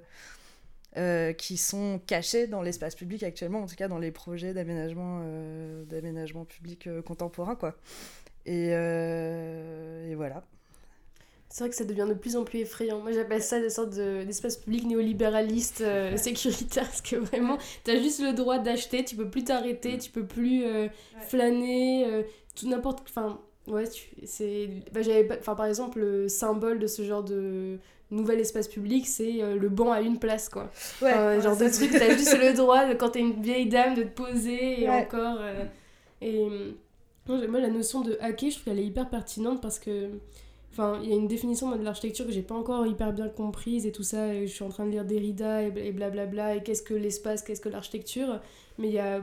euh, 0.97 1.31
qui 1.31 1.55
sont 1.55 2.01
cachées 2.05 2.45
dans 2.45 2.61
l'espace 2.61 2.93
public 2.93 3.23
actuellement, 3.23 3.61
en 3.61 3.67
tout 3.67 3.77
cas 3.77 3.87
dans 3.87 3.99
les 3.99 4.11
projets 4.11 4.53
d'aménagement 4.53 5.21
euh, 5.23 5.85
d'aménagement 5.85 6.43
public 6.43 6.89
contemporain. 7.05 7.55
Quoi. 7.55 7.77
Et, 8.45 8.71
et 8.71 10.15
voilà. 10.15 10.43
C'est 11.47 11.63
vrai 11.63 11.69
que 11.69 11.75
ça 11.77 11.85
devient 11.85 12.07
de 12.09 12.13
plus 12.13 12.35
en 12.35 12.43
plus 12.43 12.59
effrayant. 12.59 12.99
Moi, 12.99 13.13
j'appelle 13.13 13.41
ça 13.41 13.61
des 13.61 13.69
sortes 13.69 13.91
d'espace 13.91 14.57
public 14.57 14.85
néolibéraliste 14.87 15.85
sécuritaire 16.17 16.83
parce 16.83 17.01
que 17.01 17.15
vraiment, 17.15 17.57
tu 17.85 17.91
as 17.91 18.01
juste 18.01 18.19
le 18.21 18.33
droit 18.33 18.59
d'acheter, 18.59 19.05
tu 19.05 19.15
peux 19.15 19.29
plus 19.29 19.45
t'arrêter, 19.45 19.97
tu 19.97 20.11
peux 20.11 20.25
plus 20.25 20.65
flâner, 21.29 22.25
tout 22.55 22.67
n'importe. 22.67 22.99
Enfin, 23.07 23.39
Ouais, 23.67 23.83
c'est. 24.25 24.69
Bah, 24.91 25.01
enfin, 25.39 25.55
par 25.55 25.65
exemple, 25.65 25.99
le 25.99 26.27
symbole 26.27 26.79
de 26.79 26.87
ce 26.87 27.03
genre 27.03 27.23
de 27.23 27.77
nouvel 28.11 28.39
espace 28.39 28.67
public, 28.67 29.05
c'est 29.05 29.43
euh, 29.43 29.55
le 29.55 29.69
banc 29.69 29.91
à 29.91 30.01
une 30.01 30.17
place, 30.17 30.49
quoi. 30.49 30.71
Ouais. 31.01 31.39
genre 31.41 31.57
de 31.57 31.69
truc, 31.69 31.91
t'as 31.91 32.15
juste 32.17 32.37
le 32.39 32.53
droit, 32.53 32.95
quand 32.95 33.09
t'es 33.09 33.19
une 33.19 33.41
vieille 33.41 33.67
dame, 33.67 33.93
de 33.93 34.03
te 34.03 34.21
poser 34.21 34.83
et 34.83 34.89
encore. 34.89 35.37
Euh, 35.41 35.65
et. 36.21 36.47
moi, 37.27 37.59
la 37.59 37.69
notion 37.69 38.01
de 38.01 38.17
hacker, 38.19 38.49
je 38.49 38.55
trouve 38.55 38.65
qu'elle 38.65 38.79
est 38.79 38.85
hyper 38.85 39.09
pertinente 39.09 39.61
parce 39.61 39.79
que. 39.79 40.09
Enfin, 40.71 40.99
il 41.03 41.09
y 41.09 41.13
a 41.13 41.15
une 41.15 41.27
définition 41.27 41.75
de 41.75 41.83
l'architecture 41.83 42.27
que 42.27 42.31
j'ai 42.31 42.43
pas 42.43 42.53
encore 42.53 42.85
hyper 42.85 43.11
bien 43.11 43.27
comprise 43.27 43.87
et 43.87 43.91
tout 43.91 44.03
ça. 44.03 44.33
je 44.39 44.45
suis 44.45 44.63
en 44.63 44.69
train 44.69 44.85
de 44.85 44.91
lire 44.91 45.03
Derrida 45.03 45.63
et 45.63 45.91
blablabla. 45.91 46.55
Et 46.55 46.63
qu'est-ce 46.63 46.83
que 46.83 46.93
l'espace, 46.93 47.41
qu'est-ce 47.41 47.59
que 47.59 47.69
l'architecture. 47.69 48.39
Mais 48.77 48.87
il 48.87 48.93
y 48.93 48.99
a 48.99 49.21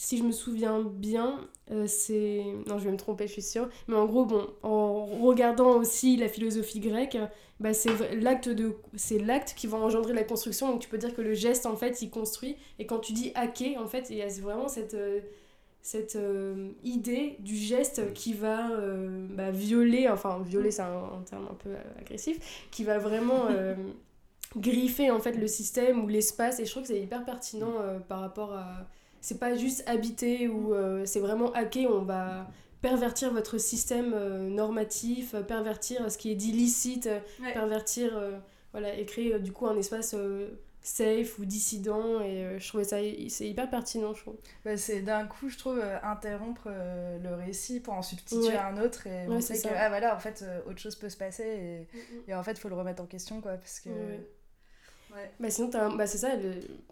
si 0.00 0.16
je 0.16 0.22
me 0.22 0.30
souviens 0.30 0.80
bien, 0.80 1.40
euh, 1.72 1.88
c'est... 1.88 2.44
Non, 2.68 2.78
je 2.78 2.84
vais 2.84 2.92
me 2.92 2.96
tromper, 2.96 3.26
je 3.26 3.32
suis 3.32 3.42
sûre. 3.42 3.68
Mais 3.88 3.96
en 3.96 4.06
gros, 4.06 4.24
bon, 4.24 4.46
en 4.62 5.04
regardant 5.06 5.72
aussi 5.72 6.16
la 6.16 6.28
philosophie 6.28 6.78
grecque, 6.78 7.18
bah, 7.58 7.74
c'est 7.74 8.14
l'acte 8.14 8.48
de... 8.48 8.76
c'est 8.94 9.18
l'acte 9.18 9.54
qui 9.56 9.66
va 9.66 9.76
engendrer 9.78 10.12
la 10.12 10.22
construction. 10.22 10.70
Donc 10.70 10.78
tu 10.78 10.88
peux 10.88 10.98
dire 10.98 11.12
que 11.16 11.20
le 11.20 11.34
geste, 11.34 11.66
en 11.66 11.74
fait, 11.74 12.00
il 12.00 12.10
construit. 12.10 12.54
Et 12.78 12.86
quand 12.86 13.00
tu 13.00 13.12
dis 13.12 13.32
hacker, 13.34 13.82
en 13.82 13.88
fait, 13.88 14.06
il 14.10 14.18
y 14.18 14.22
a 14.22 14.28
vraiment 14.40 14.68
cette, 14.68 14.94
euh, 14.94 15.18
cette 15.82 16.14
euh, 16.14 16.70
idée 16.84 17.34
du 17.40 17.56
geste 17.56 18.12
qui 18.12 18.34
va 18.34 18.70
bah, 19.30 19.50
violer, 19.50 20.08
enfin, 20.08 20.40
violer, 20.46 20.70
c'est 20.70 20.82
un, 20.82 21.24
terme 21.28 21.48
un 21.50 21.54
peu 21.54 21.70
agressif, 22.00 22.68
qui 22.70 22.84
va 22.84 22.98
vraiment... 22.98 23.48
griffer 24.56 25.10
en 25.10 25.20
fait 25.20 25.32
le 25.32 25.46
système 25.46 26.02
ou 26.02 26.08
l'espace 26.08 26.58
et 26.58 26.64
je 26.64 26.70
trouve 26.70 26.84
que 26.84 26.88
c'est 26.88 26.98
hyper 26.98 27.22
pertinent 27.26 27.74
par 28.08 28.20
rapport 28.20 28.54
à 28.54 28.88
c'est 29.20 29.38
pas 29.38 29.56
juste 29.56 29.82
habiter 29.86 30.48
ou 30.48 30.74
euh, 30.74 31.04
c'est 31.04 31.20
vraiment 31.20 31.52
hacker, 31.52 31.90
on 31.90 32.02
va 32.02 32.48
pervertir 32.80 33.32
votre 33.32 33.58
système 33.58 34.12
euh, 34.14 34.48
normatif, 34.48 35.34
pervertir 35.46 36.10
ce 36.10 36.18
qui 36.18 36.30
est 36.30 36.36
dit 36.36 36.52
licite, 36.52 37.08
pervertir, 37.52 38.16
euh, 38.16 38.38
voilà, 38.72 38.94
et 38.94 39.04
créer 39.04 39.38
du 39.40 39.52
coup 39.52 39.66
un 39.66 39.76
espace 39.76 40.14
safe 40.80 41.38
ou 41.38 41.44
dissident 41.44 42.22
et 42.22 42.58
je 42.58 42.68
trouvais 42.68 42.84
ça 42.84 42.96
c'est 43.28 43.48
hyper 43.48 43.68
pertinent 43.68 44.14
je 44.14 44.22
trouve. 44.22 44.36
Bah, 44.64 44.76
c'est 44.76 45.02
d'un 45.02 45.26
coup 45.26 45.48
je 45.48 45.58
trouve 45.58 45.82
interrompre 46.02 46.68
le 46.68 47.34
récit 47.34 47.80
pour 47.80 47.94
en 47.94 48.02
substituer 48.02 48.56
un 48.56 48.80
autre 48.80 49.06
et 49.06 49.26
on 49.28 49.40
sait 49.40 49.60
que 49.60 49.74
ah 49.76 49.88
voilà 49.88 50.14
en 50.14 50.18
fait 50.20 50.44
autre 50.66 50.78
chose 50.78 50.94
peut 50.94 51.10
se 51.10 51.16
passer 51.16 51.42
et, 51.42 51.96
mm, 51.96 51.98
mm. 51.98 52.22
et 52.28 52.34
en 52.34 52.42
fait 52.42 52.52
il 52.52 52.60
faut 52.60 52.68
le 52.68 52.76
remettre 52.76 53.02
en 53.02 53.06
question 53.06 53.40
quoi 53.40 53.54
parce 53.54 53.80
que 53.80 53.90
bah 55.40 55.50
sinon, 55.50 55.70
bah 55.70 56.06
c'est 56.06 56.18
ça, 56.18 56.30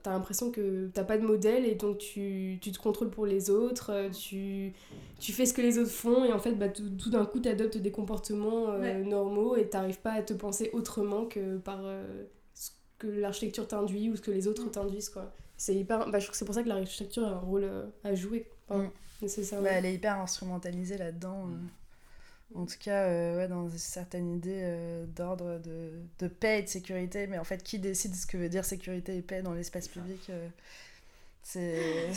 t'as 0.02 0.10
l'impression 0.10 0.50
que 0.50 0.88
t'as 0.94 1.04
pas 1.04 1.18
de 1.18 1.24
modèle 1.24 1.64
et 1.64 1.74
donc 1.74 1.98
tu, 1.98 2.58
tu, 2.60 2.72
te 2.72 2.78
contrôles 2.78 3.10
pour 3.10 3.26
les 3.26 3.50
autres, 3.50 3.90
euh, 3.92 4.08
tu, 4.10 4.72
tu 5.18 5.32
fais 5.32 5.46
ce 5.46 5.52
que 5.52 5.60
les 5.60 5.78
autres 5.78 5.90
font 5.90 6.24
et 6.24 6.32
en 6.32 6.38
fait, 6.38 6.52
bah, 6.52 6.68
tout, 6.68 6.88
tout 6.90 7.10
d'un 7.10 7.26
coup, 7.26 7.40
t'adoptes 7.40 7.76
des 7.76 7.90
comportements 7.90 8.70
euh, 8.70 9.02
normaux 9.02 9.56
et 9.56 9.68
t'arrives 9.68 10.00
pas 10.00 10.12
à 10.12 10.22
te 10.22 10.32
penser 10.34 10.70
autrement 10.72 11.26
que 11.26 11.58
par 11.58 11.80
euh, 11.84 12.24
ce 12.54 12.70
que 12.98 13.06
l'architecture 13.06 13.66
t'induit 13.66 14.10
ou 14.10 14.16
ce 14.16 14.22
que 14.22 14.30
les 14.30 14.48
autres 14.48 14.66
mm. 14.66 14.70
t'induisent, 14.70 15.10
quoi. 15.10 15.32
C'est 15.56 15.74
hyper... 15.74 16.10
Bah, 16.10 16.18
je 16.18 16.24
trouve 16.24 16.32
que 16.32 16.36
c'est 16.36 16.44
pour 16.44 16.54
ça 16.54 16.62
que 16.62 16.68
l'architecture 16.68 17.24
a 17.24 17.30
un 17.30 17.38
rôle 17.38 17.68
à 18.04 18.14
jouer. 18.14 18.48
Enfin, 18.68 18.90
mm. 19.22 19.62
bah, 19.62 19.70
elle 19.72 19.86
est 19.86 19.94
hyper 19.94 20.20
instrumentalisée 20.20 20.98
là-dedans. 20.98 21.46
Mm. 21.46 21.68
En 22.54 22.64
tout 22.64 22.78
cas, 22.78 23.04
euh, 23.04 23.36
ouais, 23.36 23.48
dans 23.48 23.68
certaines 23.70 24.36
idées 24.36 24.60
euh, 24.62 25.04
d'ordre 25.06 25.58
de, 25.58 25.90
de, 26.18 26.28
paix 26.28 26.60
et 26.60 26.62
de 26.62 26.68
sécurité. 26.68 27.26
Mais 27.26 27.38
en 27.38 27.44
fait, 27.44 27.62
qui 27.62 27.78
décide 27.78 28.14
ce 28.14 28.26
que 28.26 28.36
veut 28.36 28.48
dire 28.48 28.64
sécurité 28.64 29.16
et 29.16 29.22
paix 29.22 29.42
dans 29.42 29.52
l'espace 29.52 29.88
public 29.88 30.30
euh, 30.30 30.48
C'est. 31.42 32.10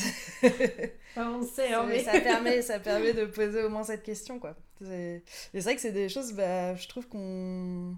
on 1.18 1.42
sait, 1.44 1.74
hein, 1.74 1.86
mais. 1.88 2.04
ça, 2.04 2.20
permet, 2.22 2.62
ça 2.62 2.80
permet 2.80 3.14
de 3.14 3.26
poser 3.26 3.64
au 3.64 3.70
moins 3.70 3.84
cette 3.84 4.04
question, 4.04 4.40
quoi. 4.40 4.56
Et 4.82 5.24
c'est 5.52 5.62
vrai 5.62 5.76
que 5.76 5.82
c'est 5.82 5.92
des 5.92 6.10
choses, 6.10 6.34
bah, 6.34 6.76
je 6.76 6.88
trouve 6.88 7.08
qu'on. 7.08 7.96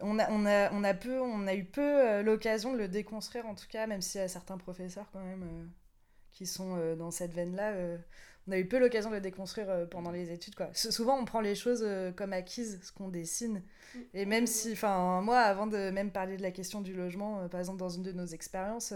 On 0.00 0.18
a, 0.18 0.28
on, 0.32 0.44
a, 0.44 0.72
on, 0.72 0.82
a 0.82 0.92
peu, 0.92 1.20
on 1.20 1.46
a 1.46 1.54
eu 1.54 1.64
peu 1.64 2.20
l'occasion 2.22 2.72
de 2.72 2.78
le 2.78 2.88
déconstruire, 2.88 3.46
en 3.46 3.54
tout 3.54 3.68
cas, 3.68 3.86
même 3.86 4.02
s'il 4.02 4.20
y 4.20 4.24
a 4.24 4.28
certains 4.28 4.58
professeurs, 4.58 5.06
quand 5.12 5.22
même, 5.22 5.70
qui 6.32 6.46
sont 6.46 6.96
dans 6.96 7.12
cette 7.12 7.32
veine-là 7.32 7.72
on 8.46 8.52
a 8.52 8.58
eu 8.58 8.66
peu 8.66 8.78
l'occasion 8.78 9.10
de 9.10 9.16
le 9.16 9.20
déconstruire 9.20 9.70
euh, 9.70 9.86
pendant 9.86 10.10
les 10.10 10.30
études. 10.30 10.54
Quoi. 10.54 10.68
Souvent, 10.74 11.18
on 11.18 11.24
prend 11.24 11.40
les 11.40 11.54
choses 11.54 11.82
euh, 11.82 12.12
comme 12.12 12.32
acquises, 12.32 12.78
ce 12.82 12.92
qu'on 12.92 13.08
dessine. 13.08 13.62
Mm. 13.94 13.98
Et 14.12 14.26
même 14.26 14.46
si, 14.46 14.72
enfin, 14.72 15.22
moi, 15.22 15.38
avant 15.38 15.66
de 15.66 15.90
même 15.90 16.10
parler 16.10 16.36
de 16.36 16.42
la 16.42 16.50
question 16.50 16.80
du 16.80 16.92
logement, 16.92 17.40
euh, 17.40 17.48
par 17.48 17.60
exemple, 17.60 17.78
dans 17.78 17.88
une 17.88 18.02
de 18.02 18.12
nos 18.12 18.26
expériences, 18.26 18.92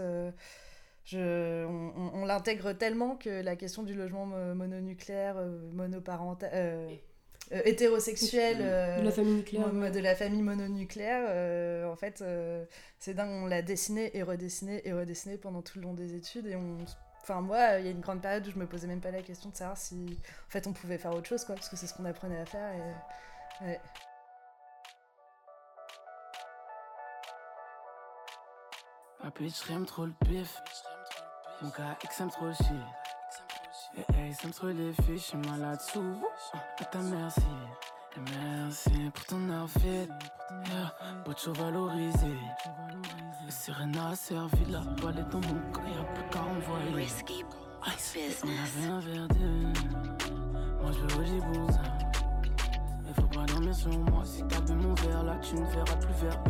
je, 1.05 1.65
on, 1.65 2.25
l'intègre 2.25 2.73
tellement 2.73 3.15
que 3.15 3.41
la 3.41 3.55
question 3.55 3.81
du 3.81 3.95
logement 3.95 4.27
mononucléaire, 4.27 5.37
monoparental, 5.73 6.87
hétérosexuel, 7.65 8.57
de 8.59 9.03
la 9.03 9.11
famille 9.11 9.33
nucléaire, 9.33 9.71
de 9.71 9.99
la 9.99 10.13
famille 10.13 10.43
mononucléaire, 10.43 11.89
en 11.89 11.95
fait, 11.95 12.23
c'est 12.99 13.15
dingue, 13.15 13.43
on 13.43 13.47
l'a 13.47 13.63
dessiné 13.63 14.15
et 14.15 14.21
redessiné 14.21 14.87
et 14.87 14.93
redessiné 14.93 15.37
pendant 15.37 15.63
tout 15.63 15.79
le 15.79 15.85
long 15.85 15.95
des 15.95 16.13
études 16.13 16.45
et 16.45 16.55
on 16.55 16.77
Enfin, 17.29 17.41
moi, 17.41 17.77
il 17.77 17.85
y 17.85 17.87
a 17.87 17.91
une 17.91 18.01
grande 18.01 18.21
période 18.21 18.47
où 18.47 18.49
je 18.49 18.57
me 18.57 18.65
posais 18.65 18.87
même 18.87 19.01
pas 19.01 19.11
la 19.11 19.21
question 19.21 19.51
de 19.51 19.55
savoir 19.55 19.77
si, 19.77 20.19
en 20.47 20.49
fait, 20.49 20.65
on 20.65 20.73
pouvait 20.73 20.97
faire 20.97 21.13
autre 21.13 21.27
chose, 21.27 21.45
quoi, 21.45 21.53
parce 21.53 21.69
que 21.69 21.75
c'est 21.75 21.85
ce 21.85 21.93
qu'on 21.93 22.05
apprenait 22.05 22.39
à 22.39 22.45
faire. 22.45 22.73
Et... 22.73 23.65
Ouais. 23.65 23.81
Ma 29.23 29.29
bitch 29.29 29.61
rime 29.61 29.85
trop 29.85 30.05
le 30.05 30.13
pif. 30.25 30.59
Mon 31.61 31.69
gars 31.69 31.95
X 32.03 32.23
trop 32.31 32.45
le 32.47 32.53
shit. 32.53 32.67
Et 33.95 34.15
hey, 34.15 34.33
ça 34.33 34.47
me 34.47 34.71
les 34.71 34.93
filles, 34.93 35.19
je 35.19 35.23
suis 35.23 35.37
malade 35.37 35.81
sous. 35.81 36.23
À 36.79 36.85
ta 36.85 36.97
merci. 36.97 37.41
Et 38.15 38.37
merci 38.39 39.11
pour 39.13 39.25
ton 39.25 39.49
outfit. 39.49 40.07
Yeah, 40.49 40.95
Bocho 41.25 41.53
valorisé. 41.53 42.25
Et 42.25 43.28
Serena 43.49 44.09
a 44.09 44.15
servi 44.15 44.65
la 44.65 44.79
est 44.79 45.31
dans 45.31 45.41
mon 45.41 45.71
corps, 45.71 45.83
y'a 45.83 46.03
plus 46.13 46.23
qu'à 46.29 46.43
envoyer. 46.43 46.93
Risky 46.93 47.43
business. 47.83 48.43
On 48.43 48.47
avait 48.47 48.87
un 48.87 48.99
verre 48.99 49.27
de. 49.29 50.83
Moi 50.83 50.91
je 50.91 51.15
veux 51.15 51.21
Oli 51.21 51.41
Bouza. 51.41 51.81
Mais 53.03 53.13
faut 53.13 53.27
pas 53.27 53.45
dormir 53.45 53.73
sur 53.73 53.89
moi. 53.89 54.23
Si 54.23 54.43
t'as 54.47 54.61
bu 54.61 54.73
mon 54.73 54.93
verre 54.93 55.23
là, 55.23 55.35
tu 55.37 55.55
ne 55.55 55.65
verras 55.65 55.95
plus 55.95 56.13
vert. 56.21 56.43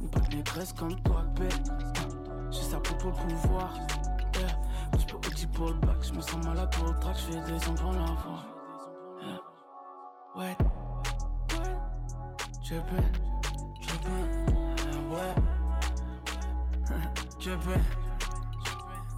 Une 0.00 0.08
bonne 0.08 0.28
négresse 0.32 0.72
comme 0.72 1.00
toi, 1.02 1.24
bête. 1.36 1.70
J'ai 2.50 2.62
ça 2.62 2.80
pour 2.80 2.96
le 3.10 3.12
pouvoir. 3.12 3.74
Yeah. 4.40 4.48
Je 4.98 5.06
peux 5.06 5.28
Audi 5.28 5.46
pour 5.46 5.68
le 5.68 5.74
bac. 5.74 5.96
Je 6.02 6.12
me 6.12 6.20
sens 6.20 6.44
malade 6.44 6.74
pour 6.74 6.88
le 6.88 6.98
track. 6.98 7.16
Je 7.16 7.32
fais 7.32 7.52
des 7.52 7.80
pour 7.80 7.92
la 7.92 8.06
voix. 8.06 8.44
Yeah. 9.22 9.40
Ouais. 10.36 10.56
Je 12.62 12.74
peux. 12.74 13.29
Je 17.40 17.52
peux. 17.52 17.80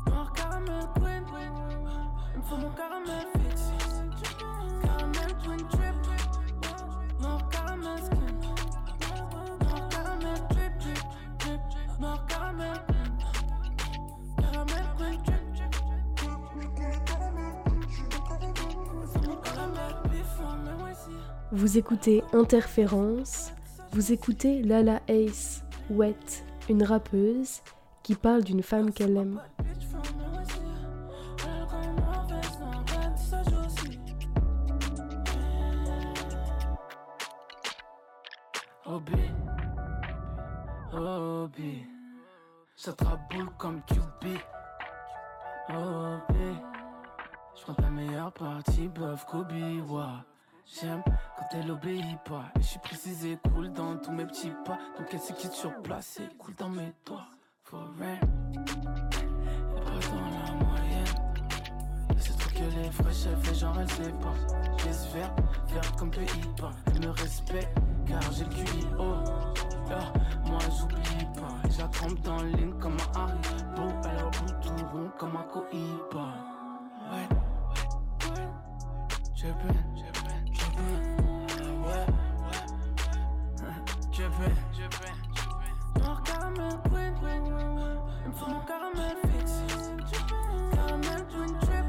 Noir 0.06 0.32
caramel 0.32 0.86
queen. 0.94 1.24
Il 2.34 2.38
me 2.38 2.44
faut 2.44 2.56
mon 2.56 2.70
caramel 2.70 3.26
fixe. 3.34 3.72
Caramel 4.80 5.32
twin 5.42 5.68
trip. 5.68 5.96
Noir 7.20 7.48
caramel 7.48 7.98
skin. 7.98 8.34
Noir 9.60 9.88
caramel 9.88 10.40
drip 10.50 10.78
drip 10.78 11.04
drip. 11.40 11.60
Noir 11.98 12.26
caramel 12.28 12.78
queen. 12.86 13.12
Caramel 14.40 14.86
queen 14.96 15.18
drip 15.24 15.44
drip. 15.56 15.72
Mon 19.26 19.36
caramel 19.36 19.94
bif, 20.12 20.32
mais 20.64 20.74
moi 20.78 20.90
aussi. 20.92 21.16
Vous 21.50 21.76
écoutez 21.76 22.22
Interférence, 22.32 23.52
vous 23.92 24.12
écoutez 24.12 24.62
Lala 24.62 25.02
Ace, 25.08 25.64
Wet, 25.90 26.44
une 26.68 26.84
rappeuse 26.84 27.62
qui 28.02 28.14
parle 28.14 28.42
d'une 28.42 28.62
femme 28.62 28.92
qu'elle 28.92 29.16
aime. 29.16 29.40
Ça 33.16 33.42
joue 33.44 33.56
aussi. 33.66 33.98
Hobby, 38.84 39.30
hobby, 40.92 41.86
ça 42.76 42.92
boule 43.30 43.50
comme 43.56 43.80
QB. 43.82 44.38
Hobby, 45.68 46.56
je 47.54 47.62
prends 47.62 47.74
ta 47.74 47.88
meilleure 47.88 48.32
partie, 48.32 48.88
buff 48.88 49.24
Kobe, 49.24 49.52
ouais. 49.52 50.02
J'aime 50.66 51.02
quand 51.04 51.46
elle 51.52 51.70
obéit 51.70 52.18
pas. 52.24 52.50
Et 52.56 52.60
je 52.60 52.66
suis 52.66 52.78
précisé, 52.80 53.38
cool 53.52 53.72
dans 53.72 53.96
tous 53.96 54.12
mes 54.12 54.26
petits 54.26 54.52
pas. 54.64 54.78
Donc 54.98 55.08
elle 55.12 55.20
sait 55.20 55.34
qui 55.34 55.46
est 55.46 55.52
sur 55.52 55.74
place, 55.82 56.20
et 56.20 56.28
cool 56.36 56.54
dans 56.56 56.68
mes 56.68 56.92
doigts. 57.06 57.26
For 57.72 57.88
dans 60.10 60.30
la 60.30 60.52
moyenne. 60.62 61.14
Et 62.14 62.20
ce 62.20 62.32
truc 62.36 62.52
que 62.52 62.64
les 62.76 62.90
fraîches, 62.90 63.26
elle 63.26 63.36
fait 63.38 63.54
genre 63.54 63.74
elle 63.80 63.90
sait 63.90 64.12
pas. 64.20 64.34
Laisse 64.84 65.08
verte, 65.14 65.40
verte 65.72 65.98
comme 65.98 66.10
pays 66.10 66.26
pas. 66.60 66.72
Elle 66.88 67.00
me 67.00 67.10
respecte 67.12 67.78
car 68.06 68.20
j'ai 68.32 68.44
le 68.44 68.50
QI. 68.50 68.86
Ah, 69.00 70.12
moi 70.46 70.58
j'oublie 70.78 71.26
pas. 71.34 71.68
J'attends 71.70 72.12
dans 72.22 72.42
le 72.42 72.48
ligne 72.50 72.74
comme 72.78 72.98
un. 73.16 73.26
Beau, 73.74 73.90
elle 74.04 74.18
a 74.18 74.24
bout 74.24 74.52
tout 74.60 74.86
rond 74.92 75.10
comme 75.16 75.36
un 75.36 75.44
Cohiba. 75.44 76.34
Ouais, 77.10 77.26
ouais, 77.30 78.38
ouais. 78.38 78.48
Je 79.34 79.46
mon 88.48 88.60
caramel 88.60 89.16
fixe. 89.32 89.62
Caramel 90.74 91.26
twin 91.28 91.58
trip. 91.60 91.86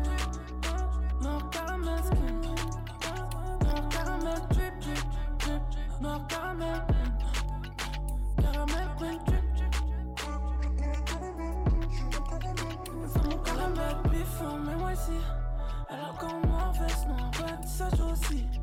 Noir 1.21 1.49
caramel 1.49 2.03
skin. 2.03 2.41
Noir 3.61 3.89
caramel 3.89 4.41
drip, 4.49 4.79
drip, 4.81 5.05
drip. 5.39 5.61
Noir 6.01 6.27
caramel. 6.27 6.81
Caramel 8.41 8.87
queen 8.97 9.19
drip, 9.25 9.45
drip. 9.55 9.75
C'est 13.13 13.23
mon 13.23 13.37
caramel 13.43 13.95
bif, 14.11 14.41
mais 14.65 14.75
moi 14.75 14.91
moi 16.47 16.71
veste 16.79 17.07
noire, 17.07 17.31
bête, 17.31 17.67
ça 17.67 17.87
aussi. 18.11 18.62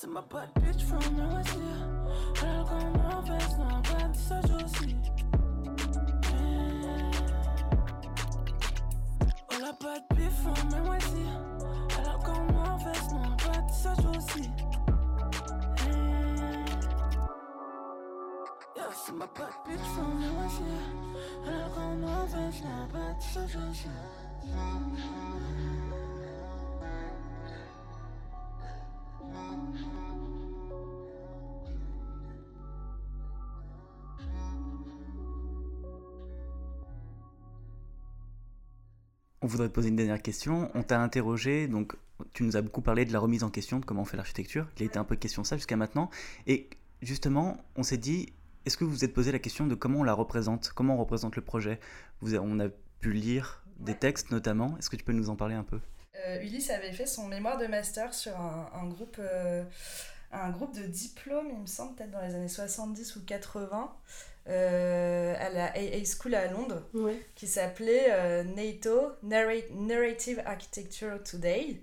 C'est 0.00 0.08
ma 0.08 0.22
bad 0.22 0.48
bitch 0.62 0.82
from 0.84 1.14
the 1.14 1.34
west, 1.34 1.56
yeah. 1.58 2.48
Elle 2.48 2.64
comme 2.64 2.92
moi 3.02 3.22
veste 3.26 3.58
noire, 3.58 3.82
bête, 3.82 4.16
ça 4.16 4.40
joue 4.46 4.64
aussi. 4.64 4.96
Oh 9.50 9.58
la 9.60 9.72
bad 9.72 10.02
bitch 10.16 10.36
from 10.42 10.68
the 10.70 10.80
west, 10.88 11.12
yeah. 11.14 11.40
Elle 11.98 12.18
comme 12.24 12.46
moi 12.54 12.78
veste 12.82 13.12
noire, 13.12 13.36
bête, 13.36 13.70
ça 13.70 13.94
joue 14.00 14.16
aussi. 14.16 14.50
Yeah, 18.76 18.90
c'est 19.04 19.12
ma 19.12 19.26
bad 19.26 19.54
bitch 19.66 19.86
from 19.94 20.12
the 20.18 20.30
west, 20.40 20.60
yeah. 20.66 21.52
Elle 21.52 21.70
comme 21.74 22.00
moi 22.00 22.24
veste 22.24 22.64
noire, 22.64 22.88
bête, 22.90 23.20
ça 23.20 23.46
joue 23.46 23.70
On 39.42 39.46
voudrait 39.46 39.68
te 39.68 39.74
poser 39.74 39.88
une 39.88 39.96
dernière 39.96 40.20
question. 40.20 40.70
On 40.74 40.82
t'a 40.82 41.00
interrogé, 41.00 41.66
donc 41.66 41.96
tu 42.34 42.44
nous 42.44 42.56
as 42.56 42.62
beaucoup 42.62 42.82
parlé 42.82 43.06
de 43.06 43.12
la 43.12 43.18
remise 43.18 43.42
en 43.42 43.48
question, 43.48 43.80
de 43.80 43.84
comment 43.86 44.02
on 44.02 44.04
fait 44.04 44.18
l'architecture. 44.18 44.68
Il 44.76 44.82
a 44.82 44.86
été 44.86 44.98
un 44.98 45.04
peu 45.04 45.16
question 45.16 45.44
ça 45.44 45.56
jusqu'à 45.56 45.76
maintenant. 45.76 46.10
Et 46.46 46.68
justement, 47.00 47.56
on 47.74 47.82
s'est 47.82 47.96
dit, 47.96 48.34
est-ce 48.66 48.76
que 48.76 48.84
vous 48.84 48.90
vous 48.90 49.04
êtes 49.04 49.14
posé 49.14 49.32
la 49.32 49.38
question 49.38 49.66
de 49.66 49.74
comment 49.74 50.00
on 50.00 50.04
la 50.04 50.12
représente? 50.12 50.72
Comment 50.74 50.96
on 50.96 50.98
représente 50.98 51.36
le 51.36 51.42
projet? 51.42 51.80
On 52.22 52.60
a 52.60 52.68
pu 53.00 53.12
lire 53.12 53.64
des 53.78 53.94
textes 53.94 54.30
notamment. 54.30 54.76
Est-ce 54.78 54.90
que 54.90 54.96
tu 54.96 55.04
peux 55.04 55.14
nous 55.14 55.30
en 55.30 55.36
parler 55.36 55.54
un 55.54 55.64
peu? 55.64 55.80
Ulysse 56.42 56.70
avait 56.70 56.92
fait 56.92 57.06
son 57.06 57.26
mémoire 57.26 57.58
de 57.58 57.66
master 57.66 58.12
sur 58.14 58.38
un, 58.38 58.70
un 58.74 58.86
groupe, 58.86 59.16
euh, 59.18 59.62
un 60.32 60.50
groupe 60.50 60.74
de 60.74 60.82
diplôme, 60.86 61.48
il 61.52 61.58
me 61.60 61.66
semble, 61.66 61.94
peut-être 61.96 62.10
dans 62.10 62.20
les 62.22 62.34
années 62.34 62.48
70 62.48 63.16
ou 63.16 63.24
80, 63.24 63.92
euh, 64.48 65.34
à 65.38 65.48
la 65.50 65.66
AA 65.72 66.04
School 66.04 66.34
à 66.34 66.46
Londres, 66.50 66.82
Ouais. 66.94 67.20
qui 67.34 67.46
s'appelait 67.46 68.06
euh, 68.10 68.42
NATO, 68.44 69.12
Narrate- 69.22 69.70
Narrative 69.72 70.42
Architecture 70.46 71.22
Today. 71.22 71.80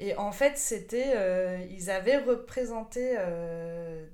Et 0.00 0.16
en 0.16 0.30
fait, 0.32 0.56
c'était, 0.56 1.12
euh, 1.16 1.58
ils 1.70 1.90
avaient 1.90 2.18
représenté 2.18 3.14
euh, 3.18 4.06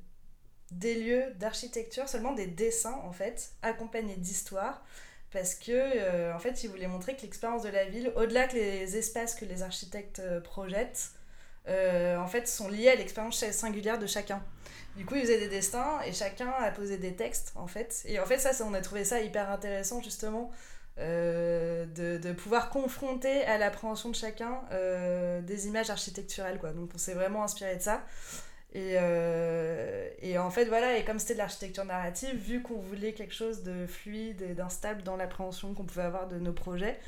des 0.71 0.95
lieux 0.95 1.25
d'architecture, 1.39 2.09
seulement 2.09 2.33
des 2.33 2.47
dessins 2.47 2.99
en 3.05 3.13
fait, 3.13 3.51
accompagnés 3.63 4.17
d'histoires, 4.17 4.83
parce 5.35 5.57
que 5.57 5.73
euh, 5.73 6.33
en 6.33 6.39
fait, 6.39 6.63
ils 6.63 6.71
voulaient 6.71 6.87
montrer 6.87 7.17
que 7.17 7.23
l'expérience 7.23 7.65
de 7.65 7.69
la 7.69 7.85
ville, 7.85 8.13
au-delà 8.17 8.47
que 8.47 8.55
les 8.55 8.97
espaces 8.97 9.35
que 9.35 9.45
les 9.45 9.63
architectes 9.63 10.21
euh, 10.21 10.41
projettent, 10.41 11.11
euh, 11.69 12.17
en 12.17 12.29
fait, 12.29 12.47
sont 12.47 12.69
liés 12.69 12.89
à 12.89 12.95
l'expérience 12.95 13.45
singulière 13.51 13.99
de 13.99 14.07
chacun. 14.07 14.43
Du 14.97 15.05
coup, 15.05 15.17
ils 15.17 15.23
faisaient 15.23 15.41
des 15.41 15.49
destins 15.49 16.01
et 16.07 16.13
chacun 16.13 16.51
a 16.51 16.71
posé 16.71 16.99
des 16.99 17.15
textes, 17.15 17.53
en 17.57 17.67
fait. 17.67 18.05
Et 18.07 18.21
en 18.21 18.27
fait, 18.27 18.39
ça, 18.39 18.53
ça- 18.53 18.65
on 18.65 18.75
a 18.75 18.81
trouvé 18.81 19.05
ça 19.05 19.21
hyper 19.21 19.51
intéressant, 19.51 20.01
justement, 20.01 20.53
euh, 21.01 21.85
de, 21.87 22.33
pouvoir 22.33 22.71
confronter 22.71 23.43
à 23.45 23.59
l'appréhension 23.59 24.11
de 24.11 24.15
chacun 24.15 24.61
des 25.43 25.67
images 25.67 25.91
architecturales, 25.91 26.61
quoi. 26.61 26.71
Donc, 26.73 26.91
on 26.95 26.99
s'est 26.99 27.15
vraiment 27.15 27.43
inspiré 27.43 27.75
de 27.77 27.83
ça. 27.83 28.05
Et, 28.75 28.97
euh, 28.99 30.11
et 30.21 30.37
en 30.37 30.51
fait, 30.51 30.65
voilà, 30.65 30.99
et 30.99 31.05
comme 31.05 31.21
c'était 31.21 31.35
de 31.35 31.39
l'architecture 31.39 31.85
narrative, 31.85 32.37
vu 32.37 32.61
qu'on 32.61 32.81
voulait 32.81 33.13
quelque 33.13 33.35
chose 33.35 33.63
de 33.63 33.87
fluide 33.87 34.43
et 34.43 34.55
d'instable 34.55 35.03
dans 35.05 35.17
l'appréhension 35.17 35.75
qu'on 35.75 35.85
pouvait 35.85 36.03
avoir 36.03 36.27
de 36.27 36.39
nos 36.39 36.53
projets, 36.53 36.99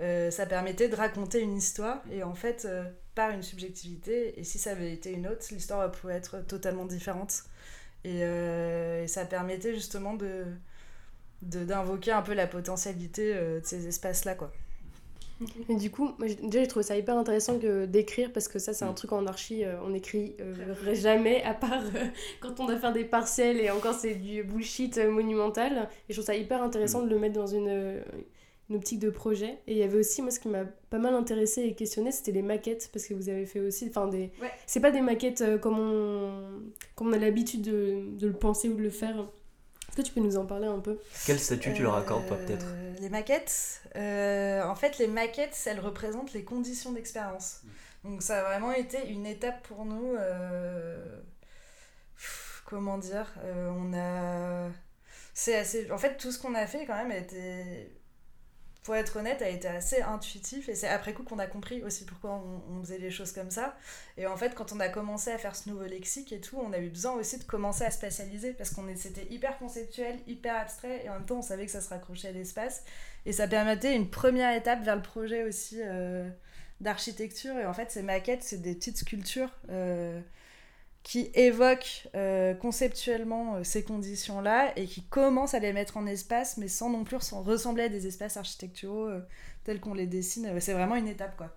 euh, 0.00 0.30
ça 0.30 0.46
permettait 0.46 0.88
de 0.88 0.94
raconter 0.94 1.40
une 1.40 1.56
histoire 1.56 2.02
et 2.12 2.22
en 2.22 2.34
fait, 2.34 2.66
euh, 2.66 2.84
par 3.16 3.30
une 3.30 3.42
subjectivité. 3.42 4.38
Et 4.38 4.44
si 4.44 4.58
ça 4.58 4.70
avait 4.72 4.92
été 4.92 5.12
une 5.12 5.26
autre, 5.26 5.44
l'histoire 5.50 5.90
pouvait 5.90 6.14
être 6.14 6.40
totalement 6.46 6.84
différente. 6.86 7.42
Et, 8.04 8.20
et 8.20 9.08
ça 9.08 9.24
permettait 9.26 9.74
justement 9.74 10.14
de, 10.14 10.44
d'invoquer 11.42 12.12
un 12.12 12.22
peu 12.22 12.32
la 12.32 12.46
potentialité 12.46 13.34
de 13.34 13.60
ces 13.64 13.88
espaces-là, 13.88 14.36
quoi. 14.36 14.52
Et 15.68 15.76
du 15.76 15.90
coup, 15.90 16.10
moi, 16.18 16.28
déjà, 16.42 16.60
j'ai 16.60 16.66
trouvé 16.66 16.82
ça 16.82 16.96
hyper 16.96 17.16
intéressant 17.16 17.58
que 17.58 17.86
d'écrire 17.86 18.32
parce 18.32 18.48
que 18.48 18.58
ça, 18.58 18.72
c'est 18.72 18.84
un 18.84 18.92
mm. 18.92 18.96
truc 18.96 19.12
en 19.12 19.26
archi, 19.26 19.62
on 19.84 19.94
écrit 19.94 20.36
jamais, 20.92 21.42
à 21.42 21.54
part 21.54 21.82
quand 22.40 22.60
on 22.60 22.66
doit 22.66 22.78
faire 22.78 22.92
des 22.92 23.04
partiels 23.04 23.58
et 23.58 23.70
encore, 23.70 23.94
c'est 23.94 24.14
du 24.14 24.42
bullshit 24.42 24.98
monumental. 24.98 25.88
Et 26.08 26.12
je 26.12 26.14
trouve 26.14 26.26
ça 26.26 26.36
hyper 26.36 26.62
intéressant 26.62 27.02
mm. 27.02 27.08
de 27.08 27.10
le 27.10 27.18
mettre 27.18 27.34
dans 27.34 27.46
une, 27.46 28.02
une 28.68 28.76
optique 28.76 28.98
de 28.98 29.10
projet. 29.10 29.58
Et 29.66 29.72
il 29.72 29.78
y 29.78 29.82
avait 29.82 29.98
aussi, 29.98 30.22
moi, 30.22 30.30
ce 30.30 30.40
qui 30.40 30.48
m'a 30.48 30.64
pas 30.90 30.98
mal 30.98 31.14
intéressé 31.14 31.62
et 31.62 31.74
questionné, 31.74 32.12
c'était 32.12 32.32
les 32.32 32.42
maquettes, 32.42 32.90
parce 32.92 33.06
que 33.06 33.14
vous 33.14 33.28
avez 33.28 33.46
fait 33.46 33.60
aussi. 33.60 33.86
Enfin, 33.88 34.08
des. 34.08 34.30
C'est 34.66 34.80
pas 34.80 34.90
des 34.90 35.00
maquettes 35.00 35.40
euh, 35.40 35.58
comme, 35.58 35.78
on, 35.78 36.60
comme 36.94 37.08
on 37.08 37.12
a 37.12 37.18
l'habitude 37.18 37.62
de, 37.62 38.02
de, 38.18 38.26
le 38.26 38.34
penser 38.34 38.68
ou 38.68 38.74
de 38.74 38.82
le 38.82 38.90
faire. 38.90 39.28
Que 39.98 40.02
tu 40.04 40.12
peux 40.12 40.20
nous 40.20 40.36
en 40.36 40.46
parler 40.46 40.68
un 40.68 40.78
peu? 40.78 41.00
Quel 41.26 41.40
statut 41.40 41.74
tu 41.74 41.82
leur 41.82 41.96
accordes, 41.96 42.24
peut-être? 42.26 42.66
Euh, 42.68 42.94
Les 43.00 43.08
maquettes, 43.08 43.82
euh, 43.96 44.62
en 44.62 44.76
fait, 44.76 44.96
les 44.98 45.08
maquettes, 45.08 45.60
elles 45.66 45.80
représentent 45.80 46.32
les 46.34 46.44
conditions 46.44 46.92
d'expérience. 46.92 47.62
Mm. 48.04 48.08
Donc, 48.08 48.22
ça 48.22 48.38
a 48.38 48.42
vraiment 48.44 48.70
été 48.70 49.08
une 49.08 49.26
étape 49.26 49.60
pour 49.66 49.84
nous. 49.84 50.14
comment 52.64 52.96
dire 52.98 53.26
On 53.44 53.92
a. 53.92 54.68
C'est 55.34 55.56
assez. 55.56 55.90
En 55.90 55.98
fait, 55.98 56.16
tout 56.16 56.30
ce 56.30 56.38
qu'on 56.38 56.54
a 56.54 56.68
fait, 56.68 56.86
quand 56.86 56.94
même, 56.94 57.10
était 57.10 57.90
pour 58.88 58.96
être 58.96 59.16
honnête, 59.16 59.42
a 59.42 59.50
été 59.50 59.68
assez 59.68 60.00
intuitif. 60.00 60.70
Et 60.70 60.74
c'est 60.74 60.88
après 60.88 61.12
coup 61.12 61.22
qu'on 61.22 61.38
a 61.38 61.46
compris 61.46 61.82
aussi 61.82 62.06
pourquoi 62.06 62.42
on, 62.70 62.80
faisait 62.82 62.96
les 62.96 63.10
choses 63.10 63.32
comme 63.32 63.50
ça. 63.50 63.76
Et 64.16 64.26
en 64.26 64.34
fait, 64.34 64.54
quand 64.54 64.72
on 64.72 64.80
a 64.80 64.88
commencé 64.88 65.30
à 65.30 65.36
faire 65.36 65.54
ce 65.54 65.68
nouveau 65.68 65.84
lexique 65.84 66.32
et 66.32 66.40
tout, 66.40 66.56
on 66.58 66.72
a 66.72 66.78
eu 66.78 66.88
besoin 66.88 67.12
aussi 67.12 67.38
de 67.38 67.44
commencer 67.44 67.84
à 67.84 67.90
spatialiser 67.90 68.54
parce 68.54 68.70
qu'on 68.70 68.86
c'était 68.96 69.26
hyper 69.28 69.58
conceptuel, 69.58 70.16
hyper 70.26 70.56
abstrait. 70.56 71.02
Et 71.04 71.10
en 71.10 71.16
même 71.16 71.26
temps, 71.26 71.40
on 71.40 71.42
savait 71.42 71.66
que 71.66 71.70
ça 71.70 71.82
se 71.82 71.90
raccrochait 71.90 72.28
à 72.28 72.32
l'espace. 72.32 72.82
Et 73.26 73.32
ça 73.32 73.46
permettait 73.46 73.94
une 73.94 74.08
première 74.08 74.56
étape 74.56 74.82
vers 74.82 74.96
le 74.96 75.02
projet 75.02 75.44
aussi 75.44 75.82
euh, 75.82 76.26
d'architecture. 76.80 77.58
Et 77.58 77.66
en 77.66 77.74
fait, 77.74 77.90
ces 77.90 78.02
maquettes, 78.02 78.42
c'est 78.42 78.62
des 78.62 78.74
petites 78.74 78.96
sculptures. 78.96 79.50
Euh, 79.68 80.18
qui 81.02 81.30
évoque 81.34 82.08
euh, 82.14 82.54
conceptuellement 82.54 83.56
euh, 83.56 83.64
ces 83.64 83.82
conditions-là 83.82 84.78
et 84.78 84.86
qui 84.86 85.02
commence 85.02 85.54
à 85.54 85.58
les 85.58 85.72
mettre 85.72 85.96
en 85.96 86.06
espace, 86.06 86.58
mais 86.58 86.68
sans 86.68 86.90
non 86.90 87.04
plus 87.04 87.16
ressembler 87.32 87.84
à 87.84 87.88
des 87.88 88.06
espaces 88.06 88.36
architecturaux 88.36 89.06
euh, 89.06 89.20
tels 89.64 89.80
qu'on 89.80 89.94
les 89.94 90.06
dessine. 90.06 90.60
C'est 90.60 90.74
vraiment 90.74 90.96
une 90.96 91.08
étape, 91.08 91.36
quoi. 91.36 91.56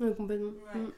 Ouais, 0.00 0.14
complètement. 0.14 0.52
Mm. 0.74 0.88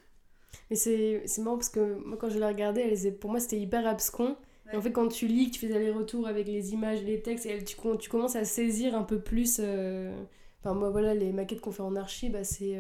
Mais 0.71 0.77
c'est 0.77 1.39
marrant 1.39 1.57
parce 1.57 1.69
que 1.69 2.03
moi, 2.07 2.17
quand 2.17 2.31
je 2.31 2.39
l'ai 2.39 2.47
regardée, 2.47 2.81
elle, 2.81 3.19
pour 3.19 3.31
moi, 3.31 3.41
c'était 3.41 3.59
hyper 3.61 3.87
abscon. 3.87 4.37
Et 4.73 4.77
en 4.77 4.81
fait, 4.81 4.91
quand 4.91 5.09
tu 5.09 5.29
lis, 5.29 5.51
que 5.51 5.59
tu 5.59 5.67
fais 5.67 5.73
aller-retour 5.73 6.27
avec 6.27 6.49
les 6.49 6.73
images, 6.73 7.01
les 7.03 7.23
textes, 7.23 7.47
et 7.47 7.63
tu, 7.63 7.77
tu 8.01 8.11
commences 8.11 8.35
à 8.35 8.45
saisir 8.45 8.97
un 8.97 9.05
peu 9.05 9.21
plus. 9.21 9.61
Enfin, 9.61 10.75
moi, 10.75 10.91
voilà, 10.91 11.15
les 11.15 11.33
maquettes 11.33 11.61
qu'on 11.61 11.71
fait 11.71 11.83
en 11.83 11.95
archi, 11.95 12.31
bah, 12.31 12.43
c'est 12.43 12.77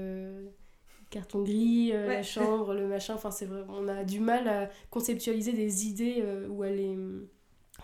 carton 1.16 1.42
gris, 1.42 1.92
euh, 1.92 2.06
la 2.06 2.22
chambre, 2.34 2.74
le 2.74 2.86
machin. 2.86 3.14
Enfin, 3.14 3.30
c'est 3.30 3.46
vrai, 3.46 3.62
on 3.68 3.88
a 3.88 4.04
du 4.04 4.20
mal 4.20 4.48
à 4.48 4.68
conceptualiser 4.90 5.52
des 5.52 5.86
idées 5.86 6.16
euh, 6.18 6.46
ou 6.48 6.62
à 6.62 6.70
les, 6.70 6.94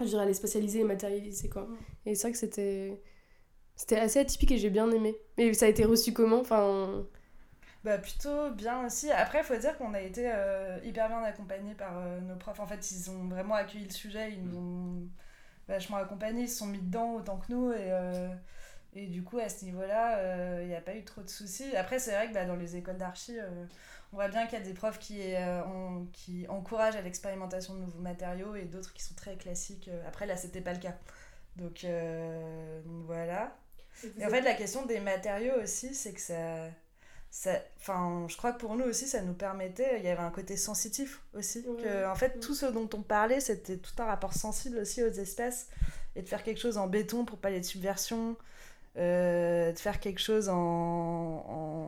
je 0.01 0.05
dirais, 0.05 0.23
à 0.23 0.27
les 0.27 0.35
spatialiser 0.35 0.81
et 0.81 0.85
matérialiser, 0.85 1.49
quoi. 1.49 1.69
Et 2.07 2.15
c'est 2.15 2.23
vrai 2.23 2.33
que 2.33 2.39
c'était, 2.39 3.01
c'était 3.75 3.99
assez 3.99 4.19
atypique 4.19 4.53
et 4.53 4.59
j'ai 4.59 4.71
bien 4.71 4.91
aimé. 4.91 5.17
Mais 5.39 5.53
ça 5.55 5.67
a 5.67 5.69
été 5.69 5.85
reçu 5.85 6.13
comment 6.13 6.41
Enfin. 6.41 7.05
Bah 7.85 7.99
plutôt 7.99 8.51
bien 8.51 8.87
aussi. 8.87 9.11
Après, 9.11 9.39
il 9.39 9.45
faut 9.45 9.57
dire 9.57 9.77
qu'on 9.77 9.93
a 9.93 10.01
été 10.01 10.31
euh, 10.33 10.79
hyper 10.85 11.09
bien 11.09 11.23
accompagnés 11.25 11.75
par 11.75 12.01
nos 12.23 12.37
profs. 12.37 12.61
En 12.61 12.67
fait, 12.67 12.93
ils 12.93 13.11
ont 13.11 13.27
vraiment 13.29 13.55
accueilli 13.55 13.85
le 13.85 13.91
sujet, 13.91 14.31
ils 14.33 14.45
nous 14.45 14.57
ont 14.57 15.09
vachement 15.67 15.97
accompagnés, 15.97 16.43
ils 16.43 16.49
se 16.49 16.59
sont 16.59 16.67
mis 16.67 16.79
dedans 16.79 17.15
autant 17.15 17.39
que 17.39 17.51
nous. 17.51 17.73
Et, 17.73 17.91
et 18.95 19.07
du 19.07 19.23
coup, 19.23 19.39
à 19.39 19.49
ce 19.49 19.65
niveau-là, 19.65 20.17
il 20.17 20.65
euh, 20.65 20.67
n'y 20.67 20.75
a 20.75 20.81
pas 20.81 20.95
eu 20.95 21.03
trop 21.03 21.23
de 21.23 21.29
soucis. 21.29 21.75
Après, 21.77 21.99
c'est 21.99 22.13
vrai 22.13 22.29
que 22.29 22.35
bah, 22.35 22.45
dans 22.45 22.57
les 22.57 22.77
écoles 22.77 22.99
d'archi, 22.99 23.39
euh, 23.39 23.49
on 24.13 24.17
voit 24.17 24.29
bien 24.29 24.47
qu'il 24.47 24.59
y 24.59 24.63
a 24.63 24.65
des 24.65 24.75
profs 24.75 24.99
qui, 24.99 25.19
euh, 25.35 25.63
qui 26.13 26.47
encouragent 26.49 26.97
à 26.97 27.01
l'expérimentation 27.01 27.75
de 27.75 27.81
nouveaux 27.81 28.01
matériaux 28.01 28.55
et 28.55 28.65
d'autres 28.65 28.93
qui 28.93 29.03
sont 29.03 29.15
très 29.15 29.37
classiques. 29.37 29.89
Après, 30.07 30.27
là, 30.27 30.37
c'était 30.37 30.61
pas 30.61 30.75
le 30.75 30.79
cas. 30.79 30.95
Donc, 31.57 31.87
voilà. 33.07 33.57
Et 34.19 34.27
en 34.27 34.29
fait, 34.29 34.43
la 34.43 34.55
question 34.55 34.85
des 34.85 35.01
matériaux 35.01 35.55
aussi, 35.63 35.95
c'est 35.95 36.13
que 36.13 36.21
ça. 36.21 36.69
Enfin, 37.79 38.27
je 38.29 38.37
crois 38.37 38.53
que 38.53 38.59
pour 38.59 38.77
nous 38.77 38.85
aussi, 38.85 39.07
ça 39.07 39.23
nous 39.23 39.33
permettait, 39.33 40.01
il 40.01 40.05
y 40.05 40.09
avait 40.09 40.21
un 40.21 40.31
côté 40.31 40.59
sensitif 40.59 41.23
aussi. 41.33 41.65
Que, 41.83 42.07
en 42.07 42.15
fait, 42.15 42.41
tout 42.41 42.55
ce 42.55 42.67
dont 42.67 42.91
on 42.93 43.01
parlait, 43.01 43.41
c'était 43.41 43.79
tout 43.79 43.95
un 44.03 44.05
rapport 44.05 44.35
sensible 44.35 44.77
aussi 44.77 45.03
aux 45.03 45.13
espèces. 45.13 45.69
Et 46.15 46.21
de 46.21 46.29
faire 46.29 46.43
quelque 46.43 46.61
chose 46.61 46.77
en 46.77 46.89
béton 46.89 47.25
pour 47.25 47.39
pas 47.39 47.49
les 47.49 47.63
subversions, 47.63 48.37
euh, 48.99 49.73
de 49.73 49.79
faire 49.79 50.01
quelque 50.01 50.21
chose 50.21 50.49
en, 50.51 50.55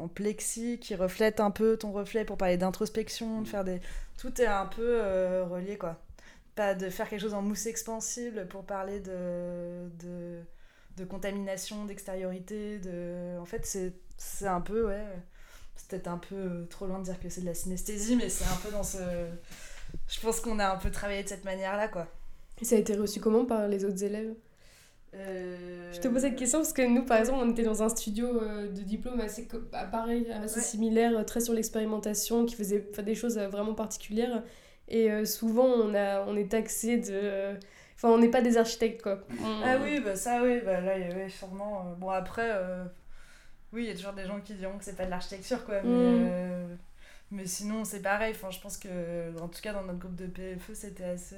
en, 0.02 0.08
plexi 0.08 0.78
qui 0.78 0.94
reflète 0.94 1.38
un 1.38 1.50
peu 1.50 1.76
ton 1.76 1.92
reflet 1.92 2.24
pour 2.24 2.38
parler 2.38 2.56
d'introspection, 2.56 3.42
de 3.42 3.48
faire 3.48 3.64
des... 3.64 3.80
Tout 4.16 4.40
est 4.40 4.46
un 4.46 4.66
peu 4.66 5.00
euh, 5.02 5.44
relié, 5.44 5.76
quoi. 5.76 6.00
Pas 6.54 6.74
de 6.74 6.88
faire 6.88 7.08
quelque 7.08 7.20
chose 7.20 7.34
en 7.34 7.42
mousse 7.42 7.66
expansible 7.66 8.46
pour 8.48 8.64
parler 8.64 9.00
de, 9.00 9.88
de, 10.02 10.40
de 10.96 11.04
contamination, 11.04 11.84
d'extériorité, 11.84 12.78
de... 12.78 13.38
En 13.38 13.44
fait, 13.44 13.66
c'est 14.16 14.46
un 14.46 14.60
peu, 14.60 14.86
ouais... 14.86 15.04
C'est 15.76 15.88
peut-être 15.88 16.08
un 16.08 16.18
peu 16.18 16.66
trop 16.70 16.86
loin 16.86 17.00
de 17.00 17.04
dire 17.04 17.18
que 17.18 17.28
c'est 17.28 17.40
de 17.40 17.46
la 17.46 17.54
synesthésie, 17.54 18.16
mais 18.16 18.28
c'est 18.28 18.44
un 18.44 18.56
peu 18.62 18.70
dans 18.70 18.84
ce... 18.84 18.98
Je 20.08 20.20
pense 20.20 20.40
qu'on 20.40 20.58
a 20.58 20.70
un 20.70 20.76
peu 20.76 20.90
travaillé 20.90 21.22
de 21.22 21.28
cette 21.28 21.44
manière-là, 21.44 21.88
quoi. 21.88 22.06
Et 22.60 22.64
ça 22.64 22.76
a 22.76 22.78
été 22.78 22.94
reçu 22.94 23.20
comment 23.20 23.44
par 23.44 23.68
les 23.68 23.84
autres 23.84 24.02
élèves? 24.04 24.34
Euh, 25.16 25.92
je 25.92 26.00
te 26.00 26.08
pose 26.08 26.22
cette 26.22 26.36
question 26.36 26.58
parce 26.58 26.72
que 26.72 26.82
nous, 26.82 27.04
par 27.04 27.18
exemple, 27.18 27.38
on 27.42 27.50
était 27.50 27.62
dans 27.62 27.82
un 27.82 27.88
studio 27.88 28.42
euh, 28.42 28.68
de 28.68 28.80
diplôme 28.80 29.20
assez 29.20 29.48
bah, 29.70 29.84
pareil, 29.84 30.30
assez 30.32 30.60
similaire, 30.60 31.16
euh, 31.16 31.22
très 31.22 31.40
sur 31.40 31.52
l'expérimentation, 31.52 32.44
qui 32.46 32.54
faisait 32.54 32.88
des 33.04 33.14
choses 33.14 33.38
vraiment 33.38 33.74
particulières. 33.74 34.42
Et 34.88 35.24
souvent, 35.24 35.64
on, 35.64 35.94
a, 35.94 36.24
on 36.26 36.36
est 36.36 36.50
taxé 36.50 36.98
de. 36.98 37.56
Enfin, 37.96 38.08
on 38.10 38.18
n'est 38.18 38.28
pas 38.28 38.42
des 38.42 38.58
architectes, 38.58 39.00
quoi. 39.00 39.24
Ah 39.64 39.78
oui, 39.82 40.00
bah 40.00 40.14
ça, 40.14 40.42
oui, 40.42 40.60
bah 40.62 40.82
là, 40.82 40.98
ouais, 40.98 41.28
sûrement. 41.30 41.94
Bon, 41.98 42.10
après, 42.10 42.50
oui, 43.72 43.84
il 43.84 43.88
y 43.88 43.90
a 43.90 43.94
toujours 43.94 44.12
des 44.12 44.26
gens 44.26 44.40
qui 44.40 44.52
diront 44.54 44.76
que 44.76 44.84
c'est 44.84 44.96
pas 44.96 45.06
de 45.06 45.10
l'architecture, 45.10 45.64
quoi. 45.64 45.80
Mais, 45.82 46.18
mm. 46.18 46.78
mais 47.30 47.46
sinon, 47.46 47.84
c'est 47.86 48.02
pareil. 48.02 48.34
Enfin, 48.34 48.50
je 48.50 48.60
pense 48.60 48.76
que, 48.76 48.88
en 49.40 49.48
tout 49.48 49.62
cas, 49.62 49.72
dans 49.72 49.84
notre 49.84 50.00
groupe 50.00 50.16
de 50.16 50.26
PFE, 50.26 50.74
c'était 50.74 51.04
assez 51.04 51.36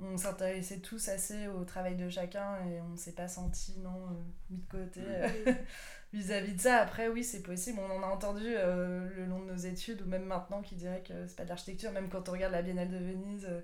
on 0.00 0.16
s'intéressait 0.16 0.80
tous 0.80 1.08
assez 1.08 1.46
au 1.48 1.64
travail 1.64 1.96
de 1.96 2.08
chacun 2.08 2.56
et 2.66 2.80
on 2.80 2.96
s'est 2.96 3.12
pas 3.12 3.28
senti 3.28 3.78
non 3.78 4.08
euh, 4.10 4.22
mis 4.50 4.58
de 4.58 4.66
côté. 4.66 5.00
vis-à-vis 6.14 6.54
de 6.54 6.60
ça 6.60 6.76
après 6.76 7.08
oui 7.08 7.24
c'est 7.24 7.42
possible. 7.42 7.80
On 7.80 7.98
en 7.98 8.02
a 8.02 8.06
entendu 8.06 8.44
euh, 8.46 9.06
le 9.16 9.26
long 9.26 9.40
de 9.40 9.50
nos 9.50 9.56
études 9.56 10.00
ou 10.02 10.08
même 10.08 10.24
maintenant 10.24 10.62
qui 10.62 10.76
dirait 10.76 11.02
que 11.06 11.12
c'est 11.26 11.36
pas 11.36 11.42
de 11.42 11.48
l'architecture 11.48 11.90
même 11.90 12.08
quand 12.08 12.28
on 12.28 12.32
regarde 12.32 12.52
la 12.52 12.62
Biennale 12.62 12.88
de 12.88 12.98
Venise 12.98 13.46
euh, 13.48 13.60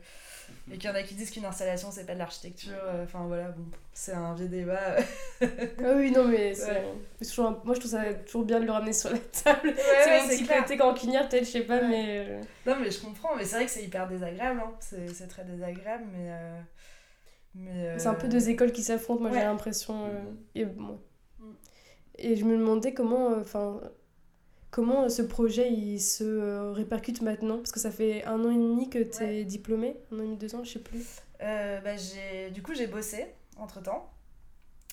et 0.73 0.77
qu'il 0.77 0.91
y 0.91 0.93
en 0.93 0.97
a 0.97 1.03
qui 1.05 1.15
disent 1.15 1.31
qu'une 1.31 1.45
installation 1.45 1.93
c'est 1.93 2.07
pas 2.07 2.15
de 2.15 2.19
l'architecture 2.19 2.75
enfin 3.05 3.25
voilà 3.27 3.51
bon 3.51 3.65
c'est 3.93 4.13
un 4.13 4.35
vieux 4.35 4.49
débat. 4.49 4.97
Ah 5.41 5.95
oui 5.95 6.11
non 6.11 6.25
mais 6.25 6.53
toujours 7.23 7.61
moi 7.65 7.75
je 7.75 7.81
trouve 7.81 7.93
ça 7.93 8.13
toujours 8.15 8.45
bien 8.45 8.59
de 8.59 8.67
le 8.67 8.73
ramener 8.73 8.93
sur 8.93 9.11
la 9.11 9.19
table. 9.45 9.73
C'est 9.77 10.21
mon 10.23 10.29
petit 10.29 10.45
côté 10.45 10.77
peut-être 10.77 11.45
je 11.45 11.51
sais 11.51 11.61
pas 11.61 11.81
mais 11.83 12.41
non 12.67 12.77
mais 12.81 12.91
je 12.91 13.01
comprends 13.01 13.37
mais 13.37 13.45
c'est 13.45 13.57
vrai 13.57 13.67
que 13.67 13.71
c'est 13.71 13.85
hyper 13.85 14.09
désagréable 14.09 14.61
hein. 14.61 14.73
c'est 14.81 15.29
très 15.29 15.45
désagréable 15.45 16.05
mais 16.13 16.31
mais 17.55 17.99
c'est 17.99 18.09
un 18.09 18.15
peu 18.15 18.29
deux 18.29 18.49
écoles 18.49 18.73
qui 18.73 18.83
s'affrontent 18.83 19.21
moi 19.21 19.31
j'ai 19.33 19.45
l'impression 19.45 20.11
et 20.57 20.65
bon 20.65 20.99
et 22.21 22.37
je 22.37 22.45
me 22.45 22.57
demandais 22.57 22.95
comment, 22.95 23.31
euh, 23.31 23.41
enfin, 23.41 23.81
comment 24.71 25.09
ce 25.09 25.23
projet 25.23 25.71
il 25.71 26.01
se 26.01 26.25
euh, 26.25 26.73
répercute 26.73 27.23
maintenant 27.23 27.57
Parce 27.57 27.73
que 27.73 27.81
ça 27.81 27.91
fait 27.91 28.25
un 28.25 28.45
an 28.45 28.51
et 28.51 28.57
demi 28.57 28.91
que 28.91 29.03
tu 29.03 29.23
es 29.23 29.45
diplômée, 29.45 29.97
un 30.13 30.19
an 30.19 30.23
et 30.23 30.27
demi, 30.27 30.37
deux 30.37 30.55
ans, 30.55 30.65
je 30.65 30.73
sais 30.73 30.79
plus. 30.79 31.05
Euh, 31.43 31.81
bah, 31.81 31.95
du 32.51 32.63
coup, 32.63 32.75
j'ai 32.75 32.87
bossé 32.87 33.27
entre 33.57 33.83
temps. 33.83 34.11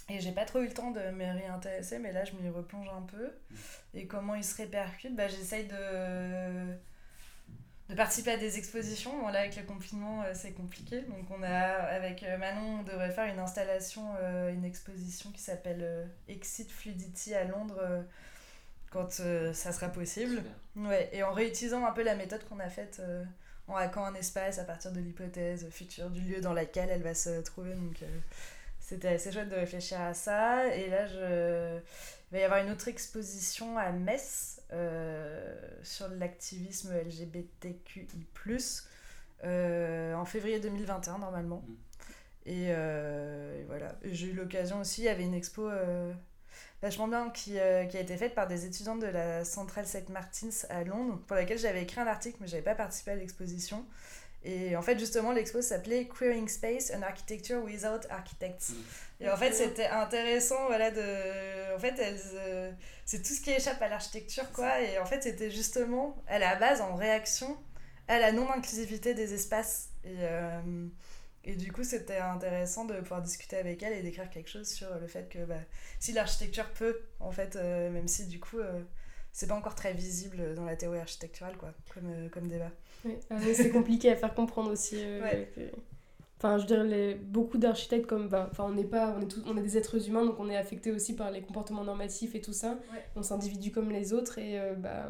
Et 0.09 0.21
j'ai 0.21 0.31
pas 0.31 0.45
trop 0.45 0.59
eu 0.59 0.67
le 0.67 0.73
temps 0.73 0.91
de 0.91 1.01
me 1.11 1.25
réintéresser, 1.25 1.99
mais 1.99 2.13
là 2.13 2.23
je 2.23 2.31
m'y 2.31 2.47
replonge 2.47 2.87
un 2.87 3.01
peu. 3.01 3.29
Et 3.93 4.07
comment 4.07 4.35
il 4.35 4.43
se 4.43 4.55
répercute? 4.55 5.13
Bah, 5.13 5.27
J'essaye 5.27 5.67
de 5.67 6.76
participer 7.97 8.31
à 8.31 8.37
des 8.37 8.57
expositions. 8.57 9.11
Bon, 9.19 9.27
là, 9.27 9.39
avec 9.39 9.57
le 9.57 9.63
confinement, 9.63 10.23
euh, 10.23 10.31
c'est 10.33 10.51
compliqué. 10.51 11.01
Donc, 11.01 11.29
on 11.31 11.43
a, 11.43 11.49
avec 11.49 12.23
euh, 12.23 12.37
Manon, 12.37 12.79
on 12.79 12.83
devrait 12.83 13.11
faire 13.11 13.25
une 13.25 13.39
installation, 13.39 14.03
euh, 14.21 14.53
une 14.53 14.63
exposition 14.63 15.31
qui 15.31 15.41
s'appelle 15.41 16.07
Exit 16.29 16.71
Fluidity 16.71 17.33
à 17.33 17.43
Londres 17.43 18.05
quand 18.91 19.11
ça 19.11 19.71
sera 19.73 19.89
possible. 19.89 20.41
Ouais, 20.75 21.09
et 21.11 21.23
en 21.23 21.33
réutilisant 21.33 21.85
un 21.85 21.91
peu 21.91 22.03
la 22.03 22.15
méthode 22.15 22.47
qu'on 22.47 22.59
a 22.59 22.69
faite 22.69 23.01
en 23.67 23.75
hackant 23.75 24.05
un 24.05 24.15
espace 24.15 24.59
à 24.59 24.63
partir 24.63 24.91
de 24.91 25.01
l'hypothèse 25.01 25.67
future 25.71 26.09
du 26.09 26.21
lieu 26.21 26.39
dans 26.39 26.53
lequel 26.53 26.89
elle 26.89 27.03
va 27.03 27.13
se 27.13 27.41
trouver. 27.41 27.73
Donc, 27.73 28.01
c'était 28.87 29.09
assez 29.09 29.33
chouette 29.33 29.49
de 29.49 29.55
réfléchir 29.55 29.99
à 29.99 30.13
ça. 30.13 30.73
Et 30.73 30.89
là, 30.89 31.05
je... 31.07 31.77
il 32.31 32.31
va 32.31 32.39
y 32.39 32.43
avoir 32.43 32.63
une 32.63 32.71
autre 32.71 32.87
exposition 32.87 33.77
à 33.77 33.91
Metz 33.91 34.61
euh, 34.71 35.53
sur 35.83 36.07
l'activisme 36.07 36.93
LGBTQI, 37.05 38.07
euh, 39.43 40.13
en 40.13 40.23
février 40.23 40.61
2021 40.61 41.17
normalement. 41.17 41.65
Mm. 41.67 41.73
Et, 42.45 42.67
euh, 42.69 43.59
et 43.59 43.65
voilà. 43.65 43.93
J'ai 44.05 44.27
eu 44.27 44.33
l'occasion 44.33 44.79
aussi, 44.79 45.01
il 45.01 45.05
y 45.05 45.09
avait 45.09 45.23
une 45.25 45.33
expo 45.33 45.67
euh, 45.69 46.13
vachement 46.81 47.09
bien 47.09 47.29
qui, 47.29 47.59
euh, 47.59 47.83
qui 47.83 47.97
a 47.97 47.99
été 47.99 48.15
faite 48.15 48.35
par 48.35 48.47
des 48.47 48.65
étudiants 48.65 48.95
de 48.95 49.07
la 49.07 49.43
Central 49.43 49.85
St. 49.85 50.07
Martins 50.07 50.65
à 50.69 50.85
Londres, 50.85 51.19
pour 51.27 51.35
laquelle 51.35 51.59
j'avais 51.59 51.83
écrit 51.83 51.99
un 51.99 52.07
article, 52.07 52.37
mais 52.39 52.47
j'avais 52.47 52.63
pas 52.63 52.75
participé 52.75 53.11
à 53.11 53.15
l'exposition. 53.15 53.85
Et 54.49 54.77
en 54.77 54.81
fait, 54.81 54.97
justement, 54.97 55.33
l'expo 55.33 55.61
s'appelait 55.61 56.07
Queering 56.07 56.47
Space, 56.47 56.91
an 56.95 57.01
Architecture 57.01 57.61
Without 57.63 58.07
Architects. 58.09 58.71
Et 59.19 59.29
en 59.29 59.35
fait, 59.35 59.51
c'était 59.51 59.87
intéressant, 59.87 60.67
voilà, 60.67 60.89
de... 60.89 61.75
En 61.75 61.79
fait, 61.79 61.99
elles, 61.99 62.21
euh, 62.35 62.71
c'est 63.05 63.21
tout 63.21 63.33
ce 63.33 63.41
qui 63.41 63.51
échappe 63.51 63.81
à 63.81 63.89
l'architecture, 63.89 64.49
quoi. 64.53 64.81
Et 64.81 64.99
en 64.99 65.05
fait, 65.05 65.21
c'était 65.23 65.51
justement, 65.51 66.15
à 66.27 66.39
la 66.39 66.55
base, 66.55 66.79
en 66.79 66.95
réaction 66.95 67.57
à 68.07 68.19
la 68.19 68.31
non-inclusivité 68.31 69.13
des 69.13 69.33
espaces. 69.33 69.89
Et, 70.05 70.15
euh, 70.21 70.87
et 71.43 71.55
du 71.55 71.71
coup, 71.71 71.83
c'était 71.83 72.17
intéressant 72.17 72.85
de 72.85 72.93
pouvoir 72.99 73.21
discuter 73.21 73.57
avec 73.57 73.83
elle 73.83 73.93
et 73.93 74.01
d'écrire 74.01 74.29
quelque 74.29 74.49
chose 74.49 74.67
sur 74.67 74.87
le 74.99 75.07
fait 75.07 75.29
que 75.29 75.39
bah, 75.45 75.59
si 75.99 76.13
l'architecture 76.13 76.69
peut, 76.71 77.01
en 77.19 77.31
fait, 77.31 77.55
euh, 77.55 77.89
même 77.89 78.07
si 78.07 78.27
du 78.27 78.39
coup, 78.39 78.59
euh, 78.59 78.81
c'est 79.31 79.47
pas 79.47 79.55
encore 79.55 79.75
très 79.75 79.93
visible 79.93 80.55
dans 80.55 80.65
la 80.65 80.75
théorie 80.75 80.99
architecturale, 80.99 81.55
quoi, 81.57 81.73
comme, 81.93 82.11
euh, 82.11 82.29
comme 82.29 82.47
débat. 82.47 82.71
Ouais. 83.05 83.19
Ah, 83.29 83.35
c'est 83.53 83.69
compliqué 83.69 84.09
à 84.11 84.15
faire 84.15 84.33
comprendre 84.33 84.71
aussi. 84.71 84.95
euh, 84.99 85.21
Ouais. 85.21 85.51
que- 85.55 85.61
Enfin, 86.39 86.59
je 86.59 86.67
dirais, 86.67 86.83
les- 86.85 87.15
beaucoup 87.15 87.57
d'architectes, 87.57 88.05
comme. 88.05 88.27
bah, 88.29 88.47
Enfin, 88.51 88.65
on 88.67 88.73
n'est 88.73 88.83
pas. 88.83 89.15
On 89.17 89.21
est, 89.21 89.27
tous- 89.27 89.41
on 89.47 89.57
est 89.57 89.61
des 89.61 89.75
êtres 89.77 90.07
humains, 90.07 90.23
donc 90.23 90.39
on 90.39 90.49
est 90.49 90.57
affecté 90.57 90.91
aussi 90.91 91.15
par 91.15 91.31
les 91.31 91.41
comportements 91.41 91.83
normatifs 91.83 92.35
et 92.35 92.41
tout 92.41 92.53
ça. 92.53 92.77
On 93.15 93.23
s'individue 93.23 93.71
comme 93.71 93.89
les 93.89 94.13
autres 94.13 94.37
et 94.37 94.59
euh, 94.59 94.75
bah, 94.75 95.09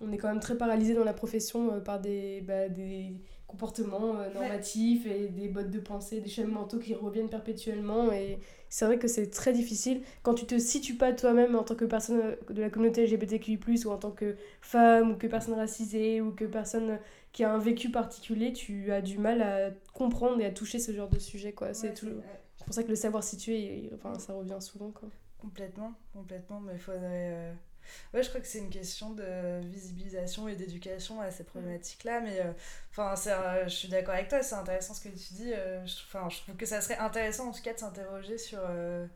on 0.00 0.12
est 0.12 0.18
quand 0.18 0.28
même 0.28 0.38
très 0.38 0.56
paralysé 0.56 0.94
dans 0.94 1.02
la 1.02 1.14
profession 1.14 1.72
euh, 1.72 1.80
par 1.80 1.98
des, 2.00 2.42
bah, 2.42 2.68
des 2.68 3.14
comportements 3.48 4.12
normatifs 4.34 5.06
et 5.06 5.26
des 5.28 5.48
bottes 5.48 5.70
de 5.70 5.80
pensée, 5.80 6.20
des 6.20 6.28
chaînes 6.28 6.48
mentaux 6.50 6.78
qui 6.78 6.94
reviennent 6.94 7.30
perpétuellement. 7.30 8.12
Et 8.12 8.38
c'est 8.68 8.84
vrai 8.84 8.98
que 8.98 9.08
c'est 9.08 9.30
très 9.30 9.52
difficile 9.52 10.02
quand 10.22 10.34
tu 10.34 10.44
te 10.46 10.58
situes 10.58 10.94
pas 10.96 11.12
toi-même 11.12 11.56
en 11.56 11.64
tant 11.64 11.74
que 11.74 11.86
personne 11.86 12.36
de 12.50 12.60
la 12.60 12.70
communauté 12.70 13.02
LGBTQI, 13.04 13.58
ou 13.86 13.90
en 13.90 13.96
tant 13.96 14.10
que 14.12 14.36
femme, 14.60 15.12
ou 15.12 15.16
que 15.16 15.26
personne 15.26 15.54
racisée, 15.54 16.20
ou 16.20 16.30
que 16.30 16.44
personne 16.44 16.98
qui 17.38 17.44
a 17.44 17.52
un 17.52 17.58
vécu 17.58 17.88
particulier, 17.92 18.52
tu 18.52 18.90
as 18.90 19.00
du 19.00 19.16
mal 19.16 19.42
à 19.42 19.70
comprendre 19.92 20.40
et 20.40 20.46
à 20.46 20.50
toucher 20.50 20.80
ce 20.80 20.90
genre 20.90 21.08
de 21.08 21.20
sujet. 21.20 21.52
quoi. 21.52 21.72
C'est 21.72 21.90
Ouais, 21.90 21.94
tout- 21.94 22.06
ouais. 22.08 22.22
c'est 22.56 22.64
pour 22.64 22.74
ça 22.74 22.82
que 22.82 22.88
le 22.88 22.96
savoir 22.96 23.22
situé, 23.22 23.60
il- 23.84 23.94
enfin, 23.94 24.18
ça 24.18 24.32
revient 24.32 24.56
souvent. 24.58 24.90
Quoi. 24.90 25.08
Complètement, 25.38 25.92
complètement, 26.12 26.58
mais 26.58 26.72
il 26.72 26.80
faudrait... 26.80 26.98
euh, 27.32 27.52
Ouais, 28.12 28.24
je 28.24 28.28
crois 28.28 28.40
que 28.40 28.46
c'est 28.48 28.58
une 28.58 28.70
question 28.70 29.10
de 29.14 29.60
visibilisation 29.68 30.48
et 30.48 30.56
d'éducation 30.56 31.20
à 31.20 31.30
ces 31.30 31.44
problématiques-là, 31.44 32.20
mais 32.22 32.40
euh, 32.40 32.50
enfin, 32.90 33.14
c'est, 33.14 33.30
euh, 33.32 33.62
je 33.68 33.74
suis 33.76 33.88
d'accord 33.88 34.14
avec 34.14 34.26
toi, 34.26 34.42
c'est 34.42 34.56
intéressant 34.56 34.92
ce 34.94 35.00
que 35.02 35.08
tu 35.10 35.34
dis. 35.34 35.52
euh, 35.54 35.86
je, 35.86 35.94
trouve 36.42 36.56
que 36.56 36.66
ça 36.66 36.80
serait 36.80 36.98
intéressant 36.98 37.50
en 37.50 37.52
tout 37.52 37.62
cas 37.62 37.72
de 37.72 37.78
s'interroger 37.78 38.36
sur, 38.36 38.58
euh, 38.68 39.06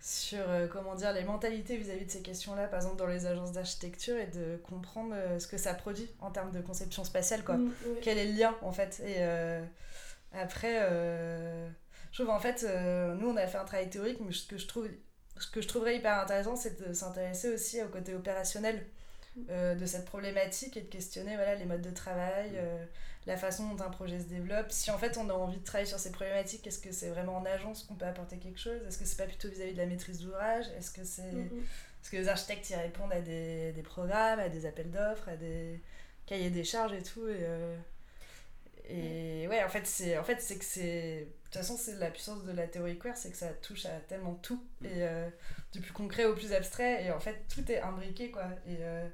sur 0.00 0.38
euh, 0.48 0.66
comment 0.68 0.94
dire, 0.94 1.12
les 1.12 1.24
mentalités 1.24 1.76
vis-à-vis 1.76 2.06
de 2.06 2.10
ces 2.10 2.22
questions-là, 2.22 2.68
par 2.68 2.80
exemple 2.80 2.96
dans 2.96 3.06
les 3.06 3.26
agences 3.26 3.52
d'architecture, 3.52 4.16
et 4.16 4.26
de 4.26 4.56
comprendre 4.68 5.12
euh, 5.14 5.38
ce 5.38 5.46
que 5.48 5.56
ça 5.58 5.74
produit 5.74 6.08
en 6.20 6.30
termes 6.30 6.52
de 6.52 6.60
conception 6.60 7.04
spatiale, 7.04 7.44
quoi. 7.44 7.56
Mm, 7.56 7.72
quel 8.02 8.18
est 8.18 8.26
le 8.26 8.38
lien 8.38 8.54
en 8.62 8.72
fait 8.72 9.00
et 9.04 9.16
euh, 9.18 9.62
après 10.32 10.78
euh, 10.82 11.68
je 12.12 12.22
trouve 12.22 12.34
en 12.34 12.40
fait 12.40 12.64
euh, 12.68 13.14
nous 13.14 13.28
on 13.28 13.36
a 13.36 13.46
fait 13.46 13.58
un 13.58 13.64
travail 13.64 13.88
théorique 13.90 14.18
mais 14.20 14.32
ce 14.32 14.46
que 14.46 14.58
je 14.58 14.66
trouve 14.66 14.88
ce 15.38 15.50
que 15.50 15.60
je 15.62 15.68
trouverais 15.68 15.96
hyper 15.96 16.18
intéressant 16.20 16.56
c'est 16.56 16.86
de 16.86 16.92
s'intéresser 16.92 17.52
aussi 17.52 17.82
au 17.82 17.88
côté 17.88 18.14
opérationnel 18.14 18.84
euh, 19.50 19.74
de 19.74 19.86
cette 19.86 20.04
problématique 20.04 20.76
et 20.76 20.80
de 20.80 20.88
questionner 20.88 21.36
voilà 21.36 21.54
les 21.54 21.64
modes 21.64 21.80
de 21.82 21.90
travail 21.90 22.52
euh, 22.56 22.84
la 23.28 23.36
façon 23.36 23.68
dont 23.74 23.84
un 23.84 23.90
projet 23.90 24.18
se 24.18 24.24
développe 24.24 24.72
si 24.72 24.90
en 24.90 24.98
fait 24.98 25.18
on 25.18 25.28
a 25.28 25.34
envie 25.34 25.58
de 25.58 25.64
travailler 25.64 25.88
sur 25.88 25.98
ces 25.98 26.10
problématiques 26.10 26.66
est-ce 26.66 26.78
que 26.80 26.92
c'est 26.92 27.10
vraiment 27.10 27.36
en 27.36 27.44
agence 27.44 27.84
qu'on 27.84 27.94
peut 27.94 28.06
apporter 28.06 28.38
quelque 28.38 28.58
chose? 28.58 28.80
Est-ce 28.88 28.98
que 28.98 29.04
c'est 29.04 29.18
pas 29.18 29.26
plutôt 29.26 29.48
vis-à-vis 29.48 29.72
de 29.74 29.78
la 29.78 29.86
maîtrise 29.86 30.20
d'ouvrage? 30.20 30.64
Est-ce 30.78 30.90
que 30.90 31.04
c'est 31.04 31.32
Mm, 31.32 31.42
mm. 31.42 31.66
parce 32.00 32.10
que 32.10 32.16
les 32.16 32.28
architectes, 32.28 32.70
ils 32.70 32.76
répondent 32.76 33.12
à 33.12 33.20
des, 33.20 33.72
des 33.72 33.82
programmes, 33.82 34.40
à 34.40 34.48
des 34.48 34.66
appels 34.66 34.90
d'offres, 34.90 35.28
à 35.28 35.36
des 35.36 35.80
cahiers 36.26 36.50
des 36.50 36.64
charges 36.64 36.94
et 36.94 37.02
tout. 37.02 37.26
Et, 37.28 37.38
euh, 37.42 37.76
et 38.88 39.46
ouais, 39.48 39.62
en 39.62 39.68
fait, 39.68 39.86
c'est 39.86 40.16
en 40.18 40.24
fait, 40.24 40.36
que 40.36 40.64
c'est. 40.64 41.20
De 41.20 41.50
toute 41.52 41.62
façon, 41.62 41.76
c'est 41.76 41.94
la 41.96 42.10
puissance 42.10 42.44
de 42.44 42.52
la 42.52 42.66
théorie 42.66 42.98
queer, 42.98 43.16
c'est 43.16 43.30
que 43.30 43.36
ça 43.36 43.48
touche 43.48 43.86
à 43.86 44.00
tellement 44.08 44.34
tout. 44.34 44.62
Et 44.84 45.02
euh, 45.02 45.28
du 45.72 45.80
plus 45.80 45.92
concret 45.92 46.24
au 46.24 46.34
plus 46.34 46.52
abstrait. 46.52 47.04
Et 47.04 47.10
en 47.10 47.20
fait, 47.20 47.44
tout 47.54 47.70
est 47.70 47.80
imbriqué, 47.80 48.30
quoi. 48.30 48.44
Et, 48.66 48.76
euh, 48.80 49.08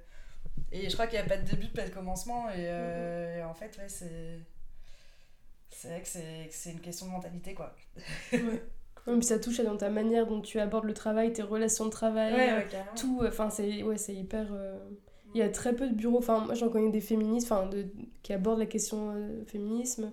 et 0.73 0.89
je 0.89 0.95
crois 0.95 1.07
qu'il 1.07 1.19
n'y 1.19 1.25
a 1.25 1.29
pas 1.29 1.37
de 1.37 1.49
début, 1.49 1.69
pas 1.69 1.85
de 1.87 1.91
commencement. 1.95 2.49
Et, 2.51 2.55
euh, 2.69 3.39
et 3.39 3.43
en 3.43 3.55
fait, 3.55 3.77
ouais, 3.79 3.89
c'est. 3.89 4.41
C'est 5.71 5.89
vrai 5.89 6.01
que 6.03 6.09
c'est 6.51 6.71
une 6.71 6.81
question 6.81 7.07
de 7.07 7.11
mentalité, 7.13 7.53
quoi. 7.55 7.75
Ouais, 8.33 8.39
puis 9.19 9.25
ça 9.25 9.39
touche 9.39 9.61
à 9.61 9.65
dans 9.65 9.77
ta 9.77 9.91
manière 9.91 10.27
dont 10.27 10.41
tu 10.41 10.59
abordes 10.61 10.85
le 10.87 10.95
travail, 10.95 11.33
tes 11.33 11.43
relations 11.43 11.85
de 11.87 11.91
travail, 11.91 12.33
euh, 12.39 12.61
tout. 12.97 13.23
Enfin, 13.27 13.51
c'est 13.51 13.83
ouais, 13.83 13.99
c'est 13.99 14.15
hyper. 14.15 14.47
euh, 14.53 14.79
Il 15.35 15.39
y 15.41 15.43
a 15.43 15.49
très 15.49 15.75
peu 15.75 15.89
de 15.89 15.95
bureaux. 15.95 16.19
Enfin, 16.19 16.41
moi, 16.45 16.55
j'en 16.55 16.69
connais 16.71 16.91
des 16.91 17.01
féministes, 17.01 17.51
enfin, 17.51 17.67
de... 17.67 17.87
qui 18.23 18.33
abordent 18.33 18.61
la 18.61 18.67
question 18.67 19.13
euh, 19.15 19.45
féminisme. 19.47 20.13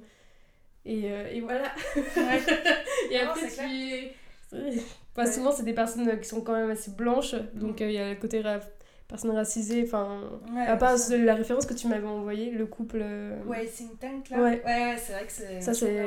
Et, 0.84 1.12
euh, 1.12 1.30
et 1.32 1.42
voilà. 1.42 1.72
et 3.12 3.20
après, 3.20 3.48
tu. 3.50 4.08
Enfin, 5.14 5.26
Ouais. 5.26 5.32
souvent, 5.32 5.52
c'est 5.52 5.64
des 5.64 5.74
personnes 5.74 6.08
euh, 6.10 6.16
qui 6.18 6.28
sont 6.28 6.42
quand 6.42 6.54
même 6.54 6.70
assez 6.72 6.92
blanches. 6.92 7.36
Donc, 7.54 7.82
euh, 7.82 7.88
il 7.88 7.94
y 7.94 7.98
a 7.98 8.10
le 8.10 8.20
côté. 8.20 8.42
Personnes 9.12 9.32
racisées. 9.32 9.84
Enfin, 9.86 10.24
Ouais, 10.56 10.66
à 10.66 10.76
part 10.78 10.98
ce- 10.98 11.14
la 11.14 11.36
référence 11.36 11.66
que 11.68 11.74
tu 11.76 11.88
m'avais 11.88 12.08
envoyée, 12.08 12.50
le 12.52 12.66
couple. 12.66 13.00
euh, 13.04 13.38
Ouais, 13.46 13.68
think 13.68 14.00
tank 14.00 14.30
là. 14.32 14.38
Ouais. 14.42 14.64
Ouais, 14.66 14.84
ouais, 14.86 14.98
c'est 14.98 15.14
vrai 15.14 15.26
que 15.28 15.32
c'est. 15.32 15.62
Ça, 15.62 15.74
c'est. 15.76 16.04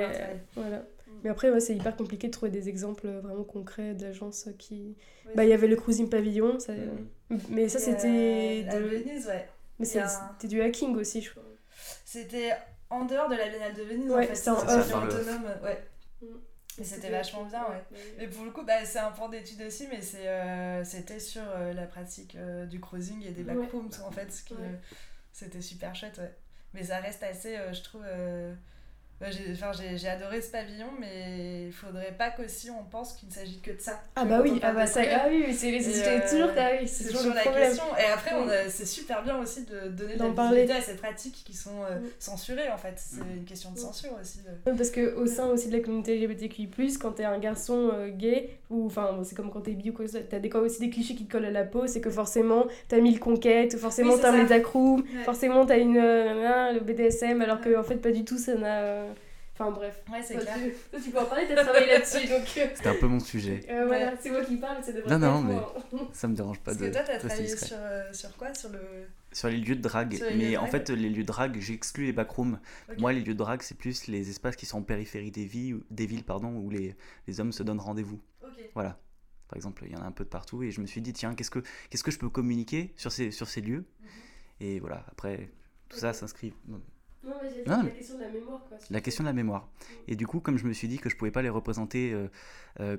Voilà. 0.57 0.79
Mm. 0.79 0.83
Mais 1.23 1.31
après, 1.31 1.51
ouais, 1.51 1.61
c'est 1.61 1.75
hyper 1.77 1.95
compliqué 1.97 2.27
de 2.27 2.33
trouver 2.33 2.51
des 2.51 2.69
exemples 2.69 3.07
vraiment 3.23 3.45
concrets 3.45 3.95
d'agences 3.95 4.49
qui. 4.59 4.97
Bah, 5.37 5.45
il 5.45 5.51
y 5.51 5.53
avait 5.53 5.69
le 5.69 5.77
Cruising 5.77 6.09
Pavillon, 6.11 6.59
ça... 6.61 6.73
Mhm. 7.31 7.39
mais 7.51 7.69
ça, 7.69 7.79
c'était. 7.79 8.65
euh, 8.69 8.81
de- 8.81 8.85
Venise, 8.89 9.27
ouais. 9.29 9.47
Mais 9.79 9.87
c'est- 9.87 10.01
un- 10.01 10.09
c'était 10.09 10.49
du 10.49 10.61
hacking 10.61 10.95
aussi, 10.97 11.21
je 11.23 11.31
crois. 11.31 11.43
C'était 12.05 12.51
en 12.91 13.05
dehors 13.07 13.29
de 13.29 13.35
la 13.37 13.49
Biennale 13.49 13.75
de 13.75 13.83
Venise, 13.83 14.11
Ouais, 14.11 14.25
en 14.25 14.29
fait. 14.29 14.35
c'était 14.35 14.51
en 14.51 14.59
C'était 14.61 14.73
off. 14.95 14.95
autonome, 15.05 15.45
ouais. 15.63 15.79
Mm. 16.23 16.27
Et 16.79 16.85
c'était 16.85 17.11
vachement 17.11 17.45
bien, 17.45 17.63
ouais. 17.69 17.85
Mais 18.19 18.27
pour 18.27 18.45
le 18.45 18.51
coup, 18.51 18.65
bah, 18.65 18.85
c'est 18.85 18.99
un 18.99 19.11
point 19.13 19.29
d'étude 19.29 19.63
aussi, 19.63 19.87
mais 19.89 20.03
c'est, 20.03 20.27
euh, 20.29 20.83
c'était 20.85 21.21
sur 21.21 21.43
euh, 21.47 21.73
la 21.73 21.87
pratique 21.87 22.35
euh, 22.35 22.67
du 22.67 22.81
cruising 22.81 23.23
et 23.25 23.31
des 23.31 23.43
Ouais. 23.45 23.55
backrooms, 23.55 23.91
en 24.05 24.11
fait. 24.11 24.33
Ce 24.33 24.43
qui, 24.43 24.55
Ouais. 24.55 24.81
c'était 25.33 25.63
super 25.63 25.95
chouette, 25.95 26.19
ouais. 26.19 26.33
Mais 26.73 26.83
ça 26.85 26.99
reste 26.99 27.23
assez, 27.23 27.57
je 27.73 27.83
trouve. 27.83 28.05
Euh, 29.23 29.27
j'ai, 29.31 29.53
enfin, 29.53 29.71
j'ai, 29.73 29.97
j'ai 29.97 30.09
adoré 30.09 30.43
ce 30.43 30.51
pavillon, 30.51 30.89
mais 31.01 31.67
il 31.67 31.73
faudrait 31.73 32.15
pas 32.19 32.31
qu'aussi 32.31 32.69
on 32.71 32.85
pense 32.85 33.13
qu'il 33.15 33.29
ne 33.29 33.33
s'agit 33.35 33.61
que 33.61 33.71
de 33.71 33.81
ça. 33.81 34.01
Ah 34.17 34.25
bah 34.25 34.41
oui, 34.43 34.59
ah 34.63 34.73
bah 34.73 34.87
ça, 34.87 35.03
queer, 35.03 35.21
ah 35.25 35.29
oui, 35.31 35.55
c'est 35.55 35.73
euh, 35.79 36.21
toujours, 36.31 36.51
ah 36.57 36.71
oui, 36.81 36.87
c'est 36.89 37.05
c'est 37.05 37.13
toujours 37.13 37.33
la 37.35 37.41
problème. 37.43 37.69
question. 37.69 37.85
Et 37.99 38.13
après, 38.13 38.35
on 38.35 38.49
a- 38.49 38.69
c'est 38.69 38.87
super 38.87 39.23
bien 39.23 39.39
aussi 39.39 39.65
de 39.65 39.89
donner 39.89 40.15
de 40.15 40.19
D'en 40.19 40.29
la 40.29 40.35
parler. 40.35 40.71
à 40.71 40.81
ces 40.81 40.97
pratiques 40.97 41.43
qui 41.47 41.55
sont 41.55 41.83
euh, 41.89 41.99
censurées, 42.19 42.69
en 42.71 42.77
fait. 42.77 42.95
C'est 42.97 43.21
une 43.37 43.45
question 43.45 43.71
de 43.73 43.79
censure 43.79 44.11
aussi. 44.21 44.41
Parce 44.65 44.91
que 44.91 45.15
au 45.15 45.27
sein 45.27 45.47
aussi 45.47 45.69
de 45.69 45.77
la 45.77 45.83
communauté 45.83 46.17
LGBTQI+, 46.19 46.69
quand 47.01 47.13
t'es 47.13 47.25
un 47.25 47.39
garçon 47.39 47.91
euh, 47.95 48.09
gay, 48.11 48.51
ou 48.71 48.87
enfin 48.87 49.21
c'est 49.25 49.35
comme 49.37 49.51
quand 49.51 49.61
t'es 49.61 49.73
bi 49.73 49.91
ou 49.91 49.93
quoi 49.93 50.07
t'as 50.29 50.39
des, 50.39 50.49
quand 50.49 50.61
aussi 50.61 50.81
des 50.81 50.91
clichés 50.91 51.15
qui 51.15 51.27
te 51.27 51.33
collent 51.33 51.45
à 51.45 51.51
la 51.51 51.65
peau, 51.65 51.87
c'est 51.87 52.01
que 52.01 52.11
forcément 52.11 52.67
t'as 52.89 52.99
mis 53.01 53.13
le 53.13 53.21
conquête, 53.21 53.77
forcément 53.79 54.17
t'as 54.19 54.33
ça. 54.33 54.43
les 54.43 54.53
acrooms, 54.53 55.03
Ouais. 55.03 55.23
forcément 55.25 55.65
t'as 55.67 55.79
une, 55.79 55.97
euh, 55.99 56.73
le 56.73 56.81
BDSM, 56.81 57.41
alors 57.41 57.61
que 57.61 57.79
en 57.79 57.83
fait 57.85 57.97
pas 57.97 58.11
du 58.11 58.25
tout 58.25 58.39
ça 58.39 58.55
n'a... 58.57 59.05
Enfin 59.57 59.71
bref. 59.71 60.03
Ouais, 60.11 60.21
c'est 60.23 60.37
clair. 60.37 60.57
tu, 60.57 60.73
toi, 60.91 61.01
tu 61.01 61.11
peux 61.13 61.19
en 61.21 61.25
parler, 61.27 61.45
t'as 61.49 61.63
travaillé 61.63 61.87
là-dessus, 61.87 62.27
donc 62.29 62.43
euh, 62.57 62.67
C'était 62.75 62.89
un 62.89 62.95
peu 62.97 63.07
mon 63.07 63.21
sujet. 63.21 63.61
euh, 63.71 63.87
voilà, 63.87 64.07
Ouais. 64.11 64.17
c'est 64.21 64.31
moi 64.31 64.45
qui 64.45 64.57
parle, 64.57 64.83
ça 64.83 64.93
devrait 64.93 65.11
Non, 65.17 65.19
non, 65.19 65.43
mais- 65.43 65.53
moi. 65.55 65.75
Ça 66.13 66.27
me 66.27 66.35
dérange 66.35 66.59
pas 66.59 66.73
Parce 66.73 66.79
de 66.79 66.89
que 66.89 66.93
toi, 66.93 67.03
t'as 67.07 67.19
travaillé 67.19 67.57
sur, 67.57 67.77
euh, 67.79 68.13
sur 68.13 68.37
quoi? 68.37 68.53
Sur 68.55 68.71
le. 68.71 68.81
Sur 69.33 69.49
les 69.49 69.57
lieux 69.59 69.77
de 69.77 69.81
drague. 69.81 70.21
Mais 70.37 70.53
de 70.53 70.57
en 70.57 70.61
drague. 70.67 70.71
fait, 70.73 70.91
les 70.91 71.09
lieux 71.09 71.23
de 71.23 71.27
drague, 71.29 71.57
j'exclus 71.61 72.07
les 72.07 72.13
backrooms. 72.13 72.59
Moi, 72.99 73.13
les 73.13 73.21
lieux 73.21 73.35
de 73.35 73.39
drague, 73.39 73.63
c'est 73.63 73.77
plus 73.77 74.07
les 74.09 74.29
espaces 74.29 74.57
qui 74.57 74.67
sont 74.67 74.79
en 74.79 74.83
périphérie 74.83 75.31
des, 75.31 75.45
villes, 75.45 75.81
des 75.91 76.07
villes 76.07 76.25
pardon, 76.25 76.49
où 76.57 76.69
les, 76.71 76.97
les 77.29 77.41
hommes 77.41 77.53
se 77.53 77.63
donnent 77.63 77.81
rendez-vous. 77.81 78.21
Ok. 78.43 78.51
Voilà. 78.75 78.99
Par 79.49 79.57
exemple, 79.57 79.85
il 79.87 79.93
y 79.93 79.97
en 79.97 80.03
a 80.03 80.07
un 80.07 80.11
peu 80.13 80.25
de 80.25 80.29
partout 80.31 80.63
et 80.65 80.71
je 80.73 80.81
me 80.81 80.87
suis 80.87 81.01
dit, 81.01 81.13
tiens, 81.13 81.35
qu'est-ce 81.37 81.51
que, 81.51 81.61
qu'est-ce 81.91 82.03
que 82.03 82.11
je 82.11 82.19
peux 82.19 82.29
communiquer 82.29 82.93
sur 82.97 83.13
ces, 83.13 83.31
sur 83.31 83.49
ces 83.49 83.61
lieux? 83.61 83.85
Et 84.61 84.81
voilà, 84.81 85.05
après, 85.11 85.49
tout 85.89 85.99
ça 85.99 86.13
s'inscrit. 86.13 86.53
Non, 87.27 87.35
mais 87.43 87.51
j'ai 87.55 87.65
la 87.65 87.83
mais- 87.83 87.91
question 87.93 88.17
de 88.17 88.23
la 88.23 88.29
mémoire 88.31 88.65
quoi. 88.69 88.79
La 88.91 89.01
question 89.01 89.25
de 89.25 89.29
la 89.29 89.33
mémoire. 89.33 89.69
Et 90.09 90.17
du 90.17 90.27
coup, 90.27 90.41
comme 90.41 90.57
je 90.59 90.65
me 90.67 90.73
suis 90.73 90.89
dit 90.89 90.99
que 90.99 91.09
je 91.09 91.17
pouvais 91.17 91.31
pas 91.31 91.43
les 91.43 91.49
représenter 91.49 92.13
euh, 92.13 92.29
euh, 92.81 92.97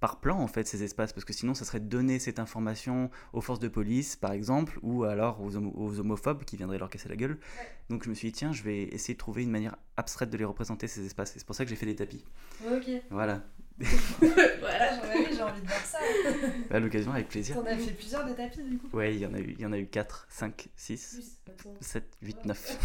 par 0.00 0.18
plan, 0.20 0.38
en 0.40 0.46
fait, 0.48 0.66
ces 0.66 0.82
espaces, 0.82 1.12
parce 1.12 1.26
que 1.26 1.34
sinon, 1.34 1.52
ça 1.52 1.66
serait 1.66 1.78
donner 1.80 2.18
cette 2.18 2.38
information 2.38 3.10
aux 3.34 3.42
forces 3.42 3.58
de 3.60 3.68
police, 3.68 4.16
par 4.16 4.32
exemple, 4.32 4.78
ou 4.82 5.04
alors 5.04 5.42
aux, 5.42 5.56
homo- 5.56 5.74
aux 5.76 6.00
homophobes 6.00 6.44
qui 6.44 6.56
viendraient 6.56 6.78
leur 6.78 6.88
casser 6.88 7.10
la 7.10 7.16
gueule. 7.16 7.38
Donc, 7.90 8.04
je 8.04 8.08
me 8.08 8.14
suis 8.14 8.28
dit, 8.28 8.32
tiens, 8.32 8.50
je 8.52 8.62
vais 8.62 8.84
essayer 8.84 9.12
de 9.12 9.18
trouver 9.18 9.42
une 9.42 9.50
manière 9.50 9.76
abstraite 9.98 10.30
de 10.30 10.38
les 10.38 10.44
représenter, 10.46 10.86
ces 10.88 11.04
espaces. 11.04 11.36
Et 11.36 11.38
c'est 11.40 11.44
pour 11.44 11.54
ça 11.54 11.64
que 11.64 11.70
j'ai 11.70 11.76
fait 11.76 11.84
des 11.86 11.96
tapis. 11.96 12.24
Ok. 12.66 12.88
Voilà. 13.10 13.42
Voilà, 14.20 14.94
j'en- 14.94 15.18
oui, 15.18 15.26
j'ai 15.34 15.42
envie 15.42 15.60
de 15.60 15.66
voir 15.66 15.84
ça. 15.84 15.98
À 16.70 16.80
l'occasion, 16.80 17.12
avec 17.12 17.28
plaisir. 17.28 17.56
T'en 17.56 17.66
as 17.66 17.76
fait 17.76 17.92
plusieurs 17.92 18.26
de 18.26 18.32
tapis 18.32 18.62
du 18.62 18.78
coup? 18.78 18.88
Ouais, 18.96 19.14
il 19.14 19.20
y 19.20 19.26
en 19.26 19.34
a 19.34 19.38
eu, 19.40 19.52
il 19.52 19.60
y 19.60 19.66
en 19.66 19.72
a 19.72 19.78
eu 19.78 19.86
4, 19.86 20.26
5, 20.30 20.68
6, 20.76 21.14
Plus, 21.14 21.52
attends. 21.52 21.74
7, 21.80 22.04
8, 22.22 22.44
9. 22.46 22.78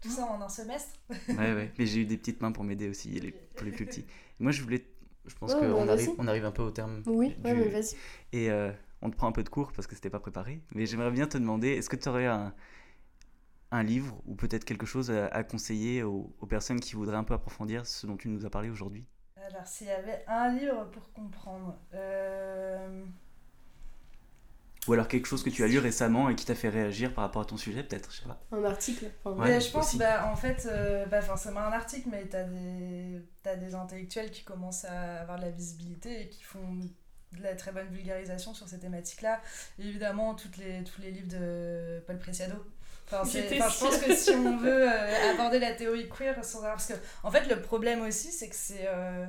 Tout 0.00 0.10
ça 0.10 0.24
en 0.26 0.40
un 0.42 0.48
semestre. 0.48 0.94
Ouais, 1.30 1.54
ouais. 1.54 1.72
Mais 1.78 1.86
j'ai 1.86 2.00
eu 2.00 2.04
des 2.06 2.18
petites 2.18 2.40
mains 2.42 2.52
pour 2.52 2.64
m'aider 2.64 2.88
aussi, 2.88 3.08
les, 3.20 3.32
pour 3.56 3.64
les 3.64 3.72
plus 3.72 3.86
petits. 3.86 4.06
Moi, 4.38 4.52
je 4.52 4.62
voulais. 4.62 4.86
Je 5.26 5.34
pense 5.36 5.54
Ouais, 5.54 5.54
qu'on 5.54 5.86
bah, 5.86 5.92
arrive, 5.92 6.14
on 6.18 6.26
arrive 6.28 6.44
un 6.44 6.50
peu 6.52 6.62
au 6.62 6.70
terme. 6.70 7.04
Oui, 7.06 7.34
du- 7.38 7.38
ouais, 7.44 7.54
mais 7.54 7.68
vas-y. 7.70 7.96
Et 8.32 8.50
euh, 8.50 8.72
on 9.02 9.10
te 9.10 9.16
prend 9.16 9.28
un 9.28 9.32
peu 9.32 9.44
de 9.44 9.48
cours 9.48 9.72
parce 9.72 9.86
que 9.86 9.94
c'était 9.94 10.10
pas 10.10 10.20
préparé. 10.20 10.62
Mais 10.74 10.86
j'aimerais 10.86 11.10
bien 11.12 11.26
te 11.28 11.38
demander 11.38 11.68
est-ce 11.70 11.88
que 11.90 11.96
tu 11.96 12.08
aurais 12.08 12.26
un, 12.26 12.54
un 13.72 13.82
livre 13.82 14.22
ou 14.26 14.36
peut-être 14.36 14.64
quelque 14.64 14.86
chose 14.86 15.10
à, 15.10 15.26
à 15.26 15.42
conseiller 15.42 16.04
aux, 16.04 16.32
aux 16.38 16.46
personnes 16.46 16.78
qui 16.78 16.94
voudraient 16.94 17.16
un 17.16 17.24
peu 17.24 17.34
approfondir 17.34 17.86
ce 17.88 18.06
dont 18.06 18.16
tu 18.16 18.28
nous 18.28 18.46
as 18.46 18.50
parlé 18.50 18.70
aujourd'hui? 18.70 19.04
Alors, 19.36 19.66
s'il 19.66 19.88
y 19.88 19.90
avait 19.90 20.24
un 20.26 20.52
livre 20.54 20.84
pour 20.90 21.12
comprendre. 21.12 21.78
euh, 21.94 23.04
Ou 24.88 24.92
alors 24.94 25.08
quelque 25.08 25.26
chose 25.26 25.42
que 25.42 25.50
tu 25.50 25.62
as 25.64 25.68
lu 25.68 25.78
récemment 25.78 26.28
et 26.28 26.34
qui 26.36 26.44
t'a 26.44 26.54
fait 26.54 26.68
réagir 26.68 27.12
par 27.14 27.24
rapport 27.24 27.42
à 27.42 27.44
ton 27.44 27.56
sujet, 27.56 27.82
peut-être 27.84 28.10
Je 28.12 28.18
sais 28.20 28.26
pas. 28.26 28.40
Un 28.52 28.64
article. 28.64 29.06
enfin, 29.24 29.40
Ouais, 29.40 29.60
je 29.60 29.70
pense, 29.70 29.88
aussi. 29.88 29.98
bah, 29.98 30.28
en 30.30 30.36
fait, 30.36 30.66
euh, 30.70 31.06
pas 31.06 31.22
forcément 31.22 31.60
un 31.60 31.72
article, 31.72 32.08
mais 32.10 32.26
t'as 32.26 32.44
des, 32.44 33.22
t'as 33.42 33.56
des 33.56 33.74
intellectuels 33.74 34.30
qui 34.30 34.44
commencent 34.44 34.84
à 34.84 35.20
avoir 35.22 35.38
de 35.38 35.44
la 35.44 35.50
visibilité 35.50 36.22
et 36.22 36.28
qui 36.28 36.42
font 36.42 36.74
de 37.32 37.42
la 37.42 37.54
très 37.54 37.72
bonne 37.72 37.88
vulgarisation 37.88 38.52
sur 38.54 38.68
ces 38.68 38.78
thématiques-là. 38.78 39.40
Évidemment, 39.78 40.34
toutes 40.34 40.58
les, 40.58 40.84
tous 40.84 41.00
les 41.00 41.10
livres 41.12 41.28
de 41.28 42.00
Paul 42.06 42.18
Preciado. 42.18 42.56
Enfin, 43.06 43.24
c'est- 43.24 43.48
je 43.56 43.78
pense 43.80 43.98
que 43.98 44.14
si 44.14 44.30
on 44.30 44.56
veut 44.58 44.90
euh, 44.90 45.32
aborder 45.32 45.58
la 45.58 45.72
théorie 45.72 46.08
queer 46.08 46.44
sans 46.44 46.58
avoir... 46.58 46.74
Parce 46.74 46.88
que, 46.88 46.94
en 47.22 47.30
fait, 47.30 47.46
le 47.48 47.60
problème 47.62 48.02
aussi, 48.02 48.30
c'est 48.32 48.48
que 48.48 48.56
c'est... 48.56 48.86
euh, 48.86 49.26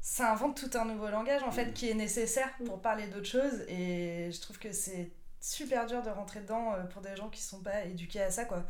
ça 0.00 0.32
invente 0.32 0.56
tout 0.56 0.78
un 0.78 0.84
nouveau 0.84 1.08
langage 1.08 1.42
en 1.42 1.50
fait 1.50 1.72
qui 1.72 1.90
est 1.90 1.94
nécessaire 1.94 2.50
pour 2.64 2.80
parler 2.80 3.06
d'autres 3.08 3.26
choses 3.28 3.60
et 3.68 4.30
je 4.32 4.40
trouve 4.40 4.58
que 4.58 4.72
c'est 4.72 5.10
super 5.40 5.86
dur 5.86 6.02
de 6.02 6.10
rentrer 6.10 6.40
dedans 6.40 6.74
euh, 6.74 6.84
pour 6.84 7.02
des 7.02 7.14
gens 7.16 7.28
qui 7.28 7.40
sont 7.42 7.60
pas 7.60 7.84
éduqués 7.84 8.22
à 8.22 8.30
ça 8.30 8.44
quoi. 8.44 8.64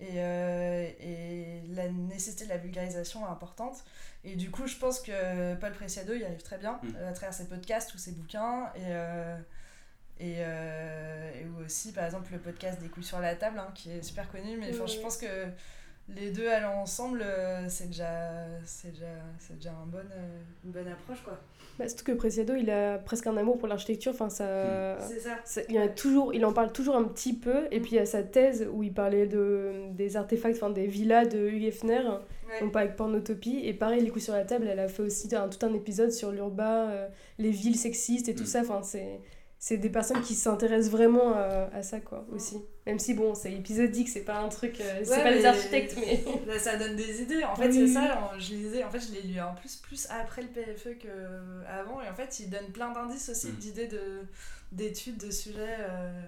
Et, 0.00 0.14
euh, 0.16 0.88
et 1.00 1.62
la 1.74 1.88
nécessité 1.88 2.44
de 2.44 2.48
la 2.50 2.56
vulgarisation 2.56 3.26
est 3.26 3.30
importante. 3.30 3.84
Et 4.24 4.34
du 4.36 4.50
coup 4.50 4.66
je 4.66 4.76
pense 4.76 5.00
que 5.00 5.54
Paul 5.56 5.72
Preciado 5.72 6.14
y 6.14 6.24
arrive 6.24 6.42
très 6.42 6.58
bien 6.58 6.78
Mm. 6.82 6.96
euh, 6.96 7.10
à 7.10 7.12
travers 7.12 7.34
ses 7.34 7.46
podcasts 7.48 7.94
ou 7.94 7.98
ses 7.98 8.12
bouquins 8.12 8.70
et 8.74 8.80
euh, 8.86 9.36
et, 10.22 10.36
euh, 10.40 11.32
aussi 11.64 11.92
par 11.92 12.04
exemple 12.04 12.30
le 12.32 12.38
podcast 12.38 12.78
des 12.80 12.88
couilles 12.88 13.04
sur 13.04 13.20
la 13.20 13.34
table 13.34 13.58
hein, 13.58 13.70
qui 13.74 13.90
est 13.90 14.02
super 14.02 14.30
connu 14.30 14.58
mais 14.58 14.72
je 14.72 15.00
pense 15.00 15.16
que 15.16 15.46
les 16.16 16.30
deux 16.30 16.48
allant 16.48 16.80
ensemble 16.82 17.22
euh, 17.22 17.68
c'est 17.68 17.86
déjà 17.88 18.30
c'est 18.64 18.92
déjà 18.92 19.06
c'est 19.38 19.56
déjà 19.56 19.70
un 19.70 19.86
bon, 19.86 19.98
euh, 19.98 20.40
une 20.64 20.70
bonne 20.72 20.88
approche 20.88 21.22
quoi 21.24 21.38
Bah, 21.78 21.88
surtout 21.88 22.04
que 22.04 22.12
Preciado, 22.12 22.54
il 22.54 22.70
a 22.70 22.98
presque 22.98 23.26
un 23.26 23.36
amour 23.36 23.56
pour 23.58 23.66
l'architecture. 23.68 24.12
Enfin, 24.12 24.28
ça... 24.28 24.98
c'est 25.00 25.20
ça 25.20 25.38
ça- 25.44 25.62
il, 25.68 25.74
y 25.76 25.78
en 25.78 25.84
a 25.84 25.88
toujours, 25.88 26.34
il 26.34 26.44
en 26.44 26.52
parle 26.52 26.72
toujours 26.72 26.96
un 26.96 27.04
petit 27.04 27.32
peu. 27.34 27.66
Et 27.70 27.80
puis 27.80 27.92
il 27.92 27.96
y 27.96 27.98
a 28.00 28.06
sa 28.06 28.22
thèse 28.22 28.68
où 28.70 28.82
il 28.82 28.92
parlait 28.92 29.26
de, 29.26 29.72
des 29.92 30.16
artefacts, 30.16 30.56
enfin 30.56 30.70
des 30.70 30.86
villas 30.86 31.24
de 31.26 31.38
Hugh 31.48 31.64
Hefner, 31.64 32.02
Ouais. 32.50 32.60
non 32.64 32.70
pas 32.70 32.80
avec 32.80 32.96
Pornotopie. 32.96 33.60
Et 33.64 33.72
pareil, 33.72 34.02
Les 34.02 34.10
coups 34.10 34.24
sur 34.24 34.34
la 34.34 34.44
table, 34.44 34.66
elle 34.68 34.80
a 34.80 34.88
fait 34.88 35.02
aussi 35.04 35.34
un, 35.34 35.48
tout 35.48 35.64
un 35.64 35.72
épisode 35.72 36.10
sur 36.10 36.32
l'urbain, 36.32 36.88
euh, 36.90 37.08
les 37.38 37.50
villes 37.50 37.76
sexistes 37.76 38.28
et 38.28 38.34
tout 38.34 38.42
Mm. 38.42 38.46
ça. 38.46 38.60
Enfin, 38.62 38.82
c'est, 38.82 39.20
c'est 39.62 39.76
des 39.76 39.90
personnes 39.90 40.22
qui 40.22 40.34
s'intéressent 40.34 40.90
vraiment 40.90 41.34
à, 41.34 41.68
à 41.72 41.82
ça, 41.82 42.00
quoi, 42.00 42.26
aussi. 42.32 42.56
Même 42.86 42.98
si, 42.98 43.12
bon, 43.14 43.34
c'est 43.34 43.52
épisodique, 43.52 44.08
c'est 44.08 44.24
pas 44.24 44.38
un 44.40 44.48
truc. 44.48 44.80
euh, 44.80 45.02
c'est 45.04 45.10
Ouais, 45.10 45.22
pas 45.22 45.30
les 45.30 45.44
architectes, 45.44 45.96
mais. 46.00 46.24
Bah, 46.46 46.58
ça 46.58 46.76
donne 46.78 46.96
des 46.96 47.20
idées. 47.22 47.44
En 47.44 47.54
fait, 47.54 47.68
Oui, 47.68 47.86
c'est 47.86 47.92
ça. 47.92 48.32
Je 48.38 48.54
lisais. 48.54 48.82
En 48.82 48.90
fait, 48.90 49.00
je 49.00 49.12
l'ai 49.12 49.22
lu 49.22 49.38
en 49.40 49.54
plus 49.54 49.76
plus 49.76 50.08
après 50.10 50.42
le 50.42 50.48
PFE 50.48 50.98
que 50.98 51.08
avant. 51.68 52.00
Et 52.00 52.08
en 52.08 52.14
fait, 52.14 52.40
il 52.40 52.48
donne 52.50 52.72
plein 52.72 52.90
d'indices 52.90 53.28
aussi, 53.28 53.48
Mm. 53.48 53.56
d'idées 53.56 53.86
de 53.86 54.22
d'études, 54.72 55.18
de 55.18 55.30
sujets. 55.30 55.76
euh, 55.80 56.22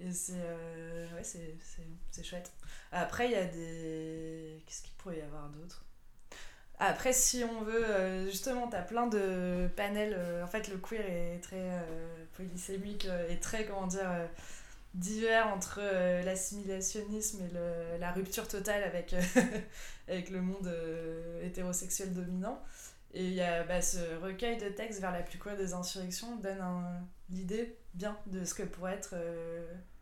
et 0.00 0.10
c'est 0.12 0.32
euh, 0.36 1.06
ouais, 1.14 1.22
c'est 1.24 1.56
c'est 1.62 1.86
c'est 2.10 2.24
chouette. 2.24 2.50
Après, 2.92 3.26
il 3.26 3.32
y 3.32 3.36
a 3.36 3.44
des. 3.46 4.60
Qu'est-ce 4.66 4.82
qu'il 4.82 4.92
pourrait 4.98 5.18
y 5.18 5.22
avoir 5.22 5.48
d'autre? 5.50 5.85
Après, 6.78 7.12
si 7.12 7.42
on 7.44 7.62
veut, 7.62 7.84
euh, 7.88 8.26
justement, 8.26 8.68
t'as 8.68 8.82
plein 8.82 9.06
de 9.06 9.68
panels. 9.76 10.14
euh, 10.16 10.44
en 10.44 10.46
fait, 10.46 10.68
le 10.68 10.76
queer 10.78 11.00
est 11.00 11.40
très 11.42 11.56
euh, 11.60 12.24
polysémique 12.36 13.06
euh, 13.06 13.28
et 13.30 13.38
très, 13.40 13.64
comment 13.64 13.86
dire, 13.86 14.10
euh, 14.10 14.26
divers 14.94 15.48
entre 15.48 15.80
euh, 15.82 16.22
l'assimilationnisme 16.22 17.44
et 17.44 17.54
le- 17.54 17.98
la 18.00 18.12
rupture 18.12 18.48
totale 18.48 18.82
avec, 18.84 19.14
avec 20.08 20.30
le 20.30 20.40
monde 20.42 20.70
hétérosexuel 21.42 22.12
dominant. 22.14 22.62
Et 23.14 23.24
il 23.24 23.32
y 23.34 23.40
a 23.42 23.64
bah, 23.64 23.80
ce 23.82 23.98
recueil 24.22 24.58
de 24.58 24.68
textes 24.68 25.00
vers 25.00 25.12
la 25.12 25.22
plus 25.22 25.38
queer 25.38 25.56
des 25.56 25.72
insurrections 25.74 26.36
donne 26.36 26.62
l'idée 27.30 27.76
bien 27.94 28.16
de 28.26 28.44
ce 28.44 28.52
que 28.54 28.62
pourrait 28.64 28.94
être 28.94 29.14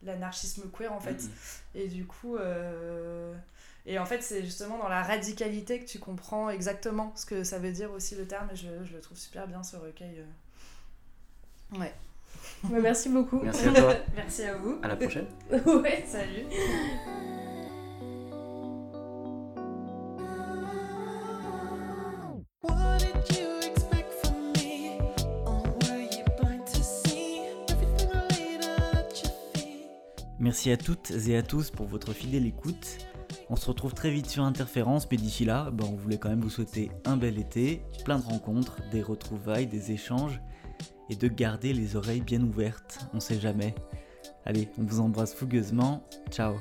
l'anarchisme 0.02 0.70
queer 0.70 0.92
en 0.92 1.00
fait. 1.00 1.22
Mhm. 1.22 1.30
Et 1.76 1.88
du 1.88 2.06
coup, 2.06 2.36
et 3.86 3.98
en 3.98 4.06
fait, 4.06 4.22
c'est 4.22 4.42
justement 4.44 4.78
dans 4.78 4.88
la 4.88 5.02
radicalité 5.02 5.78
que 5.80 5.84
tu 5.86 5.98
comprends 5.98 6.48
exactement 6.50 7.12
ce 7.16 7.26
que 7.26 7.44
ça 7.44 7.58
veut 7.58 7.72
dire 7.72 7.90
aussi 7.92 8.14
le 8.14 8.26
terme. 8.26 8.48
Et 8.52 8.56
je, 8.56 8.66
je 8.84 8.94
le 8.94 9.00
trouve 9.00 9.18
super 9.18 9.46
bien 9.46 9.62
ce 9.62 9.76
recueil. 9.76 10.20
euh. 11.74 11.78
Ouais. 11.78 11.92
Bah, 12.64 12.78
merci 12.80 13.08
beaucoup. 13.10 13.40
Merci 13.42 13.68
à 13.68 13.72
toi. 13.72 13.94
Merci 14.16 14.42
à 14.44 14.56
vous. 14.56 14.78
À 14.82 14.88
la 14.88 14.96
prochaine. 14.96 15.26
ouais. 15.50 16.04
Salut. 16.06 16.46
Feet? 23.26 23.54
Merci 30.38 30.70
à 30.70 30.76
toutes 30.76 31.10
et 31.28 31.36
à 31.36 31.42
tous 31.42 31.70
pour 31.70 31.86
votre 31.86 32.12
fidèle 32.12 32.46
écoute. 32.46 32.98
On 33.50 33.56
se 33.56 33.66
retrouve 33.66 33.94
très 33.94 34.10
vite 34.10 34.26
sur 34.26 34.44
Interférence, 34.44 35.06
mais 35.10 35.16
d'ici 35.16 35.44
là, 35.44 35.70
bah, 35.70 35.84
on 35.88 35.96
voulait 35.96 36.18
quand 36.18 36.30
même 36.30 36.40
vous 36.40 36.50
souhaiter 36.50 36.90
un 37.04 37.16
bel 37.16 37.38
été, 37.38 37.82
plein 38.04 38.18
de 38.18 38.24
rencontres, 38.24 38.78
des 38.90 39.02
retrouvailles, 39.02 39.66
des 39.66 39.92
échanges, 39.92 40.40
et 41.10 41.16
de 41.16 41.28
garder 41.28 41.72
les 41.72 41.96
oreilles 41.96 42.22
bien 42.22 42.42
ouvertes, 42.42 43.06
on 43.12 43.20
sait 43.20 43.38
jamais. 43.38 43.74
Allez, 44.46 44.68
on 44.78 44.84
vous 44.84 45.00
embrasse 45.00 45.34
fougueusement, 45.34 46.02
ciao 46.30 46.54